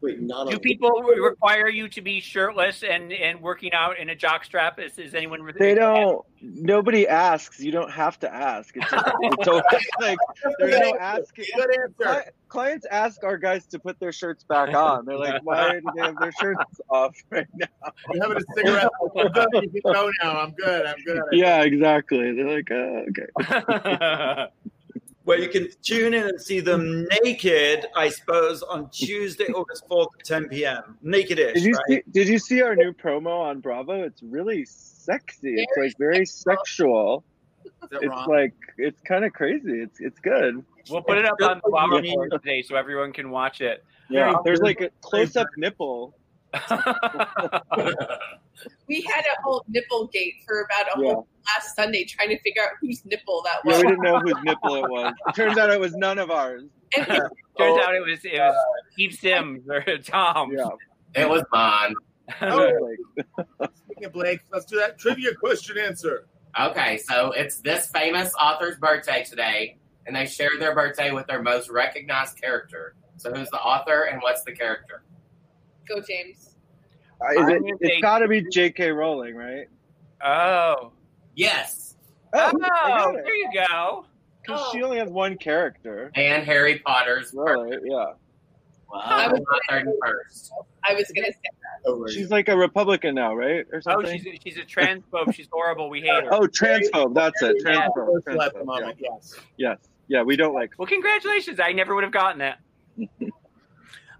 Wait, 0.00 0.20
not 0.20 0.48
do 0.48 0.54
on 0.54 0.60
people 0.60 1.02
require 1.02 1.68
you 1.68 1.88
to 1.88 2.00
be 2.00 2.20
shirtless 2.20 2.84
and, 2.84 3.12
and 3.12 3.40
working 3.40 3.72
out 3.72 3.98
in 3.98 4.10
a 4.10 4.14
jockstrap? 4.14 4.78
Is, 4.78 4.96
is 4.96 5.12
anyone? 5.12 5.40
They 5.58 5.74
don't. 5.74 6.24
Nobody 6.40 7.08
asks. 7.08 7.58
You 7.58 7.72
don't 7.72 7.90
have 7.90 8.16
to 8.20 8.32
ask. 8.32 8.76
It's, 8.76 8.86
it's 8.92 9.48
always 9.48 9.64
like 10.00 10.18
there's 10.60 10.78
no 10.78 10.96
asking. 11.00 11.46
Good 11.56 11.78
answer. 11.80 12.30
Clients 12.48 12.86
ask 12.88 13.24
our 13.24 13.36
guys 13.36 13.66
to 13.66 13.80
put 13.80 13.98
their 13.98 14.12
shirts 14.12 14.44
back 14.44 14.72
on. 14.72 15.04
They're 15.04 15.18
like, 15.18 15.42
"Why 15.42 15.72
do 15.80 15.90
they 15.96 16.02
have 16.02 16.16
their 16.20 16.32
shirts 16.32 16.80
off 16.90 17.16
right 17.30 17.48
now?" 17.56 17.66
I'm 17.82 18.20
having 18.20 18.36
a 18.36 18.54
cigarette. 18.54 18.88
You 19.16 19.82
can 19.82 19.92
go 19.92 20.10
now. 20.22 20.40
I'm 20.40 20.52
good. 20.52 20.86
I'm 20.86 21.02
good. 21.04 21.22
Yeah, 21.32 21.62
exactly. 21.62 22.34
They're 22.34 22.56
like, 22.56 22.70
oh, 22.70 23.04
"Okay." 23.08 24.46
Where 25.28 25.38
you 25.38 25.50
can 25.50 25.68
tune 25.82 26.14
in 26.14 26.26
and 26.26 26.40
see 26.40 26.60
them 26.60 27.06
naked, 27.22 27.84
I 27.94 28.08
suppose, 28.08 28.62
on 28.62 28.88
Tuesday, 28.88 29.44
August 29.48 29.86
4th 29.90 30.06
at 30.20 30.24
10 30.24 30.48
p.m. 30.48 30.96
Naked-ish, 31.02 31.52
Did 31.52 31.64
you 31.64 31.72
right? 31.74 31.84
see? 31.86 32.02
Did 32.12 32.28
you 32.28 32.38
see 32.38 32.62
our 32.62 32.74
new 32.74 32.94
promo 32.94 33.38
on 33.42 33.60
Bravo? 33.60 34.04
It's 34.04 34.22
really 34.22 34.64
sexy. 34.64 35.56
It's 35.58 35.76
like 35.76 35.92
very 35.98 36.24
sexual. 36.24 37.24
Is 37.66 37.72
It's 37.92 38.06
wrong? 38.06 38.26
like 38.26 38.54
it's 38.78 39.02
kind 39.02 39.22
of 39.26 39.34
crazy. 39.34 39.82
It's 39.82 40.00
it's 40.00 40.18
good. 40.20 40.64
we'll 40.88 41.02
put 41.02 41.18
it 41.18 41.26
up 41.26 41.36
on 41.42 41.60
the 41.62 41.70
Wow 41.72 41.88
Yeah. 41.92 42.00
Report 42.00 42.30
today 42.32 42.62
so 42.62 42.76
everyone 42.76 43.12
can 43.12 43.28
watch 43.28 43.60
it. 43.60 43.84
Yeah, 44.08 44.34
there's 44.46 44.60
like 44.60 44.80
a 44.80 44.88
close 45.02 45.36
up 45.36 45.48
nipple. 45.58 46.14
We 48.88 49.02
had 49.02 49.24
a 49.24 49.42
whole 49.42 49.64
nipple 49.68 50.08
gate 50.08 50.34
for 50.46 50.62
about 50.62 50.96
a 50.96 51.00
Yeah. 51.00 51.12
whole 51.14 51.28
last 51.54 51.76
Sunday 51.76 52.04
trying 52.04 52.30
to 52.30 52.38
figure 52.40 52.62
out 52.62 52.70
whose 52.80 53.04
nipple 53.04 53.42
that 53.44 53.64
was. 53.64 53.76
Yeah, 53.76 53.82
we 53.82 53.88
didn't 53.90 54.02
know 54.02 54.18
whose 54.20 54.42
nipple 54.42 54.74
it 54.76 54.90
was. 54.90 55.14
It 55.28 55.34
turns 55.34 55.58
out 55.58 55.70
it 55.70 55.78
was 55.78 55.94
none 55.94 56.18
of 56.18 56.30
ours. 56.30 56.64
And 56.96 57.06
we- 57.06 57.14
Turns 57.58 57.76
oh 57.76 57.82
out 57.82 57.94
it 57.94 58.00
was 58.00 58.24
it 58.24 58.38
was 58.38 58.54
Steve 58.92 59.12
Sims 59.14 59.68
or 59.68 59.82
Tom. 59.98 60.52
Yeah. 60.52 60.68
It 61.14 61.28
was 61.28 61.42
mine. 61.52 61.94
Oh. 62.42 62.70
Like, 63.58 63.70
Speaking 63.86 64.04
of 64.04 64.12
Blake, 64.12 64.40
let's 64.52 64.64
do 64.66 64.76
that 64.78 64.98
trivia 64.98 65.34
question 65.34 65.76
answer. 65.78 66.28
Okay, 66.58 66.98
so 66.98 67.32
it's 67.32 67.60
this 67.60 67.88
famous 67.88 68.32
author's 68.40 68.76
birthday 68.78 69.24
today, 69.24 69.76
and 70.06 70.14
they 70.14 70.26
share 70.26 70.50
their 70.58 70.74
birthday 70.74 71.10
with 71.10 71.26
their 71.26 71.42
most 71.42 71.68
recognized 71.68 72.40
character. 72.40 72.94
So 73.16 73.32
who's 73.34 73.48
the 73.50 73.58
author, 73.60 74.02
and 74.04 74.22
what's 74.22 74.42
the 74.44 74.52
character? 74.52 75.02
Go, 75.88 76.00
James. 76.06 76.54
Uh, 77.20 77.42
is 77.42 77.48
it, 77.48 77.62
it's 77.80 78.00
got 78.02 78.18
to 78.20 78.28
be 78.28 78.42
J.K. 78.50 78.90
Rowling, 78.90 79.34
right? 79.34 79.66
Oh. 80.24 80.92
Yes, 81.34 81.96
Oh, 82.34 82.50
Oh, 82.54 82.58
got 82.58 83.14
it. 83.14 83.24
there 83.24 83.34
you 83.36 83.50
go. 83.68 84.04
'Cause 84.46 84.70
she 84.72 84.82
oh. 84.82 84.86
only 84.86 84.98
has 84.98 85.08
one 85.10 85.36
character. 85.36 86.10
and 86.14 86.42
Harry 86.44 86.78
Potter's. 86.78 87.32
Really? 87.36 87.76
Yeah. 87.84 87.96
I 88.94 89.26
Wow, 89.28 89.30
was- 89.32 89.40
July 89.40 89.82
31st. 89.82 90.50
I 90.84 90.94
was 90.94 91.10
gonna 91.14 91.26
say 91.28 91.38
that. 91.84 92.10
She's 92.12 92.30
like 92.30 92.48
a 92.48 92.56
Republican 92.56 93.14
now, 93.14 93.34
right? 93.34 93.66
Or 93.72 93.78
Oh, 93.78 93.80
something. 93.80 94.18
she's 94.18 94.26
a, 94.26 94.38
she's 94.42 94.56
a 94.56 94.62
transphobe. 94.62 95.34
She's 95.34 95.48
horrible. 95.52 95.90
We 95.90 96.00
hate 96.00 96.24
her. 96.24 96.32
Oh, 96.32 96.40
transphobe. 96.46 97.14
That's 97.14 97.40
it. 97.42 97.56
Yeah. 97.64 97.88
Transphobe. 97.88 98.22
Personal 98.24 98.50
transphobe, 98.50 98.64
moment, 98.64 98.96
yes. 99.00 99.34
Yes. 99.58 99.78
Yeah, 100.08 100.22
we 100.22 100.36
don't 100.36 100.54
like. 100.54 100.72
Well, 100.78 100.86
congratulations. 100.88 101.60
I 101.60 101.72
never 101.72 101.94
would 101.94 102.04
have 102.04 102.12
gotten 102.12 102.38
that. 102.38 102.58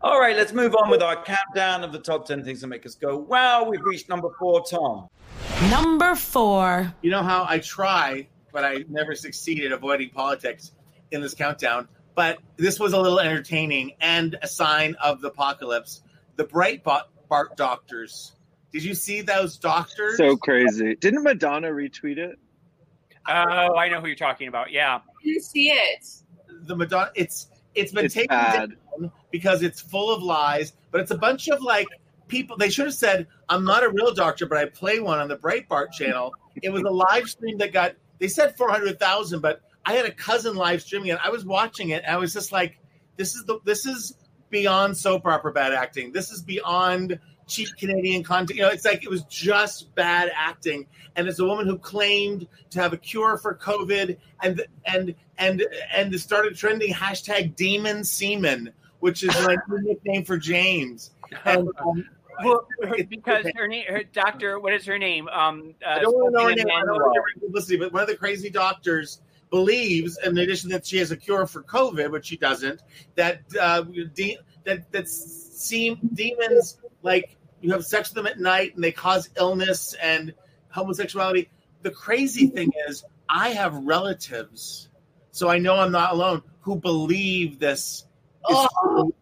All 0.00 0.20
right, 0.20 0.37
let's 0.37 0.52
move 0.52 0.76
on 0.76 0.90
with 0.90 1.02
our 1.02 1.20
countdown 1.24 1.82
of 1.82 1.90
the 1.90 1.98
top 1.98 2.24
10 2.24 2.44
things 2.44 2.61
that 2.61 2.68
make 2.68 2.87
us 2.87 2.94
go, 2.94 3.16
wow, 3.16 3.64
we've 3.64 3.82
reached 3.82 4.08
number 4.08 4.28
four, 4.38 4.64
Tom. 4.64 5.08
Number 5.70 6.14
four. 6.14 6.94
You 7.02 7.11
know 7.11 7.24
how 7.24 7.44
I 7.48 7.58
try, 7.58 8.28
but 8.52 8.64
I 8.64 8.84
never 8.88 9.16
succeed 9.16 9.64
at 9.64 9.72
avoiding 9.72 10.11
politics 10.11 10.70
in 11.11 11.20
this 11.20 11.34
countdown. 11.34 11.88
But 12.14 12.38
this 12.56 12.78
was 12.78 12.92
a 12.92 13.00
little 13.00 13.18
entertaining 13.18 13.94
and 14.00 14.37
a 14.40 14.46
sign 14.46 14.94
of 15.02 15.20
the 15.20 15.28
apocalypse. 15.28 16.00
The 16.37 16.44
Breitbart 16.44 17.56
Doctors 17.56 18.34
Did 18.72 18.84
you 18.84 18.94
see 18.94 19.22
those 19.22 19.58
doctors? 19.58 20.16
So 20.16 20.37
crazy. 20.37 20.94
Didn't 20.94 21.24
Madonna 21.24 21.70
retweet 21.70 22.18
it? 22.18 22.38
Oh, 23.26 23.76
I 23.76 23.88
know 23.88 24.00
who 24.00 24.06
you're 24.06 24.14
talking 24.14 24.46
about. 24.46 24.70
Yeah. 24.70 24.96
I 24.96 25.24
didn't 25.24 25.42
see 25.42 25.70
it. 25.70 26.06
the 26.66 26.76
Madonna. 26.76 27.11
It's 27.16 27.48
it's 27.78 27.92
been 27.92 28.04
It's 28.06 28.14
taken 28.14 28.36
bad. 28.36 28.70
down 28.98 29.12
because 29.30 29.62
it's 29.62 29.80
full 29.80 30.12
of 30.14 30.22
lies. 30.22 30.72
But 30.90 31.00
it's 31.00 31.10
a 31.10 31.18
bunch 31.18 31.48
of 31.48 31.62
like 31.62 31.86
people. 32.28 32.56
They 32.56 32.70
should 32.70 32.86
have 32.86 32.94
said, 32.94 33.26
"I'm 33.48 33.64
not 33.64 33.82
a 33.84 33.88
real 33.90 34.12
doctor, 34.12 34.46
but 34.46 34.58
I 34.58 34.66
play 34.66 35.00
one 35.00 35.18
on 35.18 35.28
the 35.28 35.36
Breitbart 35.36 35.92
channel." 35.92 36.34
It 36.62 36.70
was 36.70 36.82
a 36.82 36.90
live 36.90 37.28
stream 37.28 37.58
that 37.58 37.72
got. 37.72 37.94
They 38.18 38.28
said 38.28 38.56
four 38.56 38.70
hundred 38.70 38.98
thousand, 38.98 39.40
but 39.40 39.62
I 39.86 39.94
had 39.94 40.06
a 40.06 40.12
cousin 40.12 40.56
live 40.56 40.82
streaming 40.82 41.08
it. 41.08 41.18
I 41.22 41.30
was 41.30 41.44
watching 41.44 41.90
it. 41.90 42.02
And 42.04 42.14
I 42.14 42.18
was 42.18 42.32
just 42.32 42.52
like, 42.52 42.78
"This 43.16 43.34
is 43.34 43.44
the 43.44 43.60
this 43.64 43.86
is 43.86 44.14
beyond 44.50 44.96
soap 44.96 45.26
opera 45.26 45.52
bad 45.52 45.72
acting. 45.72 46.12
This 46.12 46.30
is 46.30 46.42
beyond." 46.42 47.18
Cheap 47.48 47.68
Canadian 47.76 48.22
content. 48.22 48.56
You 48.56 48.64
know, 48.64 48.70
it's 48.70 48.84
like 48.84 49.02
it 49.02 49.11
was 49.11 49.24
just 49.24 49.94
bad 49.94 50.30
acting. 50.34 50.87
And 51.16 51.26
it's 51.26 51.40
a 51.40 51.44
woman 51.44 51.66
who 51.66 51.78
claimed 51.78 52.46
to 52.70 52.80
have 52.80 52.92
a 52.92 52.96
cure 52.96 53.38
for 53.38 53.56
COVID 53.56 54.16
and 54.42 54.64
and 54.84 55.14
and 55.38 55.66
and 55.92 56.20
started 56.20 56.56
trending 56.56 56.92
hashtag 56.92 57.56
demon 57.56 58.04
semen, 58.04 58.72
which 59.00 59.24
is 59.24 59.34
like 59.44 59.58
the 59.68 59.80
nickname 59.80 60.24
for 60.24 60.37
James. 60.37 61.11
And, 61.44 61.68
um, 61.78 62.08
Well, 62.42 62.66
because 63.11 63.44
her 63.54 63.68
name, 63.68 63.84
her 63.88 64.02
doctor, 64.02 64.58
what 64.58 64.72
is 64.72 64.87
her 64.87 64.98
name? 64.98 65.28
Um, 65.28 65.74
uh, 65.84 65.90
I 65.90 65.98
don't 65.98 66.14
want 66.14 66.34
to 66.34 66.38
know 66.38 66.48
her 66.48 66.54
name. 66.54 66.66
I 66.74 66.84
don't 66.87 66.94
want 66.94 67.16
to 67.34 67.40
publicity, 67.40 67.76
but 67.76 67.92
one 67.92 68.02
of 68.02 68.08
the 68.08 68.16
crazy 68.16 68.48
doctors 68.48 69.20
believes, 69.50 70.18
in 70.24 70.38
addition 70.38 70.70
that 70.70 70.87
she 70.87 70.98
has 70.98 71.11
a 71.11 71.16
cure 71.16 71.46
for 71.46 71.62
COVID, 71.62 72.11
which 72.11 72.26
she 72.26 72.37
doesn't, 72.37 72.82
that 73.16 73.42
uh, 73.61 73.82
de- 74.14 74.38
that 74.64 74.90
that 74.92 75.08
seem 75.08 75.98
demons 76.14 76.78
like 77.02 77.37
you 77.60 77.72
have 77.72 77.84
sex 77.84 78.10
with 78.10 78.16
them 78.16 78.26
at 78.26 78.38
night 78.38 78.74
and 78.74 78.82
they 78.82 78.92
cause 78.92 79.28
illness 79.36 79.94
and 80.02 80.34
homosexuality. 80.70 81.48
The 81.82 81.90
crazy 81.90 82.48
thing 82.48 82.72
is, 82.88 83.04
I 83.28 83.50
have 83.50 83.74
relatives, 83.84 84.88
so 85.32 85.48
I 85.48 85.58
know 85.58 85.76
I'm 85.76 85.92
not 85.92 86.12
alone, 86.12 86.42
who 86.60 86.76
believe 86.76 87.58
this. 87.58 88.04
Oh. 88.44 89.12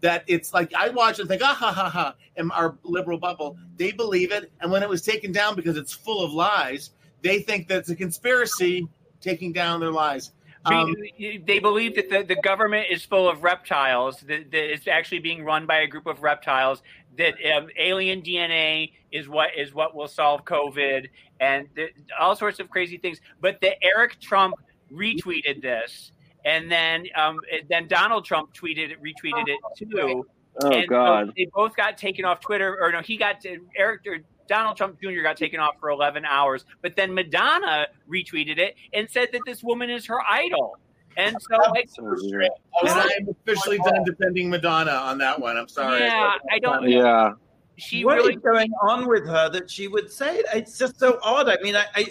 that 0.00 0.24
it's 0.26 0.52
like 0.52 0.74
I 0.74 0.88
watch 0.88 1.20
and 1.20 1.28
think, 1.28 1.42
ah 1.42 1.54
ha 1.54 1.72
ha 1.72 1.88
ha, 1.88 2.14
in 2.36 2.50
our 2.50 2.76
liberal 2.82 3.18
bubble. 3.18 3.56
They 3.76 3.92
believe 3.92 4.32
it, 4.32 4.50
and 4.60 4.70
when 4.70 4.82
it 4.82 4.88
was 4.88 5.02
taken 5.02 5.32
down 5.32 5.56
because 5.56 5.76
it's 5.76 5.92
full 5.92 6.24
of 6.24 6.32
lies, 6.32 6.90
they 7.22 7.40
think 7.40 7.68
that 7.68 7.78
it's 7.78 7.90
a 7.90 7.96
conspiracy 7.96 8.88
taking 9.20 9.52
down 9.52 9.80
their 9.80 9.92
lies. 9.92 10.32
Um, 10.66 10.96
they 11.18 11.60
believe 11.60 11.94
that 11.94 12.10
the, 12.10 12.24
the 12.24 12.40
government 12.42 12.88
is 12.90 13.04
full 13.04 13.28
of 13.28 13.44
reptiles, 13.44 14.18
that, 14.22 14.50
that 14.50 14.72
it's 14.72 14.88
actually 14.88 15.20
being 15.20 15.44
run 15.44 15.64
by 15.64 15.76
a 15.78 15.86
group 15.86 16.06
of 16.06 16.22
reptiles, 16.22 16.82
that 17.18 17.34
um, 17.56 17.68
alien 17.78 18.22
DNA 18.22 18.92
is 19.12 19.28
what 19.28 19.50
is 19.56 19.74
what 19.74 19.94
will 19.94 20.08
solve 20.08 20.44
COVID, 20.44 21.08
and 21.40 21.68
th- 21.74 21.94
all 22.18 22.36
sorts 22.36 22.60
of 22.60 22.70
crazy 22.70 22.98
things. 22.98 23.20
But 23.40 23.60
the 23.60 23.72
Eric 23.84 24.20
Trump 24.20 24.54
retweeted 24.92 25.62
this, 25.62 26.12
and 26.44 26.70
then 26.70 27.06
um, 27.14 27.38
then 27.68 27.88
Donald 27.88 28.24
Trump 28.24 28.54
tweeted 28.54 28.90
it, 28.90 29.02
retweeted 29.02 29.48
it 29.48 29.58
too. 29.76 30.26
Oh 30.62 30.70
and 30.70 30.84
so 30.84 30.88
God. 30.88 31.32
they 31.36 31.46
both 31.54 31.76
got 31.76 31.98
taken 31.98 32.24
off 32.24 32.40
Twitter, 32.40 32.78
or 32.80 32.90
no, 32.90 33.02
he 33.02 33.16
got 33.16 33.40
to, 33.42 33.58
Eric 33.76 34.02
or 34.06 34.18
Donald 34.48 34.76
Trump 34.76 35.00
Jr. 35.00 35.22
got 35.22 35.36
taken 35.36 35.60
off 35.60 35.74
for 35.80 35.90
11 35.90 36.24
hours, 36.24 36.64
but 36.82 36.96
then 36.96 37.12
Madonna 37.12 37.86
retweeted 38.08 38.58
it 38.58 38.76
and 38.92 39.10
said 39.10 39.28
that 39.32 39.42
this 39.44 39.62
woman 39.62 39.90
is 39.90 40.06
her 40.06 40.20
idol, 40.28 40.78
and 41.16 41.36
so 41.40 41.56
like, 41.70 41.88
So 41.88 42.06
and 42.06 42.50
I'm 42.90 43.28
officially 43.28 43.78
done 43.78 44.04
defending 44.04 44.50
Madonna 44.50 44.92
on 44.92 45.18
that 45.18 45.40
one. 45.40 45.56
I'm 45.56 45.68
sorry. 45.68 46.00
yeah, 46.00 46.34
I 46.50 46.58
don't. 46.58 46.88
Yeah. 46.88 47.32
She 47.78 48.04
what 48.04 48.16
really 48.16 48.34
is 48.34 48.40
going 48.40 48.72
on 48.82 49.06
with 49.06 49.26
her 49.26 49.50
that 49.50 49.70
she 49.70 49.86
would 49.88 50.10
say 50.10 50.38
it? 50.38 50.46
It's 50.54 50.78
just 50.78 50.98
so 50.98 51.18
odd. 51.22 51.48
I 51.48 51.58
mean, 51.62 51.76
I, 51.76 51.84
I 51.94 52.06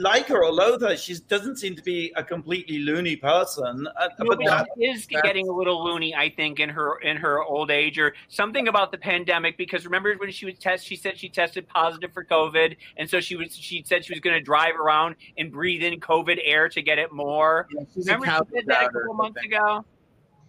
like 0.00 0.26
her 0.28 0.44
or 0.44 0.50
loathe 0.50 0.82
her. 0.82 0.96
She 0.96 1.16
doesn't 1.28 1.56
seem 1.56 1.76
to 1.76 1.82
be 1.82 2.12
a 2.16 2.24
completely 2.24 2.78
loony 2.78 3.16
person. 3.16 3.86
Uh, 3.86 4.08
No, 4.18 4.26
but 4.26 4.38
but 4.38 4.46
that, 4.46 4.66
she 4.76 4.86
is 4.86 5.06
getting 5.06 5.48
a 5.48 5.52
little 5.52 5.84
loony, 5.84 6.14
I 6.14 6.30
think, 6.30 6.58
in 6.58 6.68
her 6.70 6.98
in 7.00 7.16
her 7.18 7.42
old 7.42 7.70
age, 7.70 7.98
or 7.98 8.14
something 8.28 8.68
about 8.68 8.92
the 8.92 8.98
pandemic. 8.98 9.56
Because 9.58 9.84
remember 9.84 10.14
when 10.16 10.30
she 10.30 10.46
was 10.46 10.58
test, 10.58 10.86
she 10.86 10.96
said 10.96 11.18
she 11.18 11.28
tested 11.28 11.68
positive 11.68 12.12
for 12.12 12.24
COVID, 12.24 12.76
and 12.96 13.08
so 13.08 13.20
she 13.20 13.36
was 13.36 13.54
she 13.54 13.84
said 13.86 14.04
she 14.04 14.12
was 14.12 14.20
going 14.20 14.36
to 14.36 14.42
drive 14.42 14.74
around 14.76 15.16
and 15.36 15.52
breathe 15.52 15.82
in 15.82 16.00
COVID 16.00 16.38
air 16.42 16.68
to 16.70 16.82
get 16.82 16.98
it 16.98 17.12
more. 17.12 17.68
Yeah, 17.74 17.84
she's 17.94 18.06
Remember 18.06 18.26
she 18.26 18.56
did 18.56 18.66
that 18.66 18.84
a 18.84 18.90
couple 18.90 19.14
months 19.14 19.44
ago? 19.44 19.84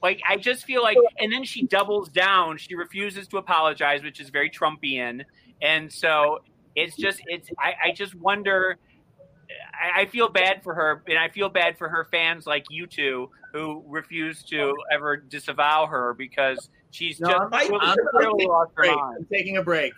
Like, 0.02 0.20
I 0.28 0.38
just 0.38 0.66
feel 0.66 0.82
like, 0.82 0.98
and 1.20 1.32
then 1.32 1.44
she 1.44 1.68
doubles 1.68 2.10
down. 2.10 2.58
She 2.58 2.74
refuses 2.74 3.28
to 3.28 3.38
apologize, 3.38 4.02
which 4.02 4.20
is 4.20 4.30
very 4.30 4.50
Trumpian. 4.50 5.24
And 5.62 5.94
so 5.94 6.40
it's 6.76 6.96
just, 6.96 7.22
it's, 7.28 7.50
I, 7.60 7.74
I 7.90 7.92
just 7.92 8.16
wonder. 8.16 8.80
I, 9.74 10.02
I 10.02 10.06
feel 10.06 10.30
bad 10.30 10.64
for 10.64 10.74
her, 10.74 11.04
and 11.08 11.18
I 11.18 11.30
feel 11.30 11.50
bad 11.50 11.78
for 11.78 11.90
her 11.90 12.08
fans 12.12 12.46
like 12.46 12.66
you 12.70 12.88
two 12.88 13.30
who 13.54 13.84
refuse 13.88 14.44
to 14.44 14.74
ever 14.92 15.18
disavow 15.18 15.86
her 15.88 16.14
because 16.14 16.70
she's 16.92 17.20
No, 17.20 17.30
just 17.30 17.42
I'm- 17.54 17.70
really, 17.72 17.80
I'm 17.82 17.98
really 18.14 18.32
taking 18.40 18.50
lost 18.50 18.72
a 18.72 18.76
her 18.76 18.76
break. 18.84 18.96
mind. 18.96 19.16
I'm 19.20 19.26
taking 19.26 19.58
a 19.58 19.64
break. 19.64 19.94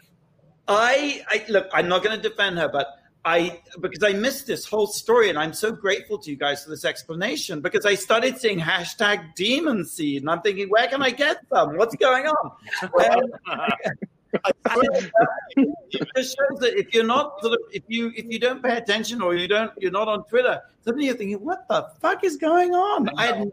I, 0.67 1.23
I 1.29 1.45
look. 1.49 1.67
I'm 1.73 1.87
not 1.89 2.03
going 2.03 2.15
to 2.15 2.21
defend 2.29 2.57
her, 2.57 2.69
but 2.69 2.87
I 3.25 3.59
because 3.81 4.01
I 4.03 4.13
missed 4.13 4.47
this 4.47 4.65
whole 4.65 4.87
story, 4.87 5.29
and 5.29 5.37
I'm 5.37 5.53
so 5.53 5.71
grateful 5.71 6.17
to 6.19 6.29
you 6.31 6.37
guys 6.37 6.63
for 6.63 6.69
this 6.69 6.85
explanation 6.85 7.59
because 7.61 7.85
I 7.85 7.95
started 7.95 8.37
seeing 8.39 8.59
hashtag 8.59 9.35
demon 9.35 9.85
seed, 9.85 10.21
and 10.23 10.29
I'm 10.31 10.41
thinking, 10.41 10.69
where 10.69 10.87
can 10.87 11.01
I 11.03 11.09
get 11.11 11.37
some? 11.53 11.75
What's 11.77 11.95
going 11.97 12.25
on? 12.27 12.51
And 14.33 14.51
uh, 14.65 15.25
it 15.55 16.07
just 16.15 16.37
shows 16.37 16.59
that 16.59 16.77
if 16.77 16.93
you're 16.93 17.05
not 17.05 17.39
sort 17.41 17.53
of 17.53 17.59
if 17.71 17.83
you 17.87 18.11
if 18.15 18.25
you 18.29 18.39
don't 18.39 18.63
pay 18.63 18.77
attention 18.77 19.21
or 19.21 19.35
you 19.35 19.47
don't 19.47 19.71
you're 19.77 19.91
not 19.91 20.07
on 20.07 20.25
Twitter, 20.25 20.61
suddenly 20.83 21.07
you're 21.07 21.15
thinking, 21.15 21.43
what 21.43 21.67
the 21.67 21.87
fuck 22.01 22.23
is 22.23 22.37
going 22.37 22.73
on? 22.73 23.09
I 23.17 23.45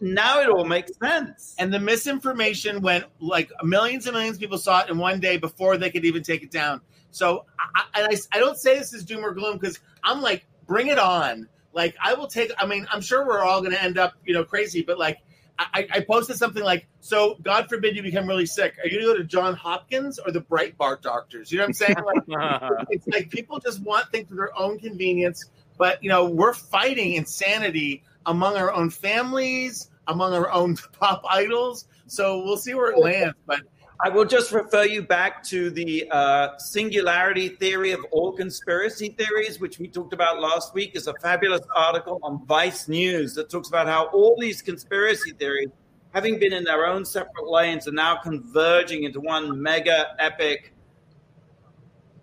now 0.00 0.40
it 0.40 0.48
all 0.48 0.64
makes 0.64 0.92
sense. 0.98 1.54
And 1.58 1.72
the 1.72 1.80
misinformation 1.80 2.80
went 2.82 3.06
like 3.20 3.50
millions 3.62 4.06
and 4.06 4.14
millions 4.14 4.36
of 4.36 4.40
people 4.40 4.58
saw 4.58 4.82
it 4.82 4.90
in 4.90 4.98
one 4.98 5.20
day 5.20 5.36
before 5.36 5.76
they 5.76 5.90
could 5.90 6.04
even 6.04 6.22
take 6.22 6.42
it 6.42 6.50
down. 6.50 6.80
So, 7.10 7.46
I, 7.74 7.84
I, 7.94 8.16
I 8.32 8.38
don't 8.38 8.58
say 8.58 8.78
this 8.78 8.92
is 8.92 9.04
doom 9.04 9.24
or 9.24 9.32
gloom 9.32 9.58
because 9.58 9.80
I'm 10.04 10.20
like, 10.20 10.44
bring 10.66 10.88
it 10.88 10.98
on. 10.98 11.48
Like, 11.72 11.96
I 12.02 12.14
will 12.14 12.26
take, 12.26 12.52
I 12.58 12.66
mean, 12.66 12.86
I'm 12.92 13.00
sure 13.00 13.26
we're 13.26 13.40
all 13.40 13.60
going 13.60 13.72
to 13.72 13.82
end 13.82 13.98
up, 13.98 14.14
you 14.24 14.34
know, 14.34 14.44
crazy, 14.44 14.82
but 14.82 14.98
like, 14.98 15.18
I, 15.58 15.88
I 15.92 16.00
posted 16.00 16.36
something 16.36 16.62
like, 16.62 16.86
so 17.00 17.36
God 17.42 17.68
forbid 17.68 17.96
you 17.96 18.02
become 18.02 18.26
really 18.26 18.46
sick. 18.46 18.76
Are 18.78 18.86
you 18.86 19.00
going 19.00 19.06
to 19.06 19.12
go 19.14 19.16
to 19.18 19.24
John 19.24 19.54
Hopkins 19.54 20.18
or 20.18 20.30
the 20.30 20.40
Breitbart 20.40 21.02
doctors? 21.02 21.50
You 21.50 21.58
know 21.58 21.64
what 21.64 21.68
I'm 21.68 21.72
saying? 21.74 21.96
Like, 22.04 22.86
it's 22.90 23.08
like 23.08 23.30
people 23.30 23.58
just 23.58 23.82
want 23.82 24.10
things 24.12 24.28
for 24.28 24.36
their 24.36 24.56
own 24.56 24.78
convenience, 24.78 25.44
but 25.76 26.02
you 26.02 26.08
know, 26.08 26.26
we're 26.26 26.54
fighting 26.54 27.14
insanity 27.14 28.04
among 28.26 28.56
our 28.56 28.72
own 28.72 28.90
families, 28.90 29.90
among 30.06 30.32
our 30.32 30.50
own 30.50 30.76
pop 31.00 31.24
idols. 31.28 31.86
So 32.06 32.42
we'll 32.44 32.56
see 32.56 32.74
where 32.74 32.92
it 32.92 32.98
lands. 32.98 33.36
But 33.46 33.62
I 34.00 34.10
will 34.10 34.24
just 34.24 34.52
refer 34.52 34.84
you 34.84 35.02
back 35.02 35.42
to 35.44 35.70
the 35.70 36.08
uh, 36.10 36.56
singularity 36.58 37.48
theory 37.48 37.90
of 37.90 38.04
all 38.12 38.32
conspiracy 38.32 39.08
theories, 39.08 39.58
which 39.58 39.80
we 39.80 39.88
talked 39.88 40.12
about 40.12 40.40
last 40.40 40.72
week. 40.72 40.94
is 40.94 41.08
a 41.08 41.14
fabulous 41.14 41.62
article 41.74 42.20
on 42.22 42.46
Vice 42.46 42.86
News 42.86 43.34
that 43.34 43.50
talks 43.50 43.68
about 43.68 43.88
how 43.88 44.06
all 44.06 44.36
these 44.38 44.62
conspiracy 44.62 45.32
theories, 45.32 45.70
having 46.14 46.38
been 46.38 46.52
in 46.52 46.62
their 46.62 46.86
own 46.86 47.04
separate 47.04 47.50
lanes, 47.50 47.88
are 47.88 47.92
now 47.92 48.16
converging 48.16 49.02
into 49.02 49.20
one 49.20 49.60
mega 49.60 50.14
epic 50.20 50.74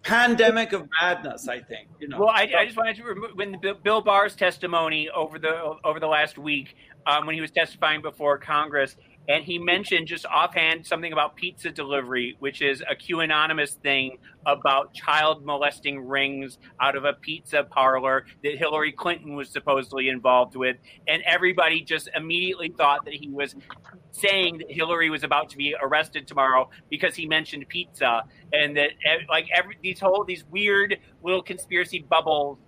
pandemic 0.06 0.72
of 0.72 0.88
madness. 1.02 1.48
I 1.50 1.60
think 1.60 1.90
you 2.00 2.08
know. 2.08 2.20
Well, 2.20 2.30
I, 2.30 2.50
I 2.58 2.66
just 2.66 2.78
wanted 2.78 2.96
to 2.98 3.04
remove 3.04 3.32
when 3.34 3.60
Bill 3.84 4.02
Barr's 4.02 4.36
testimony 4.36 5.10
over 5.10 5.40
the 5.40 5.76
over 5.84 6.00
the 6.00 6.08
last 6.08 6.38
week, 6.38 6.76
um, 7.06 7.26
when 7.26 7.36
he 7.36 7.42
was 7.42 7.52
testifying 7.52 8.02
before 8.02 8.38
Congress, 8.38 8.96
and 9.28 9.44
he 9.44 9.58
mentioned 9.58 10.08
just 10.08 10.26
offhand 10.26 10.86
something 10.86 11.12
about 11.12 11.36
pizza 11.36 11.72
delivery, 11.72 12.36
which 12.40 12.62
is 12.62 12.82
a 12.82 12.96
QAnonymous 12.96 13.74
thing 13.74 14.18
about 14.46 14.94
child 14.94 15.44
molesting 15.44 16.08
rings 16.08 16.60
out 16.80 16.96
of 16.96 17.06
a 17.06 17.14
pizza 17.14 17.64
parlor 17.64 18.26
that 18.44 18.58
Hillary 18.58 18.92
Clinton 18.92 19.36
was 19.36 19.50
supposedly 19.50 20.10
involved 20.10 20.56
with, 20.56 20.78
and 21.08 21.24
everybody 21.26 21.82
just 21.82 22.10
immediately 22.16 22.70
thought 22.70 23.06
that 23.06 23.16
he 23.16 23.30
was 23.30 23.56
saying 24.12 24.60
that 24.60 24.72
Hillary 24.72 25.10
was 25.10 25.24
about 25.24 25.50
to 25.50 25.58
be 25.58 25.76
arrested 25.82 26.28
tomorrow 26.28 26.70
because 26.90 27.16
he 27.16 27.26
mentioned 27.28 27.68
pizza, 27.68 28.24
and 28.54 28.78
that 28.78 28.92
eh, 29.06 29.18
like 29.30 29.48
every 29.56 29.78
these 29.82 30.00
whole 30.00 30.24
these 30.24 30.46
weird 30.52 30.98
little 31.24 31.42
conspiracy 31.42 32.06
bubbles. 32.08 32.60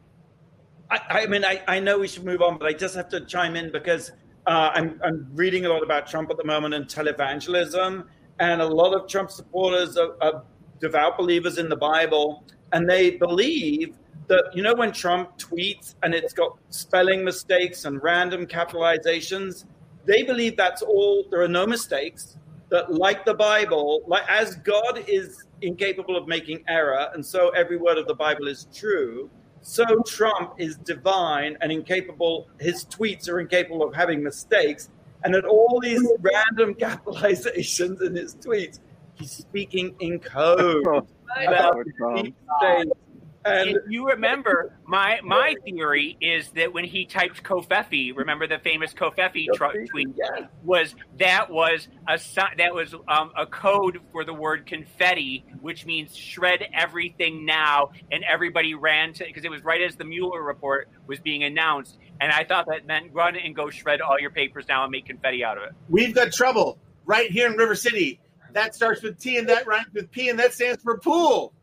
I, 0.90 1.00
I 1.10 1.28
mean, 1.28 1.44
I, 1.44 1.62
I 1.68 1.80
know 1.82 2.00
we 2.00 2.08
should 2.08 2.24
move 2.24 2.42
on, 2.42 2.58
but 2.58 2.68
I 2.68 2.74
just 2.74 2.96
have 2.96 3.10
to 3.10 3.26
chime 3.26 3.58
in 3.58 3.72
because 3.72 4.12
uh, 4.48 4.72
I'm, 4.74 5.00
I'm 5.04 5.28
reading 5.34 5.66
a 5.66 5.70
lot 5.70 5.84
about 5.84 6.08
Trump 6.08 6.32
at 6.32 6.38
the 6.38 6.46
moment 6.46 6.74
and 6.74 6.86
televangelism, 6.88 8.06
and 8.40 8.62
a 8.62 8.66
lot 8.66 8.94
of 8.94 9.10
Trump 9.10 9.30
supporters 9.30 9.98
are, 9.98 10.16
are 10.22 10.44
devout 10.80 11.18
believers 11.18 11.58
in 11.58 11.68
the 11.70 11.76
Bible, 11.76 12.44
and 12.72 12.90
they 12.90 13.12
believe 13.12 13.96
that 14.28 14.46
you 14.54 14.62
know 14.62 14.74
when 14.74 14.92
Trump 14.92 15.38
tweets 15.38 15.96
and 16.04 16.14
it's 16.14 16.34
got 16.34 16.58
spelling 16.70 17.24
mistakes 17.24 17.86
and 17.86 18.02
random 18.02 18.46
capitalizations, 18.46 19.66
they 20.06 20.24
believe 20.24 20.56
that's 20.56 20.82
all. 20.82 21.26
There 21.30 21.42
are 21.42 21.48
no 21.48 21.68
mistakes. 21.68 22.38
that, 22.70 22.94
like 22.94 23.26
the 23.26 23.34
Bible, 23.34 24.02
like 24.08 24.24
as 24.30 24.56
God 24.58 25.04
is 25.08 25.46
incapable 25.62 26.16
of 26.16 26.28
making 26.28 26.64
error, 26.68 27.10
and 27.14 27.26
so 27.26 27.50
every 27.50 27.78
word 27.78 27.98
of 27.98 28.08
the 28.08 28.16
Bible 28.16 28.48
is 28.48 28.68
true, 28.74 29.30
so 29.68 29.84
Trump 30.08 30.54
is 30.58 30.78
divine 30.78 31.58
and 31.60 31.74
incapable, 31.74 32.48
his 32.58 32.86
tweets 32.86 33.28
are 33.28 33.42
incapable 33.42 33.84
of 33.84 33.94
having 33.94 34.24
mistakes. 34.24 34.90
And 35.26 35.36
at 35.36 35.44
all 35.44 35.82
these 35.82 36.02
random 36.22 36.74
capitalizations 36.74 38.02
in 38.02 38.16
his 38.16 38.34
tweets, 38.36 38.80
he's 39.16 39.32
speaking 39.32 39.94
in 40.00 40.20
code 40.20 40.86
about 41.46 41.84
deep 42.16 42.34
state. 42.60 42.88
And 43.48 43.70
if 43.78 43.84
you 43.88 44.08
remember, 44.08 44.74
my 44.86 45.20
my 45.24 45.56
theory 45.64 46.18
is 46.22 46.50
that 46.52 46.74
when 46.74 46.86
he 46.86 47.06
typed 47.06 47.44
covfefe, 47.44 48.16
remember 48.16 48.48
the 48.48 48.60
famous 48.60 48.94
covfefe 48.94 49.48
tr- 49.54 49.86
tweet 49.90 50.10
yeah. 50.16 50.48
was 50.64 50.96
that 51.20 51.50
was 51.50 51.88
a 52.08 52.20
that 52.58 52.74
was 52.74 52.94
um, 53.08 53.32
a 53.38 53.46
code 53.46 54.00
for 54.12 54.24
the 54.24 54.34
word 54.34 54.66
confetti, 54.66 55.46
which 55.62 55.86
means 55.86 56.16
shred 56.16 56.66
everything 56.74 57.46
now, 57.46 57.92
and 58.12 58.24
everybody 58.24 58.74
ran 58.76 59.14
to 59.14 59.26
because 59.26 59.46
it 59.46 59.52
was 59.52 59.64
right 59.64 59.82
as 59.82 59.96
the 59.96 60.06
Mueller 60.06 60.44
report 60.44 60.90
was 61.08 61.20
being 61.20 61.44
announced, 61.44 61.98
and 62.20 62.32
I 62.32 62.44
thought 62.44 62.68
that 62.68 62.86
meant 62.86 63.14
run 63.14 63.36
and 63.36 63.56
go 63.56 63.70
shred 63.70 64.02
all 64.02 64.20
your 64.20 64.32
papers 64.32 64.66
now 64.68 64.84
and 64.84 64.92
make 64.92 65.06
confetti 65.06 65.44
out 65.44 65.58
of 65.58 65.64
it. 65.64 65.72
We've 65.90 66.14
got 66.14 66.32
trouble 66.32 66.80
right 67.06 67.32
here 67.32 67.48
in 67.48 67.58
River 67.58 67.76
City. 67.76 68.20
That 68.54 68.74
starts 68.74 69.04
with 69.04 69.20
T 69.20 69.38
and 69.38 69.48
that 69.50 69.68
rhymes 69.68 69.88
with 69.94 70.12
P, 70.12 70.30
and 70.30 70.40
that 70.40 70.54
stands 70.54 70.82
for 70.82 70.98
pool. 70.98 71.54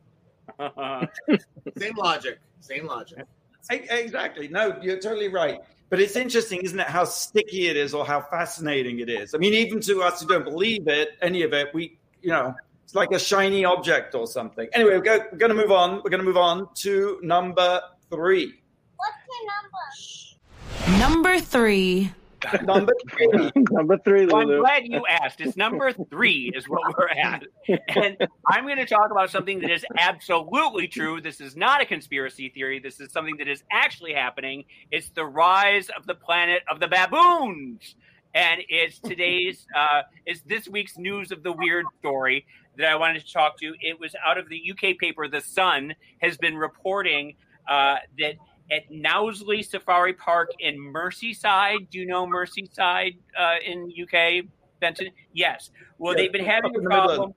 Same 1.77 1.97
logic. 1.97 2.39
Same 2.61 2.87
logic. 2.87 3.25
Exactly. 3.71 4.49
No, 4.49 4.79
you're 4.83 5.01
totally 5.01 5.29
right. 5.29 5.61
But 5.91 6.01
it's 6.01 6.17
interesting, 6.17 6.61
isn't 6.63 6.81
it, 6.81 6.87
how 6.87 7.05
sticky 7.05 7.69
it 7.69 7.77
is 7.77 7.95
or 7.95 8.05
how 8.05 8.21
fascinating 8.21 9.01
it 9.01 9.09
is? 9.09 9.35
I 9.35 9.39
mean, 9.39 9.55
even 9.55 9.81
to 9.83 10.03
us 10.03 10.21
who 10.21 10.29
don't 10.29 10.45
believe 10.45 10.89
it, 10.89 11.11
any 11.23 11.43
of 11.43 11.53
it, 11.53 11.69
we, 11.73 11.99
you 12.23 12.31
know, 12.31 12.55
it's 12.83 12.95
like 12.95 13.13
a 13.13 13.19
shiny 13.19 13.65
object 13.65 14.15
or 14.15 14.27
something. 14.27 14.69
Anyway, 14.73 14.95
we're, 14.97 15.03
go, 15.03 15.19
we're 15.31 15.39
going 15.39 15.55
to 15.55 15.57
move 15.57 15.71
on. 15.71 15.97
We're 16.03 16.11
going 16.11 16.21
to 16.21 16.27
move 16.27 16.37
on 16.37 16.69
to 16.77 17.19
number 17.23 17.81
three. 18.11 18.61
What's 18.97 19.17
your 19.31 20.99
number? 20.99 21.15
Number 21.15 21.41
three. 21.41 22.11
Number 22.65 22.93
three. 23.11 23.53
Number 23.71 23.99
three, 23.99 24.27
Well, 24.27 24.43
I'm 24.43 24.61
glad 24.61 24.87
you 24.87 25.05
asked. 25.07 25.41
It's 25.41 25.57
number 25.57 25.93
three 25.93 26.53
is 26.55 26.69
what 26.69 26.81
we're 26.97 27.09
at. 27.09 27.45
And 27.89 28.17
I'm 28.47 28.65
going 28.65 28.79
to 28.79 28.87
talk 28.87 29.11
about 29.11 29.31
something 29.31 29.61
that 29.61 29.71
is 29.71 29.85
absolutely 29.99 30.89
true. 30.89 31.21
This 31.21 31.41
is 31.41 31.57
not 31.57 31.81
a 31.81 31.87
conspiracy 31.87 32.49
theory. 32.49 32.79
This 32.79 33.01
is 33.01 33.13
something 33.13 33.37
that 33.39 33.49
is 33.49 33.63
actually 33.71 34.15
happening. 34.15 34.65
It's 34.91 35.09
the 35.11 35.25
rise 35.25 35.89
of 35.97 36.07
the 36.07 36.15
planet 36.15 36.63
of 36.71 36.81
the 36.81 36.89
baboons. 36.89 37.95
And 38.35 38.61
it's 38.69 38.99
today's, 38.99 39.67
uh, 39.77 40.03
it's 40.27 40.43
this 40.43 40.69
week's 40.69 40.99
news 40.99 41.31
of 41.33 41.43
the 41.43 41.53
weird 41.53 41.87
story 42.01 42.47
that 42.77 42.87
I 42.87 42.97
wanted 42.97 43.25
to 43.25 43.33
talk 43.33 43.59
to. 43.61 43.75
It 43.81 44.01
was 44.01 44.15
out 44.27 44.39
of 44.39 44.49
the 44.49 44.73
UK 44.73 44.99
paper, 44.99 45.29
The 45.29 45.41
Sun, 45.41 45.95
has 46.19 46.37
been 46.37 46.57
reporting 46.57 47.37
uh, 47.69 47.97
that 48.19 48.35
at 48.71 48.83
Knowsley 48.91 49.63
Safari 49.63 50.15
Park 50.15 50.51
in 50.61 50.79
Merseyside. 50.79 51.91
Do 51.91 51.99
you 51.99 52.07
know 52.07 52.27
Merseyside 52.27 53.17
uh, 53.39 53.57
in 53.65 53.93
UK, 54.03 54.47
Fenton? 54.81 55.09
Yes. 55.33 55.71
Well, 55.99 56.15
Yeah, 56.15 56.23
they've 56.23 56.33
been 56.33 56.45
having 56.45 56.75
a 56.77 56.81
problem. 56.81 57.35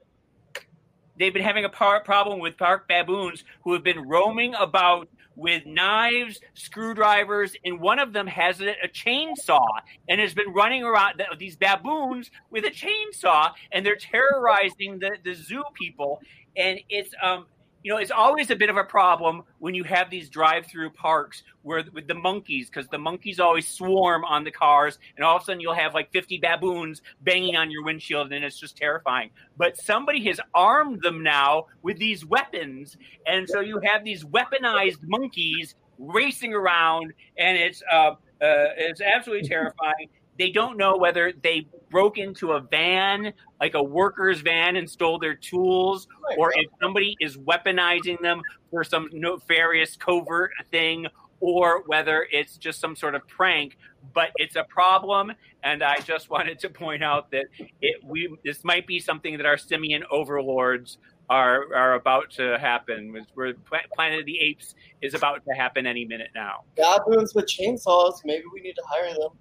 They've 1.19 1.33
been 1.33 1.43
having 1.43 1.65
a 1.65 1.69
par- 1.69 2.03
problem 2.03 2.39
with 2.39 2.57
park 2.57 2.87
baboons 2.87 3.43
who 3.63 3.73
have 3.73 3.83
been 3.83 4.07
roaming 4.07 4.53
about 4.53 5.09
with 5.35 5.65
knives, 5.65 6.39
screwdrivers, 6.55 7.55
and 7.63 7.79
one 7.79 7.99
of 7.99 8.11
them 8.11 8.25
has 8.27 8.59
a, 8.59 8.71
a 8.83 8.87
chainsaw 8.87 9.65
and 10.09 10.19
has 10.19 10.33
been 10.33 10.51
running 10.51 10.83
around 10.83 11.17
th- 11.17 11.29
these 11.37 11.55
baboons 11.55 12.31
with 12.49 12.65
a 12.65 12.71
chainsaw, 12.71 13.51
and 13.71 13.85
they're 13.85 13.95
terrorizing 13.95 14.99
the, 14.99 15.11
the 15.23 15.33
zoo 15.33 15.63
people. 15.75 16.19
And 16.55 16.79
it's 16.89 17.13
um, 17.21 17.45
you 17.83 17.91
know, 17.91 17.99
it's 17.99 18.11
always 18.11 18.49
a 18.49 18.55
bit 18.55 18.69
of 18.69 18.77
a 18.77 18.83
problem 18.83 19.43
when 19.59 19.73
you 19.73 19.83
have 19.83 20.09
these 20.09 20.29
drive-through 20.29 20.89
parks 20.91 21.43
where 21.61 21.83
with 21.93 22.07
the 22.07 22.13
monkeys, 22.13 22.69
because 22.69 22.87
the 22.87 22.97
monkeys 22.97 23.39
always 23.39 23.67
swarm 23.67 24.25
on 24.25 24.43
the 24.43 24.51
cars, 24.51 24.99
and 25.15 25.25
all 25.25 25.35
of 25.35 25.41
a 25.41 25.45
sudden 25.45 25.59
you'll 25.59 25.73
have 25.73 25.93
like 25.93 26.11
50 26.11 26.39
baboons 26.39 27.01
banging 27.21 27.55
on 27.55 27.71
your 27.71 27.83
windshield, 27.83 28.31
and 28.31 28.43
it's 28.43 28.59
just 28.59 28.77
terrifying. 28.77 29.29
But 29.57 29.77
somebody 29.77 30.23
has 30.25 30.39
armed 30.53 31.01
them 31.01 31.23
now 31.23 31.65
with 31.81 31.97
these 31.97 32.25
weapons, 32.25 32.97
and 33.25 33.47
so 33.47 33.59
you 33.59 33.79
have 33.83 34.03
these 34.03 34.23
weaponized 34.23 34.99
monkeys 35.03 35.75
racing 35.97 36.53
around, 36.53 37.13
and 37.37 37.57
it's 37.57 37.83
uh, 37.91 38.11
uh, 38.41 38.73
it's 38.77 39.01
absolutely 39.01 39.47
terrifying. 39.47 40.09
They 40.37 40.51
don't 40.51 40.77
know 40.77 40.97
whether 40.97 41.33
they 41.43 41.67
broke 41.89 42.17
into 42.17 42.53
a 42.53 42.59
van, 42.59 43.33
like 43.59 43.73
a 43.73 43.83
worker's 43.83 44.41
van, 44.41 44.75
and 44.75 44.89
stole 44.89 45.19
their 45.19 45.35
tools, 45.35 46.07
or 46.37 46.51
if 46.55 46.69
somebody 46.81 47.15
is 47.19 47.37
weaponizing 47.37 48.19
them 48.21 48.41
for 48.71 48.83
some 48.83 49.09
nefarious 49.11 49.95
covert 49.95 50.51
thing, 50.71 51.07
or 51.39 51.83
whether 51.87 52.27
it's 52.31 52.57
just 52.57 52.79
some 52.79 52.95
sort 52.95 53.15
of 53.15 53.27
prank. 53.27 53.77
But 54.13 54.29
it's 54.37 54.55
a 54.55 54.63
problem, 54.63 55.33
and 55.63 55.83
I 55.83 55.99
just 55.99 56.29
wanted 56.29 56.59
to 56.59 56.69
point 56.69 57.03
out 57.03 57.31
that 57.31 57.45
it 57.81 58.03
we 58.03 58.35
this 58.43 58.63
might 58.63 58.87
be 58.87 58.99
something 58.99 59.37
that 59.37 59.45
our 59.45 59.57
simian 59.57 60.03
overlords 60.11 60.97
are 61.29 61.73
are 61.75 61.95
about 61.95 62.31
to 62.31 62.57
happen. 62.57 63.25
Where 63.33 63.53
Planet 63.93 64.19
of 64.19 64.25
the 64.25 64.39
Apes 64.39 64.75
is 65.01 65.13
about 65.13 65.43
to 65.45 65.53
happen 65.53 65.85
any 65.85 66.05
minute 66.05 66.29
now. 66.33 66.63
Baboons 66.77 67.33
with 67.35 67.45
chainsaws. 67.45 68.21
Maybe 68.23 68.43
we 68.53 68.61
need 68.61 68.75
to 68.75 68.83
hire 68.87 69.13
them. 69.13 69.31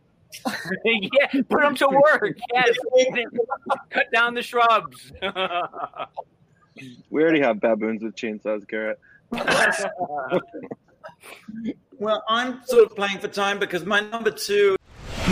yeah, 0.85 1.43
put 1.49 1.63
them 1.63 1.75
to 1.77 1.89
work. 1.89 2.39
Yes, 2.53 2.77
cut 3.91 4.07
down 4.13 4.35
the 4.35 4.43
shrubs. 4.43 5.13
We 7.11 7.23
already 7.23 7.41
have 7.41 7.61
baboons 7.61 8.03
with 8.03 8.15
chainsaws, 8.15 8.67
Garrett. 8.69 8.99
Well, 11.99 12.23
I'm 12.29 12.63
sort 12.67 12.85
of 12.85 12.95
playing 12.95 13.21
for 13.21 13.29
time 13.29 13.59
because 13.59 13.87
my 13.87 14.01
number 14.01 14.31
two 14.31 14.77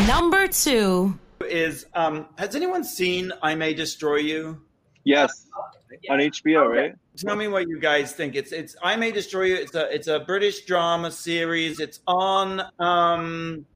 Number 0.07 0.49
two. 0.49 1.19
is 1.49 1.87
um, 1.95 2.27
Has 2.39 2.57
anyone 2.57 2.85
seen 2.85 3.33
I 3.43 3.55
May 3.55 3.75
Destroy 3.75 4.17
You? 4.17 4.63
Yes, 5.05 5.47
on 6.09 6.19
HBO, 6.19 6.67
right? 6.69 6.95
Tell 7.17 7.37
me 7.37 7.49
what 7.49 7.69
you 7.69 7.79
guys 7.79 8.13
think. 8.13 8.35
It's 8.35 8.51
it's 8.51 8.75
I 8.83 8.97
May 8.97 9.13
Destroy 9.13 9.45
You. 9.45 9.55
It's 9.57 9.75
a 9.75 9.95
it's 9.95 10.09
a 10.09 10.21
British 10.21 10.65
drama 10.65 11.11
series. 11.11 11.79
It's 11.81 12.01
on 12.07 12.63
um 12.79 13.67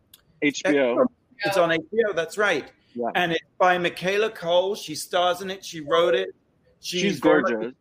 HBO. 0.43 1.07
It's 1.45 1.57
on 1.57 1.71
HBO. 1.71 2.15
That's 2.15 2.39
right. 2.39 2.65
Yeah. 2.95 3.07
And 3.15 3.33
it's 3.33 3.45
by 3.59 3.79
Michaela 3.79 4.31
Coel. 4.31 4.75
She 4.75 4.95
stars 4.95 5.41
in 5.41 5.51
it. 5.51 5.65
She 5.65 5.81
wrote 5.81 6.15
it. 6.15 6.31
She's 6.81 7.21
gorgeous. 7.21 7.75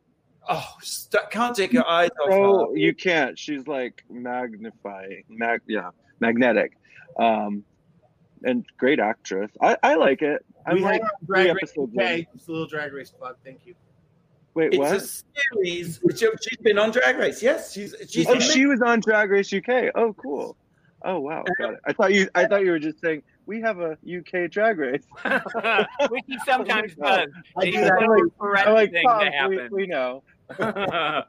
Oh, 0.49 0.65
st- 0.81 1.29
can't 1.29 1.55
take 1.55 1.73
your 1.73 1.87
eyes 1.87 2.09
off 2.21 2.29
her. 2.29 2.37
Oh, 2.37 2.73
you 2.73 2.93
can't. 2.95 3.37
She's 3.37 3.67
like 3.67 4.03
magnifying, 4.09 5.23
mag, 5.27 5.61
yeah, 5.67 5.89
magnetic, 6.21 6.77
um, 7.19 7.63
and 8.43 8.65
great 8.77 8.99
actress. 8.99 9.51
I, 9.61 9.75
I 9.83 9.95
like 9.95 10.21
it. 10.21 10.45
I'm 10.65 10.75
we 10.75 10.81
like 10.83 11.01
had 11.01 11.09
three 11.25 11.43
Drag 11.43 11.55
Race 11.55 11.63
episodes 11.63 11.97
UK. 11.97 12.01
in. 12.03 12.27
It's 12.33 12.47
a 12.47 12.51
little 12.51 12.67
Drag 12.67 12.93
Race 12.93 13.11
plug. 13.11 13.35
Thank 13.43 13.65
you. 13.65 13.75
Wait, 14.53 14.73
It's 14.73 14.77
what? 14.77 14.95
a 14.95 14.99
series. 15.55 15.99
She's 16.41 16.57
been 16.61 16.79
on 16.79 16.91
Drag 16.91 17.17
Race. 17.17 17.43
Yes, 17.43 17.73
she's 17.73 17.93
she's. 18.09 18.25
oh, 18.27 18.39
she 18.39 18.65
was 18.65 18.81
on 18.81 19.01
Drag 19.01 19.29
Race 19.29 19.51
UK. 19.53 19.91
Oh, 19.95 20.13
cool. 20.13 20.55
Oh, 21.03 21.19
wow. 21.19 21.43
Got 21.59 21.73
it. 21.73 21.79
I 21.85 21.93
thought 21.93 22.13
you. 22.13 22.29
I 22.35 22.45
thought 22.45 22.63
you 22.63 22.71
were 22.71 22.79
just 22.79 23.01
saying 23.01 23.21
we 23.47 23.61
have 23.61 23.79
a 23.79 23.91
UK 23.93 24.51
Drag 24.51 24.77
Race. 24.77 25.03
Which 26.09 26.23
he 26.27 26.37
sometimes 26.45 26.93
does. 27.01 27.27
I 27.57 27.65
do 27.65 27.71
that. 27.81 27.93
one 27.95 28.03
of 28.03 28.31
those 28.39 28.63
I'm 28.65 28.73
like, 28.73 28.91
things 28.91 29.03
Pop, 29.05 29.21
that 29.21 29.49
we, 29.49 29.55
happen. 29.57 29.69
we 29.71 29.87
know. 29.87 30.23
but 30.57 31.25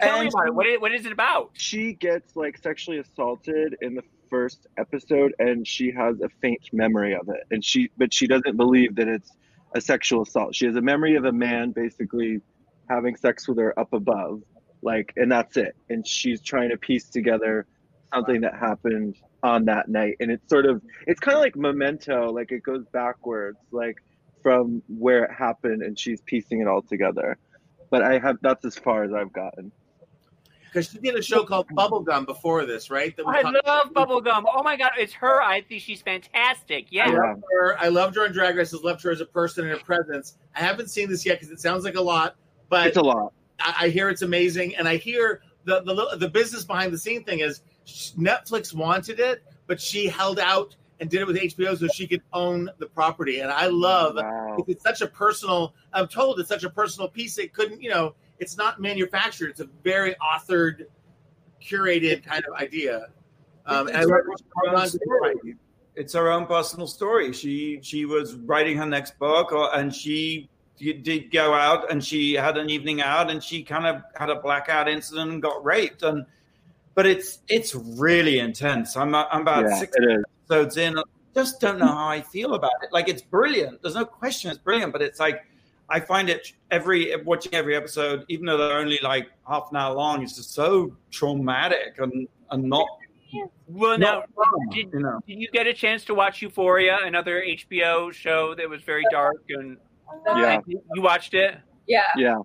tell 0.00 0.20
me 0.20 0.26
And- 0.26 0.28
about 0.28 0.46
it. 0.48 0.54
What 0.54 0.66
is, 0.66 0.80
what 0.80 0.92
is 0.94 1.06
it 1.06 1.12
about? 1.12 1.50
she 1.54 1.92
gets 1.92 2.34
like 2.36 2.56
sexually 2.58 2.98
assaulted 2.98 3.76
in 3.82 3.94
the 3.94 4.02
first 4.30 4.66
episode 4.78 5.34
and 5.38 5.66
she 5.66 5.92
has 5.92 6.20
a 6.20 6.28
faint 6.40 6.60
memory 6.72 7.14
of 7.14 7.28
it 7.28 7.44
and 7.52 7.64
she 7.64 7.90
but 7.96 8.12
she 8.12 8.26
doesn't 8.26 8.56
believe 8.56 8.96
that 8.96 9.06
it's 9.06 9.30
a 9.76 9.80
sexual 9.80 10.22
assault 10.22 10.52
she 10.54 10.66
has 10.66 10.74
a 10.74 10.80
memory 10.80 11.14
of 11.14 11.24
a 11.24 11.30
man 11.30 11.70
basically 11.70 12.40
having 12.88 13.14
sex 13.14 13.46
with 13.46 13.58
her 13.58 13.78
up 13.78 13.92
above 13.92 14.42
like 14.82 15.12
and 15.16 15.30
that's 15.30 15.56
it 15.56 15.76
and 15.88 16.04
she's 16.08 16.40
trying 16.40 16.70
to 16.70 16.76
piece 16.76 17.08
together 17.10 17.66
something 18.12 18.40
that 18.40 18.54
happened 18.58 19.14
on 19.44 19.64
that 19.66 19.88
night 19.88 20.16
and 20.20 20.30
it's 20.30 20.48
sort 20.48 20.64
of 20.64 20.80
it's 21.06 21.20
kind 21.20 21.36
of 21.36 21.40
like 21.42 21.54
memento 21.54 22.32
like 22.32 22.50
it 22.50 22.62
goes 22.62 22.84
backwards 22.92 23.58
like 23.70 24.02
from 24.42 24.82
where 24.88 25.24
it 25.24 25.30
happened 25.30 25.82
and 25.82 25.98
she's 25.98 26.20
piecing 26.22 26.60
it 26.60 26.66
all 26.66 26.80
together 26.82 27.36
but 27.90 28.02
i 28.02 28.18
have 28.18 28.36
that's 28.40 28.64
as 28.64 28.74
far 28.74 29.04
as 29.04 29.12
i've 29.12 29.32
gotten 29.34 29.70
Because 30.64 30.90
she 30.90 30.98
did 30.98 31.14
a 31.14 31.22
show 31.22 31.44
called 31.44 31.68
Bubblegum 31.68 32.26
before 32.26 32.66
this, 32.66 32.90
right? 32.90 33.16
That 33.16 33.26
we 33.26 33.32
I 33.32 33.42
talked- 33.42 33.64
love 33.64 33.92
bubblegum. 33.92 34.42
Oh 34.52 34.62
my 34.64 34.76
god, 34.76 34.90
it's 34.98 35.12
her. 35.12 35.40
I 35.40 35.60
think 35.60 35.80
she's 35.82 36.02
fantastic. 36.02 36.86
Yeah. 36.90 37.10
Yeah. 37.12 37.18
loved 37.28 37.44
her. 37.52 37.78
I 37.78 37.88
loved 37.88 38.16
her 38.16 38.24
on 38.24 38.32
Drag 38.32 38.56
Race. 38.56 38.74
I 38.74 38.78
loved 38.82 39.00
her 39.04 39.12
as 39.12 39.20
a 39.20 39.24
person 39.26 39.68
and 39.68 39.78
her 39.78 39.84
presence. 39.84 40.36
I 40.56 40.60
haven't 40.62 40.88
seen 40.90 41.08
this 41.08 41.24
yet 41.24 41.34
because 41.38 41.52
it 41.52 41.60
sounds 41.60 41.84
like 41.84 41.94
a 41.94 42.00
lot, 42.00 42.34
but 42.70 42.88
it's 42.88 42.96
a 42.96 43.02
lot 43.02 43.32
I, 43.60 43.74
I 43.82 43.88
hear 43.90 44.08
it's 44.08 44.22
amazing, 44.22 44.74
and 44.74 44.88
I 44.88 44.96
hear 44.96 45.42
the 45.64 45.80
the 45.82 46.16
the 46.18 46.28
business 46.28 46.64
behind 46.64 46.92
the 46.92 46.98
scene 46.98 47.22
thing 47.22 47.38
is 47.38 47.60
Netflix 47.86 48.74
wanted 48.74 49.20
it, 49.20 49.44
but 49.66 49.80
she 49.80 50.06
held 50.06 50.38
out 50.38 50.76
and 51.00 51.10
did 51.10 51.20
it 51.20 51.26
with 51.26 51.36
HBO 51.36 51.76
so 51.76 51.86
she 51.88 52.06
could 52.06 52.22
own 52.32 52.70
the 52.78 52.86
property. 52.86 53.40
And 53.40 53.50
I 53.50 53.66
love 53.66 54.16
Wow. 54.16 54.64
it's 54.68 54.82
such 54.82 55.00
a 55.00 55.06
personal. 55.06 55.74
I'm 55.92 56.06
told 56.08 56.38
it's 56.40 56.48
such 56.48 56.64
a 56.64 56.70
personal 56.70 57.08
piece. 57.08 57.36
It 57.38 57.52
couldn't, 57.52 57.82
you 57.82 57.90
know, 57.90 58.14
it's 58.38 58.56
not 58.56 58.80
manufactured. 58.80 59.50
It's 59.50 59.60
a 59.60 59.68
very 59.82 60.14
authored, 60.16 60.86
curated 61.62 62.24
kind 62.24 62.44
of 62.46 62.54
idea. 62.54 63.08
Um, 63.66 63.88
and 63.88 63.96
I 63.96 64.00
It's 64.00 64.10
love 64.10 64.92
her 65.08 65.26
own. 65.30 65.58
It's 65.96 66.12
her 66.12 66.30
own 66.30 66.46
personal 66.46 66.86
story. 66.86 67.32
She 67.32 67.78
she 67.82 68.04
was 68.04 68.34
writing 68.34 68.76
her 68.78 68.86
next 68.86 69.18
book, 69.18 69.52
or, 69.52 69.74
and 69.76 69.94
she 69.94 70.48
did 70.78 71.30
go 71.30 71.54
out 71.54 71.90
and 71.90 72.04
she 72.04 72.34
had 72.34 72.56
an 72.58 72.68
evening 72.68 73.00
out, 73.00 73.30
and 73.30 73.42
she 73.42 73.62
kind 73.62 73.86
of 73.86 74.02
had 74.16 74.28
a 74.28 74.36
blackout 74.40 74.88
incident 74.88 75.30
and 75.30 75.42
got 75.42 75.64
raped. 75.64 76.02
And 76.02 76.26
but 76.94 77.06
it's 77.06 77.40
it's 77.48 77.74
really 77.74 78.38
intense. 78.38 78.96
I'm 78.96 79.14
uh, 79.14 79.24
I'm 79.30 79.42
about 79.42 79.64
Yeah, 79.68 79.78
six 79.78 79.96
it 79.96 80.04
is. 80.18 80.24
episodes 80.48 80.76
in. 80.76 80.98
I 80.98 81.02
just 81.34 81.60
don't 81.60 81.78
know 81.78 81.86
how 81.86 82.08
I 82.08 82.20
feel 82.22 82.54
about 82.54 82.72
it. 82.82 82.92
Like 82.92 83.08
it's 83.08 83.22
brilliant. 83.22 83.82
There's 83.82 83.94
no 83.96 84.04
question 84.04 84.50
it's 84.50 84.58
brilliant, 84.60 84.92
but 84.92 85.02
it's 85.02 85.18
like 85.20 85.44
I 85.88 86.00
find 86.00 86.30
it 86.30 86.52
every 86.70 87.14
watching 87.24 87.54
every 87.54 87.76
episode, 87.76 88.24
even 88.28 88.46
though 88.46 88.56
they're 88.56 88.78
only 88.78 88.98
like 89.02 89.28
half 89.46 89.68
an 89.70 89.76
hour 89.76 89.94
long, 89.94 90.22
it's 90.22 90.36
just 90.36 90.52
so 90.54 90.96
traumatic 91.10 91.96
and 91.98 92.28
and 92.50 92.64
not. 92.64 92.86
Well, 93.66 93.98
now, 93.98 94.20
not 94.20 94.28
fun, 94.36 94.68
did, 94.70 94.92
you 94.92 95.00
know. 95.00 95.18
did 95.26 95.40
you 95.40 95.48
get 95.50 95.66
a 95.66 95.74
chance 95.74 96.04
to 96.04 96.14
watch 96.14 96.40
Euphoria, 96.40 96.98
another 97.02 97.42
HBO 97.42 98.12
show 98.12 98.54
that 98.54 98.68
was 98.70 98.80
very 98.82 99.02
dark 99.10 99.42
and 99.48 99.76
Yeah. 100.36 100.60
you 100.68 100.80
watched 101.02 101.34
it? 101.34 101.56
Yeah. 101.88 102.02
Yeah. 102.16 102.42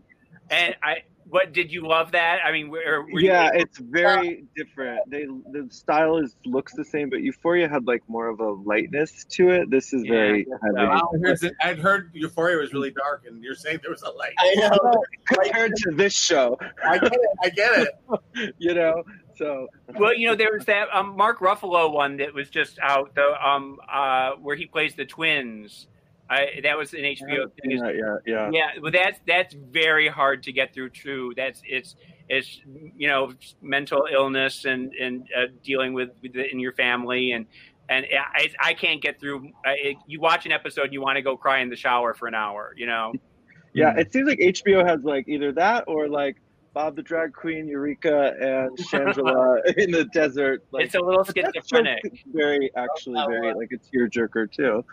And 0.49 0.75
I, 0.81 1.03
what 1.29 1.53
did 1.53 1.71
you 1.71 1.87
love 1.87 2.11
that? 2.13 2.39
I 2.43 2.51
mean, 2.51 2.69
were, 2.69 3.03
were 3.11 3.19
you 3.19 3.27
yeah, 3.27 3.49
it's 3.53 3.77
very 3.77 4.45
different. 4.55 5.09
They 5.09 5.25
the 5.25 5.67
style 5.69 6.17
is 6.17 6.35
looks 6.45 6.73
the 6.73 6.85
same, 6.85 7.09
but 7.09 7.21
Euphoria 7.21 7.69
had 7.69 7.85
like 7.87 8.03
more 8.07 8.27
of 8.27 8.39
a 8.39 8.51
lightness 8.51 9.25
to 9.31 9.49
it. 9.49 9.69
This 9.69 9.93
is 9.93 10.03
Yeah, 10.03 10.11
very 10.11 10.39
I 10.39 10.43
guess 10.43 10.59
heavy. 10.63 10.75
so. 10.77 10.85
Wow, 10.85 11.11
I 11.13 11.17
heard, 11.27 11.55
I'd 11.61 11.79
heard 11.79 12.11
Euphoria 12.13 12.57
was 12.57 12.73
really 12.73 12.91
dark, 12.91 13.25
and 13.27 13.43
you're 13.43 13.55
saying 13.55 13.79
there 13.81 13.91
was 13.91 14.01
a 14.01 14.09
light. 14.11 14.33
I 14.39 14.55
know. 14.55 15.03
compared 15.25 15.75
to 15.75 15.91
this 15.91 16.13
show, 16.13 16.57
I 16.85 16.97
get 16.97 17.13
it. 17.13 17.29
I 17.43 17.49
get 17.49 17.79
it. 17.79 18.55
you 18.57 18.73
know. 18.73 19.03
So 19.35 19.67
Well, 19.97 20.13
you 20.13 20.27
know, 20.27 20.35
there 20.35 20.51
was 20.51 20.65
that 20.65 20.87
um, 20.93 21.15
Mark 21.15 21.39
Ruffalo 21.39 21.93
one 21.93 22.17
that 22.17 22.33
was 22.33 22.49
just 22.49 22.77
out, 22.79 23.15
the 23.15 23.47
um, 23.47 23.77
uh, 23.91 24.31
where 24.41 24.55
he 24.55 24.65
plays 24.65 24.95
the 24.95 25.05
twins. 25.05 25.87
I, 26.29 26.59
that 26.63 26.77
was 26.77 26.93
an 26.93 27.01
HBO 27.01 27.51
thing. 27.59 27.71
yeah, 27.71 27.91
yeah, 27.91 28.15
yeah. 28.25 28.49
Yeah, 28.51 28.67
well, 28.81 28.91
that's 28.91 29.19
that's 29.25 29.55
very 29.55 30.07
hard 30.07 30.43
to 30.43 30.51
get 30.51 30.73
through. 30.73 30.91
Too. 30.91 31.33
That's 31.35 31.61
it's 31.65 31.95
it's 32.27 32.61
you 32.95 33.07
know 33.07 33.33
mental 33.61 34.07
illness 34.11 34.65
and 34.65 34.93
and 34.93 35.27
uh, 35.35 35.45
dealing 35.63 35.93
with, 35.93 36.09
with 36.21 36.35
it 36.35 36.51
in 36.51 36.59
your 36.59 36.73
family 36.73 37.31
and 37.31 37.47
and 37.89 38.05
I, 38.35 38.49
I 38.63 38.73
can't 38.75 39.01
get 39.01 39.19
through. 39.19 39.47
Uh, 39.65 39.71
it, 39.75 39.97
you 40.05 40.19
watch 40.19 40.45
an 40.45 40.51
episode, 40.51 40.93
you 40.93 41.01
want 41.01 41.15
to 41.15 41.23
go 41.23 41.35
cry 41.35 41.59
in 41.59 41.69
the 41.69 41.75
shower 41.75 42.13
for 42.13 42.27
an 42.27 42.35
hour. 42.35 42.73
You 42.77 42.87
know. 42.87 43.13
Yeah, 43.71 43.93
it 43.95 44.11
seems 44.11 44.27
like 44.27 44.39
HBO 44.39 44.83
has 44.83 45.03
like 45.03 45.27
either 45.27 45.51
that 45.51 45.83
or 45.85 46.09
like 46.09 46.37
Bob 46.73 46.95
the 46.95 47.03
Drag 47.03 47.33
Queen, 47.33 47.67
Eureka, 47.67 48.33
and 48.39 48.75
Shangela 48.79 49.59
in 49.77 49.91
the 49.91 50.05
desert. 50.05 50.65
Like, 50.71 50.85
it's 50.85 50.95
a 50.95 50.99
little 50.99 51.23
that 51.23 51.35
schizophrenic. 51.35 52.23
Very, 52.33 52.71
actually, 52.75 53.23
very 53.27 53.53
like 53.53 53.69
a 53.71 53.95
tearjerker 53.95 54.51
too. 54.51 54.83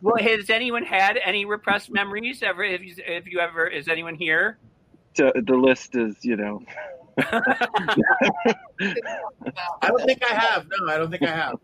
Well, 0.00 0.16
has 0.16 0.50
anyone 0.50 0.84
had 0.84 1.18
any 1.24 1.44
repressed 1.44 1.90
memories 1.90 2.42
ever? 2.42 2.64
If 2.64 2.82
you, 2.82 2.94
have 3.06 3.26
you 3.26 3.40
ever? 3.40 3.66
Is 3.66 3.88
anyone 3.88 4.14
here? 4.14 4.58
So 5.14 5.32
the 5.34 5.56
list 5.56 5.96
is, 5.96 6.16
you 6.22 6.36
know, 6.36 6.62
I 7.18 7.42
don't 9.82 10.04
think 10.04 10.22
I 10.30 10.34
have. 10.34 10.66
No, 10.80 10.92
I 10.92 10.98
don't 10.98 11.10
think 11.10 11.22
I 11.22 11.34
have. 11.34 11.58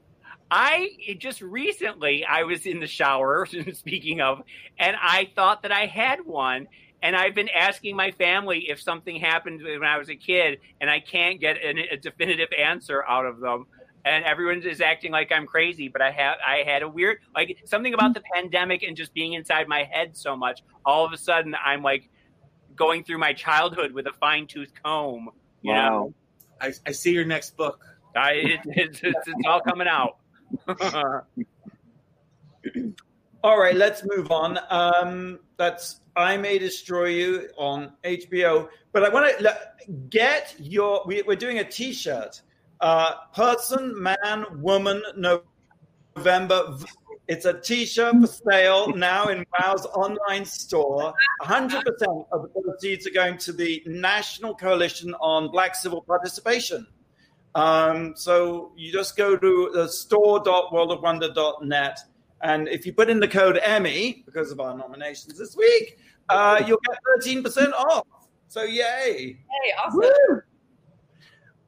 I 0.50 0.90
just 1.18 1.40
recently 1.40 2.24
I 2.24 2.44
was 2.44 2.66
in 2.66 2.80
the 2.80 2.86
shower. 2.86 3.46
Speaking 3.72 4.20
of, 4.20 4.42
and 4.78 4.96
I 5.00 5.30
thought 5.34 5.62
that 5.62 5.72
I 5.72 5.86
had 5.86 6.24
one, 6.24 6.68
and 7.02 7.16
I've 7.16 7.34
been 7.34 7.48
asking 7.48 7.96
my 7.96 8.10
family 8.12 8.70
if 8.70 8.80
something 8.80 9.16
happened 9.16 9.62
when 9.62 9.84
I 9.84 9.98
was 9.98 10.08
a 10.08 10.16
kid, 10.16 10.60
and 10.80 10.88
I 10.88 11.00
can't 11.00 11.40
get 11.40 11.62
an, 11.62 11.78
a 11.78 11.96
definitive 11.96 12.48
answer 12.58 13.04
out 13.04 13.26
of 13.26 13.40
them. 13.40 13.66
And 14.04 14.24
everyone 14.24 14.62
is 14.62 14.80
acting 14.80 15.12
like 15.12 15.30
I'm 15.30 15.46
crazy, 15.46 15.88
but 15.88 16.02
I 16.02 16.10
have 16.10 16.36
I 16.44 16.64
had 16.66 16.82
a 16.82 16.88
weird 16.88 17.18
like 17.34 17.62
something 17.64 17.94
about 17.94 18.14
the 18.14 18.22
pandemic 18.34 18.82
and 18.82 18.96
just 18.96 19.14
being 19.14 19.34
inside 19.34 19.68
my 19.68 19.84
head 19.84 20.16
so 20.16 20.36
much. 20.36 20.62
All 20.84 21.04
of 21.04 21.12
a 21.12 21.16
sudden, 21.16 21.54
I'm 21.64 21.82
like 21.82 22.08
going 22.74 23.04
through 23.04 23.18
my 23.18 23.32
childhood 23.32 23.92
with 23.92 24.06
a 24.06 24.12
fine 24.14 24.46
tooth 24.48 24.72
comb. 24.82 25.30
You 25.60 25.74
know, 25.74 26.14
I, 26.60 26.72
I 26.84 26.92
see 26.92 27.12
your 27.12 27.24
next 27.24 27.56
book. 27.56 27.84
I, 28.16 28.32
it, 28.32 28.60
it's, 28.64 29.00
it's, 29.02 29.28
it's 29.28 29.46
all 29.46 29.60
coming 29.60 29.86
out. 29.88 30.18
All 33.44 33.58
right, 33.58 33.74
let's 33.74 34.04
move 34.04 34.30
on. 34.30 34.56
Um, 34.70 35.40
that's 35.56 36.00
I 36.14 36.36
May 36.36 36.58
Destroy 36.58 37.06
You 37.06 37.48
on 37.56 37.92
HBO. 38.04 38.68
But 38.92 39.02
I 39.04 39.08
want 39.08 39.36
to 39.38 39.56
get 40.10 40.54
your. 40.60 41.02
We, 41.06 41.22
we're 41.22 41.34
doing 41.34 41.58
a 41.58 41.64
T-shirt. 41.64 42.40
Uh, 42.82 43.14
person, 43.32 43.94
man, 44.02 44.44
woman, 44.60 45.00
November. 45.16 46.76
It's 47.28 47.44
a 47.44 47.60
T-shirt 47.60 48.20
for 48.20 48.26
sale 48.26 48.92
now 48.96 49.28
in 49.28 49.46
Wow's 49.52 49.86
online 49.86 50.44
store. 50.44 51.14
100% 51.42 52.26
of 52.32 52.42
the 52.42 52.48
proceeds 52.48 53.06
are 53.06 53.12
going 53.12 53.38
to 53.38 53.52
the 53.52 53.84
National 53.86 54.56
Coalition 54.56 55.14
on 55.20 55.52
Black 55.52 55.76
Civil 55.76 56.02
Participation. 56.02 56.84
Um, 57.54 58.14
so 58.16 58.72
you 58.76 58.90
just 58.90 59.16
go 59.16 59.36
to 59.36 59.70
the 59.72 59.86
store.worldofwonder.net, 59.86 62.00
and 62.40 62.66
if 62.66 62.84
you 62.84 62.92
put 62.92 63.08
in 63.08 63.20
the 63.20 63.28
code 63.28 63.60
Emmy 63.62 64.24
because 64.26 64.50
of 64.50 64.58
our 64.58 64.76
nominations 64.76 65.38
this 65.38 65.54
week, 65.54 66.00
uh, 66.30 66.60
you'll 66.66 66.80
get 66.84 66.98
13% 67.22 67.72
off. 67.74 68.08
So 68.48 68.64
yay! 68.64 69.38
Hey, 69.48 69.72
awesome. 69.78 70.00
Woo! 70.00 70.42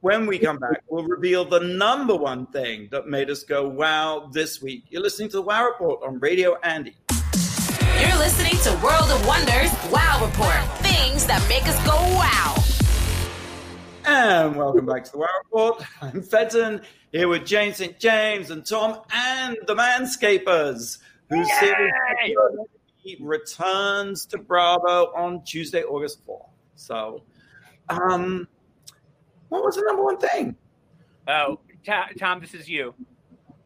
When 0.05 0.27
we 0.27 0.37
come 0.37 0.59
back, 0.59 0.83
we'll 0.87 1.03
reveal 1.03 1.45
the 1.45 1.61
number 1.61 2.15
one 2.15 2.45
thing 2.45 2.89
that 2.91 3.07
made 3.07 3.31
us 3.31 3.41
go 3.41 3.67
wow 3.67 4.29
this 4.31 4.61
week. 4.61 4.83
You're 4.89 5.01
listening 5.01 5.29
to 5.29 5.37
the 5.37 5.41
Wow 5.41 5.65
Report 5.65 6.03
on 6.05 6.19
Radio 6.19 6.59
Andy. 6.61 6.95
You're 7.99 8.15
listening 8.19 8.55
to 8.61 8.69
World 8.85 9.09
of 9.09 9.25
Wonders 9.25 9.71
Wow 9.91 10.23
Report. 10.23 10.61
Things 10.83 11.25
that 11.25 11.43
make 11.49 11.67
us 11.67 11.75
go 11.87 11.95
wow. 11.95 12.55
And 14.05 14.55
welcome 14.55 14.85
back 14.85 15.05
to 15.05 15.11
the 15.13 15.17
Wow 15.17 15.27
Report. 15.43 15.83
I'm 15.99 16.21
Fenton 16.21 16.81
here 17.11 17.27
with 17.27 17.43
James 17.43 17.77
St. 17.77 17.97
James 17.97 18.51
and 18.51 18.63
Tom 18.63 19.01
and 19.11 19.57
the 19.65 19.73
Manscapers, 19.73 20.99
whose 21.31 21.51
series 21.59 23.17
returns 23.19 24.27
to 24.27 24.37
Bravo 24.37 25.11
on 25.15 25.43
Tuesday, 25.45 25.81
August 25.81 26.23
4th. 26.27 26.49
So, 26.75 27.23
um, 27.89 28.47
what 29.49 29.63
was 29.63 29.75
the 29.75 29.83
number 29.85 30.03
one 30.03 30.17
thing? 30.17 30.55
Oh, 31.27 31.59
Tom, 31.85 32.05
Tom, 32.19 32.39
this 32.41 32.53
is 32.53 32.69
you. 32.69 32.93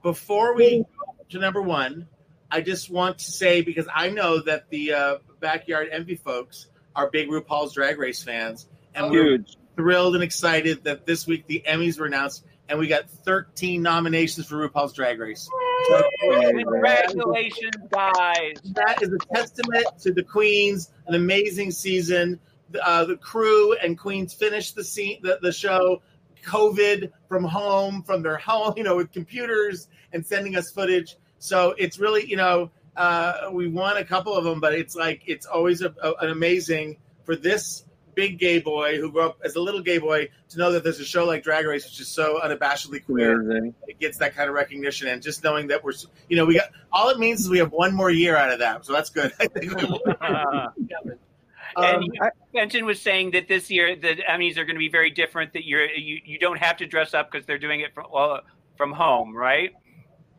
Before 0.03 0.55
we 0.55 0.80
go 0.80 1.25
to 1.30 1.39
number 1.39 1.61
one, 1.61 2.07
I 2.51 2.61
just 2.61 2.89
want 2.89 3.19
to 3.19 3.32
say 3.32 3.61
because 3.61 3.88
I 3.93 4.09
know 4.09 4.41
that 4.41 4.69
the 4.69 4.93
uh, 4.93 5.17
backyard 5.39 5.89
envy 5.91 6.15
folks 6.15 6.67
are 6.95 7.09
big 7.09 7.30
RuPaul's 7.30 7.73
Drag 7.73 7.97
Race 7.99 8.23
fans, 8.23 8.67
and 8.95 9.11
we're 9.11 9.23
huge. 9.38 9.57
thrilled 9.75 10.15
and 10.15 10.23
excited 10.23 10.84
that 10.86 11.05
this 11.05 11.27
week 11.27 11.47
the 11.47 11.63
Emmys 11.67 11.99
were 11.99 12.05
announced, 12.05 12.45
and 12.67 12.80
we 12.80 12.88
got 12.88 13.09
13 13.09 13.82
nominations 13.82 14.47
for 14.47 14.67
RuPaul's 14.67 14.93
Drag 14.93 15.19
Race. 15.19 15.49
So 15.88 16.03
Congratulations, 16.21 17.75
guys. 17.91 18.55
that 18.73 19.01
is 19.01 19.09
a 19.13 19.34
testament 19.34 19.86
to 20.01 20.13
the 20.13 20.23
queens, 20.23 20.91
an 21.07 21.15
amazing 21.15 21.71
season. 21.71 22.39
The, 22.72 22.88
uh, 22.88 23.05
the 23.05 23.17
crew 23.17 23.74
and 23.74 23.97
queens 23.97 24.34
finished 24.34 24.76
the 24.76 24.84
scene, 24.84 25.20
the, 25.24 25.39
the 25.41 25.51
show, 25.51 26.01
COVID 26.45 27.11
from 27.28 27.43
home, 27.43 28.03
from 28.03 28.22
their 28.22 28.38
home, 28.49 28.74
you 28.78 28.84
know, 28.84 28.95
with 28.95 29.11
computers 29.11 29.88
and 30.13 30.26
sending 30.26 30.55
us 30.55 30.72
footage. 30.72 31.17
So 31.39 31.74
it's 31.78 31.99
really, 31.99 32.26
you 32.30 32.38
know, 32.38 32.70
uh, 32.95 33.49
we 33.51 33.67
won 33.67 33.97
a 33.97 34.03
couple 34.03 34.36
of 34.36 34.43
them, 34.43 34.59
but 34.59 34.74
it's 34.74 34.95
like 34.95 35.22
it's 35.26 35.45
always 35.45 35.82
a, 35.82 35.93
a- 36.03 36.13
an 36.22 36.30
amazing 36.32 36.97
for 37.24 37.36
this 37.36 37.86
big 38.15 38.38
gay 38.39 38.59
boy 38.59 38.97
who 38.97 39.09
grew 39.11 39.22
up 39.22 39.39
as 39.45 39.55
a 39.55 39.61
little 39.61 39.80
gay 39.82 39.97
boy 39.97 40.28
to 40.49 40.57
know 40.57 40.74
that 40.74 40.84
there's 40.84 40.99
a 40.99 41.05
show 41.05 41.24
like 41.26 41.41
Drag 41.43 41.65
Race, 41.65 41.86
which 41.86 42.01
is 42.01 42.07
so 42.09 42.39
unabashedly 42.43 43.05
queer 43.05 43.39
Amazing. 43.39 43.74
it 43.88 43.99
gets 43.99 44.17
that 44.17 44.36
kind 44.36 44.49
of 44.49 44.55
recognition 44.55 45.07
and 45.07 45.22
just 45.22 45.41
knowing 45.43 45.67
that 45.67 45.82
we're 45.84 45.93
you 46.28 46.36
know 46.36 46.45
we 46.45 46.55
got 46.55 46.70
all 46.91 47.07
it 47.09 47.20
means 47.20 47.41
is 47.41 47.49
we 47.49 47.59
have 47.59 47.72
one 47.72 47.93
more 47.95 48.09
year 48.11 48.36
out 48.36 48.51
of 48.51 48.59
that 48.59 48.84
so 48.84 48.91
that's 48.91 49.09
good 49.11 49.32
I 49.39 49.47
think 49.47 49.74
we 49.74 49.86
will. 49.86 50.01
Uh, 51.76 51.82
Um, 51.82 52.03
and 52.03 52.32
Fenton 52.53 52.86
was 52.86 53.01
saying 53.01 53.32
that 53.32 53.47
this 53.47 53.70
year 53.70 53.95
the 53.95 54.15
Emmys 54.30 54.57
are 54.57 54.65
going 54.65 54.76
to 54.76 54.80
be 54.80 54.89
very 54.89 55.09
different. 55.09 55.53
That 55.53 55.65
you're 55.65 55.86
you, 55.86 56.20
you 56.26 56.39
don't 56.39 56.57
have 56.57 56.78
to 56.78 56.86
dress 56.86 57.13
up 57.13 57.32
because 57.32 57.45
they're 57.45 57.57
doing 57.59 57.82
it 57.82 57.93
from 57.93 58.07
well, 58.11 58.41
from 58.78 58.91
home, 58.91 59.36
right? 59.36 59.72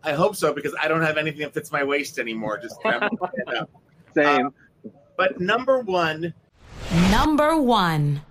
I 0.03 0.12
hope 0.12 0.35
so 0.37 0.53
because 0.53 0.74
I 0.81 0.89
don't 0.89 1.03
have 1.03 1.18
anything 1.18 1.41
that 1.43 1.53
fits 1.53 1.70
my 1.70 1.85
waist 1.85 2.18
anymore 2.18 2.59
just 2.59 2.76
Same. 4.14 4.53
but 5.16 5.41
number 5.41 5.81
one 5.81 6.33
Number 7.11 7.61
one. 7.61 8.22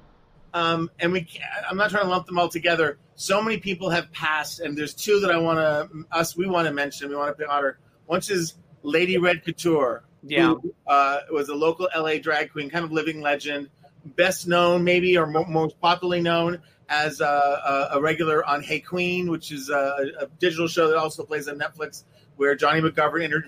um, 0.54 0.90
and 1.00 1.12
we 1.14 1.28
I'm 1.70 1.78
not 1.78 1.92
trying 1.92 2.04
to 2.04 2.10
lump 2.10 2.26
them 2.26 2.40
all 2.40 2.50
together. 2.50 2.98
So 3.16 3.42
many 3.42 3.58
people 3.58 3.90
have 3.90 4.12
passed, 4.12 4.60
and 4.62 4.78
there's 4.78 4.94
two 4.94 5.20
that 5.20 5.32
I 5.32 5.38
want 5.38 5.60
to 5.60 6.06
us 6.12 6.36
we 6.36 6.48
want 6.48 6.68
to 6.68 6.74
mention. 6.74 7.10
We 7.10 7.16
want 7.16 7.38
to 7.38 7.44
pay 7.44 7.50
honor. 7.50 7.78
One 8.08 8.20
is 8.20 8.56
Lady 8.82 9.18
Red 9.18 9.46
Couture, 9.46 10.04
Yeah. 10.24 10.56
who 10.56 10.74
uh, 10.88 11.20
was 11.32 11.50
a 11.50 11.56
local 11.56 11.88
LA 11.96 12.18
drag 12.18 12.52
queen, 12.52 12.70
kind 12.70 12.86
of 12.86 12.92
living 12.92 13.22
legend, 13.22 13.70
best 14.06 14.48
known 14.48 14.84
maybe 14.84 15.18
or 15.18 15.28
mo- 15.28 15.46
most 15.46 15.80
popularly 15.80 16.22
known 16.22 16.60
as 16.90 17.22
a, 17.22 17.26
a, 17.26 17.98
a 17.98 18.02
regular 18.02 18.44
on 18.46 18.64
Hey 18.64 18.80
Queen, 18.80 19.30
which 19.30 19.52
is 19.52 19.70
a, 19.70 20.06
a 20.20 20.28
digital 20.40 20.68
show 20.68 20.88
that 20.88 20.98
also 20.98 21.24
plays 21.24 21.48
on 21.48 21.60
Netflix, 21.60 22.04
where 22.36 22.56
Jonny 22.56 22.82
McGovern 22.82 23.24
inter- 23.24 23.44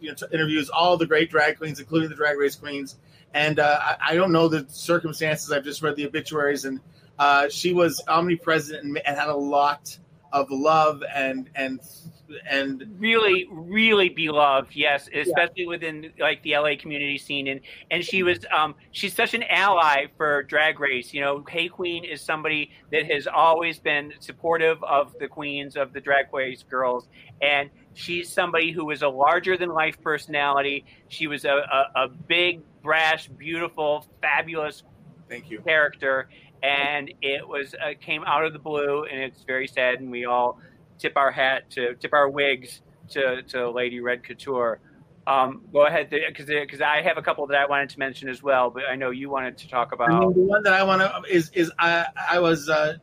you 0.00 0.14
interviews 0.32 0.68
all 0.70 0.96
the 0.96 1.06
great 1.06 1.30
drag 1.30 1.58
queens, 1.58 1.78
including 1.78 2.08
the 2.08 2.16
drag 2.16 2.36
race 2.36 2.56
queens. 2.56 2.96
And 3.32 3.60
uh, 3.60 3.78
I, 3.80 3.96
I 4.10 4.14
don't 4.16 4.32
know 4.32 4.48
the 4.48 4.66
circumstances. 4.68 5.52
I've 5.52 5.64
just 5.64 5.82
read 5.82 5.94
the 5.94 6.06
obituaries, 6.06 6.64
and 6.64 6.80
uh, 7.18 7.48
she 7.48 7.72
was 7.72 8.02
omnipresent 8.08 8.82
and, 8.82 8.98
and 8.98 9.16
had 9.16 9.28
a 9.28 9.36
lot 9.36 9.96
of 10.32 10.50
love 10.50 11.02
and 11.14 11.48
and 11.54 11.80
and 12.48 12.84
really 12.98 13.46
really 13.50 14.08
beloved 14.08 14.74
yes 14.74 15.08
especially 15.14 15.66
within 15.66 16.12
like 16.18 16.42
the 16.42 16.56
la 16.56 16.70
community 16.78 17.18
scene. 17.18 17.48
And 17.48 17.60
and 17.90 18.04
she 18.04 18.22
was 18.22 18.38
um 18.56 18.74
she's 18.92 19.14
such 19.14 19.34
an 19.34 19.42
ally 19.44 20.06
for 20.16 20.42
drag 20.44 20.80
race 20.80 21.12
you 21.12 21.20
know 21.20 21.44
hey 21.48 21.68
queen 21.68 22.04
is 22.04 22.20
somebody 22.20 22.70
that 22.92 23.10
has 23.10 23.26
always 23.26 23.78
been 23.78 24.12
supportive 24.20 24.82
of 24.84 25.14
the 25.18 25.28
queens 25.28 25.76
of 25.76 25.92
the 25.92 26.00
drag 26.00 26.32
race 26.32 26.62
girls. 26.62 27.08
And 27.40 27.70
she's 27.94 28.32
somebody 28.32 28.72
who 28.72 28.84
was 28.84 29.02
a 29.02 29.08
larger 29.08 29.56
than 29.56 29.70
life 29.70 30.00
personality. 30.02 30.84
She 31.08 31.26
was 31.26 31.44
a, 31.44 31.54
a, 31.54 32.04
a 32.04 32.08
big 32.08 32.60
brash 32.82 33.28
beautiful 33.28 34.06
fabulous 34.20 34.82
thank 35.28 35.50
you. 35.50 35.60
character. 35.60 36.28
And 36.62 37.12
it 37.22 37.46
was 37.46 37.74
uh, 37.74 37.94
came 38.00 38.22
out 38.24 38.44
of 38.44 38.52
the 38.52 38.58
blue 38.58 39.04
and 39.04 39.20
it's 39.20 39.42
very 39.44 39.66
sad 39.66 40.00
and 40.00 40.10
we 40.10 40.26
all 40.26 40.58
tip 41.00 41.16
our 41.16 41.30
hat 41.30 41.70
to 41.70 41.94
tip 41.96 42.12
our 42.12 42.28
wigs 42.28 42.80
to, 43.08 43.42
to 43.42 43.70
lady 43.70 44.00
red 44.00 44.22
couture 44.22 44.78
um, 45.26 45.62
go 45.72 45.86
ahead 45.86 46.10
because 46.10 46.46
because 46.46 46.80
i 46.80 47.02
have 47.02 47.16
a 47.16 47.22
couple 47.22 47.46
that 47.46 47.58
i 47.58 47.66
wanted 47.66 47.88
to 47.88 47.98
mention 47.98 48.28
as 48.28 48.42
well 48.42 48.70
but 48.70 48.84
i 48.90 48.94
know 48.94 49.10
you 49.10 49.30
wanted 49.30 49.56
to 49.58 49.68
talk 49.68 49.92
I 49.98 50.06
mean, 50.06 50.16
about 50.16 50.34
the 50.34 50.40
one 50.40 50.62
that 50.62 50.72
I 50.72 50.82
want 50.82 51.02
to 51.02 51.32
is 51.32 51.50
is 51.54 51.70
I 51.78 52.06
I 52.28 52.38
was 52.40 52.68
uh, 52.68 52.94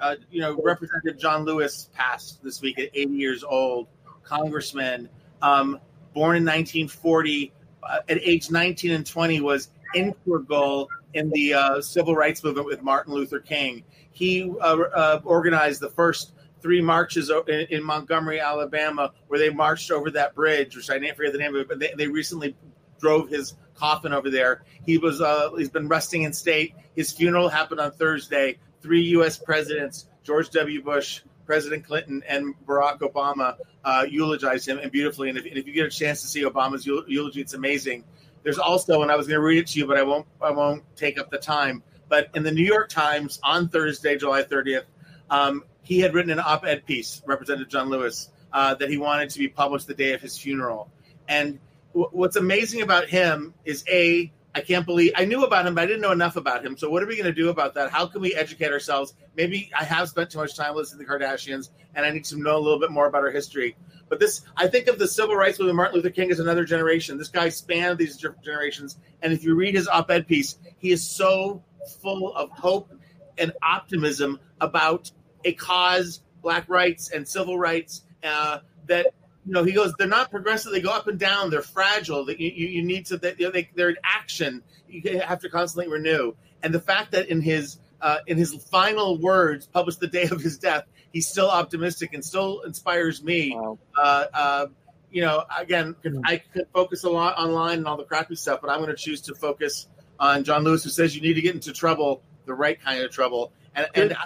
uh, 0.00 0.16
you 0.30 0.40
know 0.40 0.60
Representative 0.62 1.18
John 1.18 1.44
Lewis 1.44 1.90
passed 1.94 2.42
this 2.42 2.60
week 2.60 2.78
at 2.78 2.90
80 2.94 3.14
years 3.14 3.44
old, 3.44 3.88
congressman, 4.22 5.08
um, 5.42 5.80
born 6.14 6.36
in 6.36 6.44
1940. 6.44 7.52
Uh, 7.80 8.00
at 8.08 8.18
age 8.20 8.50
19 8.50 8.90
and 8.90 9.06
20 9.06 9.40
was 9.40 9.70
integral 9.94 10.88
in 11.14 11.30
the 11.30 11.54
uh, 11.54 11.80
civil 11.80 12.14
rights 12.14 12.42
movement 12.42 12.66
with 12.66 12.82
Martin 12.82 13.14
Luther 13.14 13.38
King. 13.38 13.84
He 14.10 14.50
uh, 14.60 14.76
uh, 14.94 15.20
organized 15.24 15.80
the 15.80 15.88
first 15.88 16.32
three 16.60 16.80
marches 16.80 17.30
in, 17.48 17.82
Montgomery, 17.82 18.40
Alabama, 18.40 19.12
where 19.28 19.38
they 19.38 19.50
marched 19.50 19.90
over 19.90 20.10
that 20.12 20.34
bridge, 20.34 20.76
which 20.76 20.90
I 20.90 20.98
didn't 20.98 21.16
forget 21.16 21.32
the 21.32 21.38
name 21.38 21.54
of 21.54 21.62
it, 21.62 21.68
but 21.68 21.78
they, 21.78 21.92
they 21.96 22.08
recently 22.08 22.56
drove 23.00 23.28
his 23.28 23.54
coffin 23.74 24.12
over 24.12 24.30
there. 24.30 24.64
He 24.84 24.98
was 24.98 25.20
uh, 25.20 25.50
he's 25.56 25.70
been 25.70 25.88
resting 25.88 26.22
in 26.22 26.32
state. 26.32 26.74
His 26.96 27.12
funeral 27.12 27.48
happened 27.48 27.80
on 27.80 27.92
Thursday. 27.92 28.58
Three 28.80 29.02
U.S. 29.02 29.38
presidents, 29.38 30.08
George 30.22 30.50
W. 30.50 30.82
Bush, 30.82 31.22
President 31.46 31.84
Clinton, 31.84 32.22
and 32.28 32.54
Barack 32.66 33.00
Obama, 33.00 33.56
uh, 33.84 34.06
eulogized 34.08 34.68
him 34.68 34.78
and 34.78 34.92
beautifully. 34.92 35.28
And 35.28 35.38
if, 35.38 35.46
and 35.46 35.56
if 35.56 35.66
you 35.66 35.72
get 35.72 35.86
a 35.86 35.90
chance 35.90 36.22
to 36.22 36.28
see 36.28 36.42
Obama's 36.42 36.86
eulogy, 36.86 37.40
it's 37.40 37.54
amazing. 37.54 38.04
There's 38.44 38.58
also, 38.58 39.02
and 39.02 39.10
I 39.10 39.16
was 39.16 39.26
going 39.26 39.38
to 39.38 39.44
read 39.44 39.58
it 39.58 39.66
to 39.68 39.78
you, 39.78 39.86
but 39.86 39.96
I 39.96 40.02
won't. 40.02 40.26
I 40.40 40.50
won't 40.50 40.84
take 40.96 41.18
up 41.18 41.30
the 41.30 41.38
time. 41.38 41.82
But 42.08 42.30
in 42.34 42.42
the 42.42 42.52
New 42.52 42.64
York 42.64 42.88
Times 42.88 43.40
on 43.42 43.68
Thursday, 43.68 44.16
July 44.16 44.42
30th, 44.42 44.84
um, 45.30 45.64
he 45.88 46.00
had 46.00 46.12
written 46.12 46.30
an 46.30 46.38
op-ed 46.38 46.84
piece, 46.84 47.22
Representative 47.24 47.70
John 47.70 47.88
Lewis, 47.88 48.28
uh, 48.52 48.74
that 48.74 48.90
he 48.90 48.98
wanted 48.98 49.30
to 49.30 49.38
be 49.38 49.48
published 49.48 49.86
the 49.86 49.94
day 49.94 50.12
of 50.12 50.20
his 50.20 50.36
funeral. 50.36 50.90
And 51.26 51.58
w- 51.94 52.10
what's 52.12 52.36
amazing 52.36 52.82
about 52.82 53.08
him 53.08 53.54
is 53.64 53.84
a 53.88 54.30
I 54.54 54.60
can't 54.60 54.84
believe 54.84 55.12
I 55.16 55.24
knew 55.24 55.44
about 55.44 55.66
him, 55.66 55.74
but 55.74 55.84
I 55.84 55.86
didn't 55.86 56.02
know 56.02 56.12
enough 56.12 56.36
about 56.36 56.62
him. 56.62 56.76
So 56.76 56.90
what 56.90 57.02
are 57.02 57.06
we 57.06 57.16
going 57.16 57.32
to 57.32 57.32
do 57.32 57.48
about 57.48 57.72
that? 57.74 57.90
How 57.90 58.06
can 58.06 58.20
we 58.20 58.34
educate 58.34 58.70
ourselves? 58.70 59.14
Maybe 59.34 59.70
I 59.78 59.84
have 59.84 60.10
spent 60.10 60.28
too 60.30 60.38
much 60.38 60.56
time 60.56 60.74
listening 60.74 61.06
to 61.06 61.06
the 61.06 61.10
Kardashians, 61.10 61.70
and 61.94 62.04
I 62.04 62.10
need 62.10 62.24
to 62.26 62.36
know 62.36 62.58
a 62.58 62.60
little 62.60 62.78
bit 62.78 62.90
more 62.90 63.06
about 63.06 63.22
our 63.22 63.30
history. 63.30 63.74
But 64.10 64.20
this, 64.20 64.42
I 64.58 64.68
think 64.68 64.88
of 64.88 64.98
the 64.98 65.08
civil 65.08 65.36
rights 65.36 65.58
movement. 65.58 65.76
Martin 65.76 65.96
Luther 65.96 66.10
King 66.10 66.30
as 66.30 66.38
another 66.38 66.64
generation. 66.64 67.16
This 67.16 67.28
guy 67.28 67.48
spanned 67.48 67.96
these 67.98 68.16
different 68.16 68.44
generations, 68.44 68.98
and 69.22 69.32
if 69.32 69.42
you 69.42 69.54
read 69.54 69.74
his 69.74 69.88
op-ed 69.88 70.26
piece, 70.26 70.58
he 70.78 70.90
is 70.90 71.02
so 71.02 71.62
full 72.02 72.34
of 72.34 72.50
hope 72.50 72.92
and 73.38 73.52
optimism 73.62 74.38
about 74.60 75.10
a 75.48 75.52
cause, 75.52 76.20
black 76.42 76.68
rights 76.68 77.10
and 77.10 77.26
civil 77.26 77.58
rights, 77.58 78.04
uh, 78.22 78.58
that 78.86 79.06
you 79.46 79.54
know, 79.54 79.64
he 79.64 79.72
goes, 79.72 79.94
they're 79.98 80.06
not 80.06 80.30
progressive. 80.30 80.72
They 80.72 80.82
go 80.82 80.92
up 80.92 81.08
and 81.08 81.18
down. 81.18 81.48
They're 81.50 81.62
fragile. 81.62 82.26
That 82.26 82.38
you, 82.38 82.50
you, 82.54 82.66
you 82.68 82.82
need 82.84 83.06
to, 83.06 83.16
that, 83.18 83.40
you 83.40 83.46
know, 83.46 83.52
they, 83.52 83.70
they're 83.74 83.88
in 83.88 83.96
action. 84.04 84.62
You 84.88 85.20
have 85.20 85.40
to 85.40 85.48
constantly 85.48 85.90
renew. 85.90 86.34
And 86.62 86.74
the 86.74 86.80
fact 86.80 87.12
that 87.12 87.28
in 87.28 87.40
his 87.40 87.78
uh, 88.00 88.18
in 88.26 88.36
his 88.36 88.54
final 88.70 89.18
words, 89.18 89.66
published 89.66 90.00
the 90.00 90.06
day 90.06 90.24
of 90.24 90.40
his 90.40 90.58
death, 90.58 90.84
he's 91.12 91.26
still 91.26 91.50
optimistic 91.50 92.12
and 92.12 92.24
still 92.24 92.60
inspires 92.60 93.22
me. 93.22 93.54
Wow. 93.54 93.78
Uh, 93.96 94.24
uh, 94.34 94.66
you 95.10 95.22
know, 95.22 95.44
again, 95.56 95.96
I 96.24 96.42
could 96.52 96.66
focus 96.74 97.04
a 97.04 97.10
lot 97.10 97.38
online 97.38 97.78
and 97.78 97.86
all 97.86 97.96
the 97.96 98.04
crappy 98.04 98.36
stuff, 98.36 98.60
but 98.60 98.70
I'm 98.70 98.80
going 98.80 98.94
to 98.94 99.02
choose 99.02 99.22
to 99.22 99.34
focus 99.34 99.88
on 100.20 100.44
John 100.44 100.62
Lewis, 100.62 100.84
who 100.84 100.90
says 100.90 101.16
you 101.16 101.22
need 101.22 101.34
to 101.34 101.40
get 101.40 101.54
into 101.54 101.72
trouble, 101.72 102.22
the 102.44 102.54
right 102.54 102.78
kind 102.80 103.02
of 103.02 103.10
trouble, 103.10 103.52
and, 103.74 103.86
and 103.94 104.16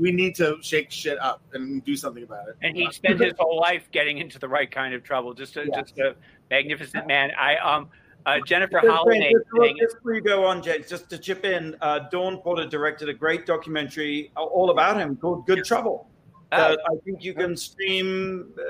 we 0.00 0.10
need 0.10 0.34
to 0.34 0.56
shake 0.62 0.90
shit 0.90 1.18
up 1.20 1.42
and 1.52 1.84
do 1.84 1.94
something 1.94 2.22
about 2.22 2.48
it. 2.48 2.56
and 2.62 2.76
he 2.76 2.90
spent 2.90 3.20
his 3.20 3.34
whole 3.38 3.60
life 3.60 3.88
getting 3.92 4.18
into 4.18 4.38
the 4.38 4.48
right 4.48 4.70
kind 4.70 4.94
of 4.94 5.02
trouble 5.02 5.34
just 5.34 5.56
a, 5.56 5.66
just 5.66 5.98
a 5.98 6.14
magnificent 6.50 7.06
man 7.06 7.30
i 7.38 7.56
um 7.56 7.88
uh, 8.26 8.38
jennifer 8.46 8.80
Just, 8.82 8.92
holiday 8.92 9.32
just, 9.78 9.94
before 9.96 10.14
you 10.14 10.20
go 10.20 10.44
on, 10.44 10.62
James, 10.62 10.86
just 10.86 11.08
to 11.08 11.16
chip 11.16 11.46
in, 11.46 11.74
uh, 11.80 12.00
Dawn 12.10 12.36
Porter 12.36 12.66
directed 12.66 13.08
a 13.08 13.14
great 13.14 13.46
documentary 13.46 14.30
all 14.36 14.68
about 14.68 14.98
him 14.98 15.16
called 15.16 15.46
Good 15.46 15.64
Trouble. 15.64 16.06
Oh. 16.52 16.56
That 16.70 16.80
I 16.86 16.96
think 17.04 17.22
you 17.22 17.32
can 17.32 17.56
stream. 17.56 18.52
Uh, 18.58 18.62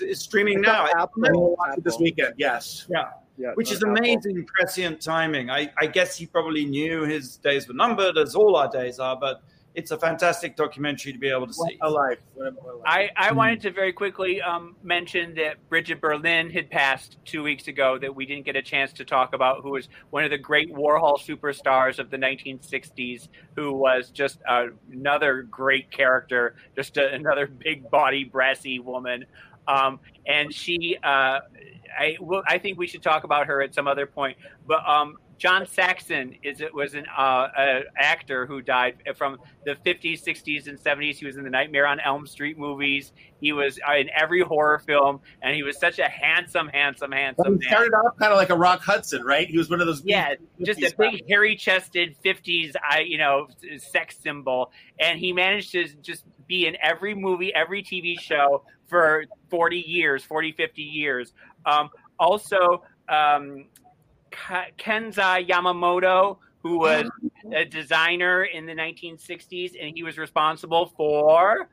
is 0.00 0.20
streaming 0.20 0.60
now, 0.60 0.86
I'm 0.94 1.06
gonna 1.18 1.38
watch 1.38 1.78
it 1.78 1.84
this 1.84 1.98
weekend. 1.98 2.34
Yes. 2.36 2.86
Yeah, 2.90 3.10
yeah 3.38 3.52
which 3.54 3.68
on 3.68 3.74
is 3.76 3.82
Apple. 3.82 3.96
amazing, 3.96 4.46
prescient 4.46 5.00
timing. 5.00 5.48
I, 5.48 5.70
I 5.78 5.86
guess 5.86 6.16
he 6.16 6.26
probably 6.26 6.64
knew 6.64 7.04
his 7.04 7.36
days 7.36 7.68
were 7.68 7.74
numbered, 7.74 8.18
as 8.18 8.34
all 8.34 8.56
our 8.56 8.68
days 8.68 8.98
are. 8.98 9.16
But 9.16 9.42
it's 9.74 9.92
a 9.92 9.98
fantastic 9.98 10.56
documentary 10.56 11.12
to 11.12 11.18
be 11.18 11.28
able 11.28 11.46
to 11.46 11.52
What 11.54 11.70
see. 11.70 11.78
a 11.80 11.88
life. 11.88 12.18
What 12.34 12.48
a, 12.48 12.50
what 12.52 12.74
a 12.74 12.76
life. 12.78 12.86
I. 12.86 13.10
I 13.16 13.32
wanted 13.32 13.60
to 13.62 13.70
very 13.70 13.92
quickly 13.92 14.42
um, 14.42 14.74
mention 14.82 15.34
that 15.36 15.56
Brigid 15.68 16.00
Berlin 16.00 16.50
had 16.50 16.70
passed 16.70 17.18
two 17.24 17.42
weeks 17.42 17.68
ago 17.68 17.98
that 17.98 18.14
we 18.14 18.26
didn't 18.26 18.44
get 18.44 18.56
a 18.56 18.62
chance 18.62 18.92
to 18.94 19.04
talk 19.04 19.32
about, 19.32 19.62
who 19.62 19.70
was 19.70 19.88
one 20.10 20.24
of 20.24 20.30
the 20.30 20.38
great 20.38 20.72
Warhol 20.74 21.18
superstars 21.20 21.98
of 21.98 22.10
the 22.10 22.16
1960s, 22.16 23.28
who 23.54 23.72
was 23.72 24.10
just 24.10 24.40
uh, 24.48 24.66
another 24.90 25.42
great 25.42 25.90
character, 25.90 26.56
just 26.74 26.96
a, 26.96 27.12
another 27.12 27.46
big 27.46 27.88
body, 27.90 28.24
brassy 28.24 28.80
woman. 28.80 29.24
Um, 29.68 30.00
and 30.26 30.52
she, 30.52 30.96
uh, 31.02 31.40
I, 31.96 32.16
well, 32.20 32.42
I 32.46 32.58
think 32.58 32.76
we 32.78 32.88
should 32.88 33.02
talk 33.02 33.22
about 33.24 33.46
her 33.46 33.62
at 33.62 33.74
some 33.74 33.86
other 33.86 34.06
point. 34.06 34.36
But 34.66 34.86
um, 34.88 35.16
John 35.40 35.66
Saxon 35.66 36.36
is 36.42 36.60
it 36.60 36.72
was 36.72 36.92
an 36.92 37.06
uh, 37.16 37.48
actor 37.96 38.44
who 38.44 38.60
died 38.60 39.02
from 39.16 39.38
the 39.64 39.74
50s, 39.74 40.22
60s, 40.22 40.68
and 40.68 40.78
70s. 40.78 41.14
He 41.14 41.24
was 41.24 41.38
in 41.38 41.44
the 41.44 41.50
Nightmare 41.50 41.86
on 41.86 41.98
Elm 41.98 42.26
Street 42.26 42.58
movies. 42.58 43.12
He 43.40 43.52
was 43.52 43.80
uh, 43.88 43.96
in 43.96 44.10
every 44.10 44.42
horror 44.42 44.78
film, 44.80 45.20
and 45.40 45.56
he 45.56 45.62
was 45.62 45.78
such 45.78 45.98
a 45.98 46.10
handsome, 46.10 46.68
handsome, 46.68 47.10
handsome 47.10 47.54
he 47.54 47.58
man. 47.60 47.68
started 47.70 47.94
off 47.94 48.18
kind 48.18 48.32
of 48.32 48.36
like 48.36 48.50
a 48.50 48.54
Rock 48.54 48.82
Hudson, 48.82 49.24
right? 49.24 49.48
He 49.48 49.56
was 49.56 49.70
one 49.70 49.80
of 49.80 49.86
those. 49.86 50.04
Yeah, 50.04 50.34
just 50.62 50.82
a 50.82 50.94
big 50.98 51.26
hairy-chested 51.26 52.16
50s, 52.22 52.74
I 52.86 53.00
you 53.00 53.16
know, 53.16 53.48
sex 53.78 54.18
symbol, 54.22 54.72
and 54.98 55.18
he 55.18 55.32
managed 55.32 55.72
to 55.72 55.88
just 56.02 56.24
be 56.48 56.66
in 56.66 56.76
every 56.82 57.14
movie, 57.14 57.50
every 57.54 57.82
TV 57.82 58.20
show 58.20 58.62
for 58.88 59.24
40 59.48 59.78
years, 59.78 60.22
40, 60.22 60.52
50 60.52 60.82
years. 60.82 61.32
Um, 61.64 61.88
also, 62.18 62.82
um, 63.08 63.64
Kansai 64.30 65.46
Yamamoto, 65.48 66.38
who 66.62 66.78
was 66.78 67.10
a 67.52 67.64
designer 67.64 68.44
in 68.44 68.66
the 68.66 68.74
1960s, 68.74 69.72
and 69.80 69.92
he 69.96 70.02
was 70.02 70.18
responsible 70.18 70.92
for 70.96 71.68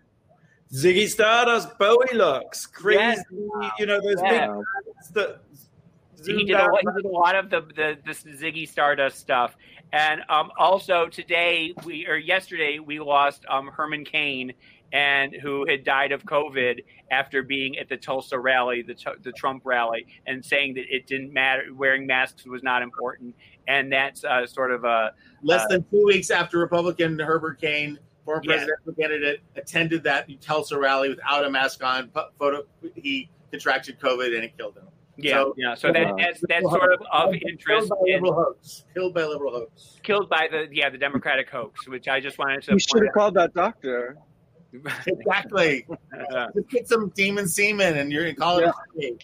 Ziggy 0.74 1.08
Stardust 1.08 1.78
Bowie 1.78 2.14
looks 2.14 2.66
crazy. 2.66 3.00
Yes. 3.00 3.72
You 3.80 3.86
know 3.86 4.02
those 4.02 4.22
Yeah. 4.22 4.48
big 5.14 5.14
that 5.14 5.40
he 6.26 6.44
did, 6.44 6.56
a, 6.58 6.64
lot- 6.66 6.82
he 6.82 7.02
did 7.04 7.06
a 7.06 7.14
lot 7.14 7.36
of 7.36 7.50
the, 7.50 7.62
the 7.62 7.98
the 8.06 8.12
Ziggy 8.12 8.68
Stardust 8.68 9.18
stuff, 9.18 9.56
and 9.94 10.22
um, 10.30 10.52
also 10.58 11.08
today 11.08 11.74
we 11.86 12.06
or 12.08 12.18
yesterday 12.18 12.80
we 12.80 13.00
lost 13.00 13.46
um, 13.48 13.68
Herman 13.68 14.04
Cain, 14.04 14.54
and 14.94 15.34
who 15.42 15.66
had 15.68 15.84
died 15.84 16.12
of 16.12 16.24
COVID 16.24 16.84
after 17.12 17.44
being 17.44 17.78
at 17.78 17.90
the 17.90 17.98
Tulsa 17.98 18.40
rally, 18.40 18.82
the, 18.82 18.96
the 19.22 19.32
Trump 19.34 19.64
rally, 19.66 20.06
and 20.26 20.44
saying 20.44 20.76
that 20.76 20.86
it 20.90 21.08
didn't 21.08 21.34
matter, 21.34 21.64
wearing 21.74 22.08
masks 22.08 22.46
was 22.46 22.64
not 22.64 22.82
important. 22.82 23.36
And 23.68 23.92
that's 23.92 24.24
uh, 24.24 24.46
sort 24.48 24.72
of 24.72 24.84
a. 24.86 25.12
Less 25.44 25.64
uh, 25.66 25.68
than 25.70 25.86
two 25.92 26.06
weeks 26.06 26.30
after 26.32 26.58
Republican 26.58 27.20
Herbert 27.20 27.60
Cain, 27.60 28.00
former 28.24 28.42
Yeah. 28.46 28.54
presidential 28.56 28.94
candidate, 28.94 29.42
attended 29.56 30.04
that 30.04 30.30
Tulsa 30.42 30.80
rally 30.80 31.10
without 31.10 31.44
a 31.46 31.50
mask 31.50 31.84
on. 31.84 32.10
Photo, 32.40 32.64
he 32.96 33.30
contracted 33.52 34.00
COVID 34.00 34.36
and 34.36 34.44
it 34.46 34.58
killed 34.58 34.78
him. 34.78 34.84
Yeah, 35.20 35.32
So- 35.42 35.54
yeah. 35.58 35.76
So 35.76 35.92
that, 35.92 36.14
that's 36.18 36.42
that's 36.48 36.70
sort 36.70 36.94
of 36.94 37.02
of 37.12 37.34
interest. 37.34 37.66
Killed 37.66 37.90
by 37.90 37.96
in- 38.06 38.14
liberal 38.14 38.34
hoax. 38.36 38.86
Killed 38.94 39.14
by 39.16 39.24
liberal 39.26 39.52
hoax. 39.52 40.00
killed 40.04 40.30
by 40.30 40.48
the 40.52 40.68
yeah 40.72 40.90
the 40.90 40.98
Democratic 40.98 41.50
hoax, 41.50 41.88
which 41.88 42.08
I 42.08 42.20
just 42.20 42.38
wanted 42.38 42.62
to. 42.64 42.74
You 42.74 42.80
should 42.80 42.92
point 42.92 43.06
have 43.06 43.14
called 43.14 43.34
that 43.34 43.54
doctor. 43.54 44.18
Out. 44.76 45.08
Exactly. 45.08 45.86
Just 46.56 46.70
get 46.70 46.88
some 46.88 47.10
demon 47.16 47.48
semen 47.48 47.98
and 47.98 48.12
you're 48.12 48.26
in 48.26 48.36
college. 48.36 48.72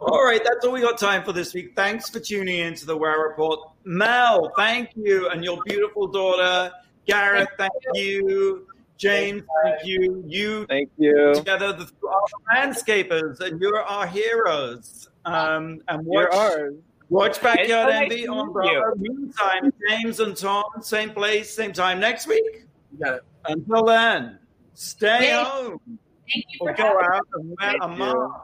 All 0.00 0.24
right, 0.24 0.40
that's 0.44 0.64
all 0.64 0.72
we 0.72 0.80
got 0.80 0.98
time 0.98 1.24
for 1.24 1.32
this 1.32 1.54
week. 1.54 1.74
Thanks 1.74 2.10
for 2.10 2.20
tuning 2.20 2.58
in 2.58 2.74
to 2.74 2.86
the 2.86 2.96
Wear 2.96 3.18
Report. 3.20 3.60
Mel, 3.84 4.52
thank 4.56 4.90
you, 4.96 5.28
and 5.28 5.44
your 5.44 5.62
beautiful 5.64 6.06
daughter. 6.08 6.72
Garrett, 7.06 7.48
thank 7.56 7.72
you. 7.94 8.66
James, 8.98 9.42
thank 9.64 9.84
you. 9.84 10.22
You 10.26 10.66
Thank 10.66 10.90
you. 10.96 11.32
together, 11.34 11.72
the 11.72 11.90
are 12.08 12.22
landscapers, 12.56 13.40
and 13.40 13.60
you're 13.60 13.80
our 13.82 14.06
heroes. 14.06 15.08
Um, 15.24 15.80
and 15.88 16.04
watch, 16.04 16.28
You're 16.32 16.34
ours. 16.34 16.74
watch 17.08 17.42
Backyard 17.42 17.60
It's 17.60 17.70
so 17.70 18.00
nice 18.00 18.02
Envy 18.12 18.28
on 18.28 18.46
meet 18.46 18.52
Bravo. 18.52 18.94
Meantime, 18.96 19.72
James 19.88 20.20
and 20.20 20.36
Tom, 20.36 20.64
same 20.82 21.10
place, 21.10 21.50
same 21.50 21.72
time 21.72 22.00
next 22.00 22.26
week. 22.26 22.66
You 22.92 22.98
got 23.04 23.14
it. 23.14 23.22
Until 23.46 23.84
then, 23.84 24.38
stay 24.74 25.18
Thank- 25.30 25.46
home 25.48 25.98
Thank 26.32 26.44
you 26.50 26.58
or 26.60 26.72
go 26.74 27.00
out 27.00 27.26
and 27.34 27.56
wear 27.60 27.76
a 27.80 27.88
Thank 27.88 27.98
you. 27.98 28.34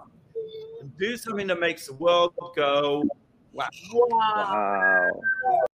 Do 0.99 1.17
something 1.17 1.47
that 1.47 1.61
makes 1.61 1.87
the 1.87 1.95
world 1.95 2.35
go 2.57 3.05
wow. 3.53 3.69
Wow. 3.93 5.11
Wow. 5.45 5.65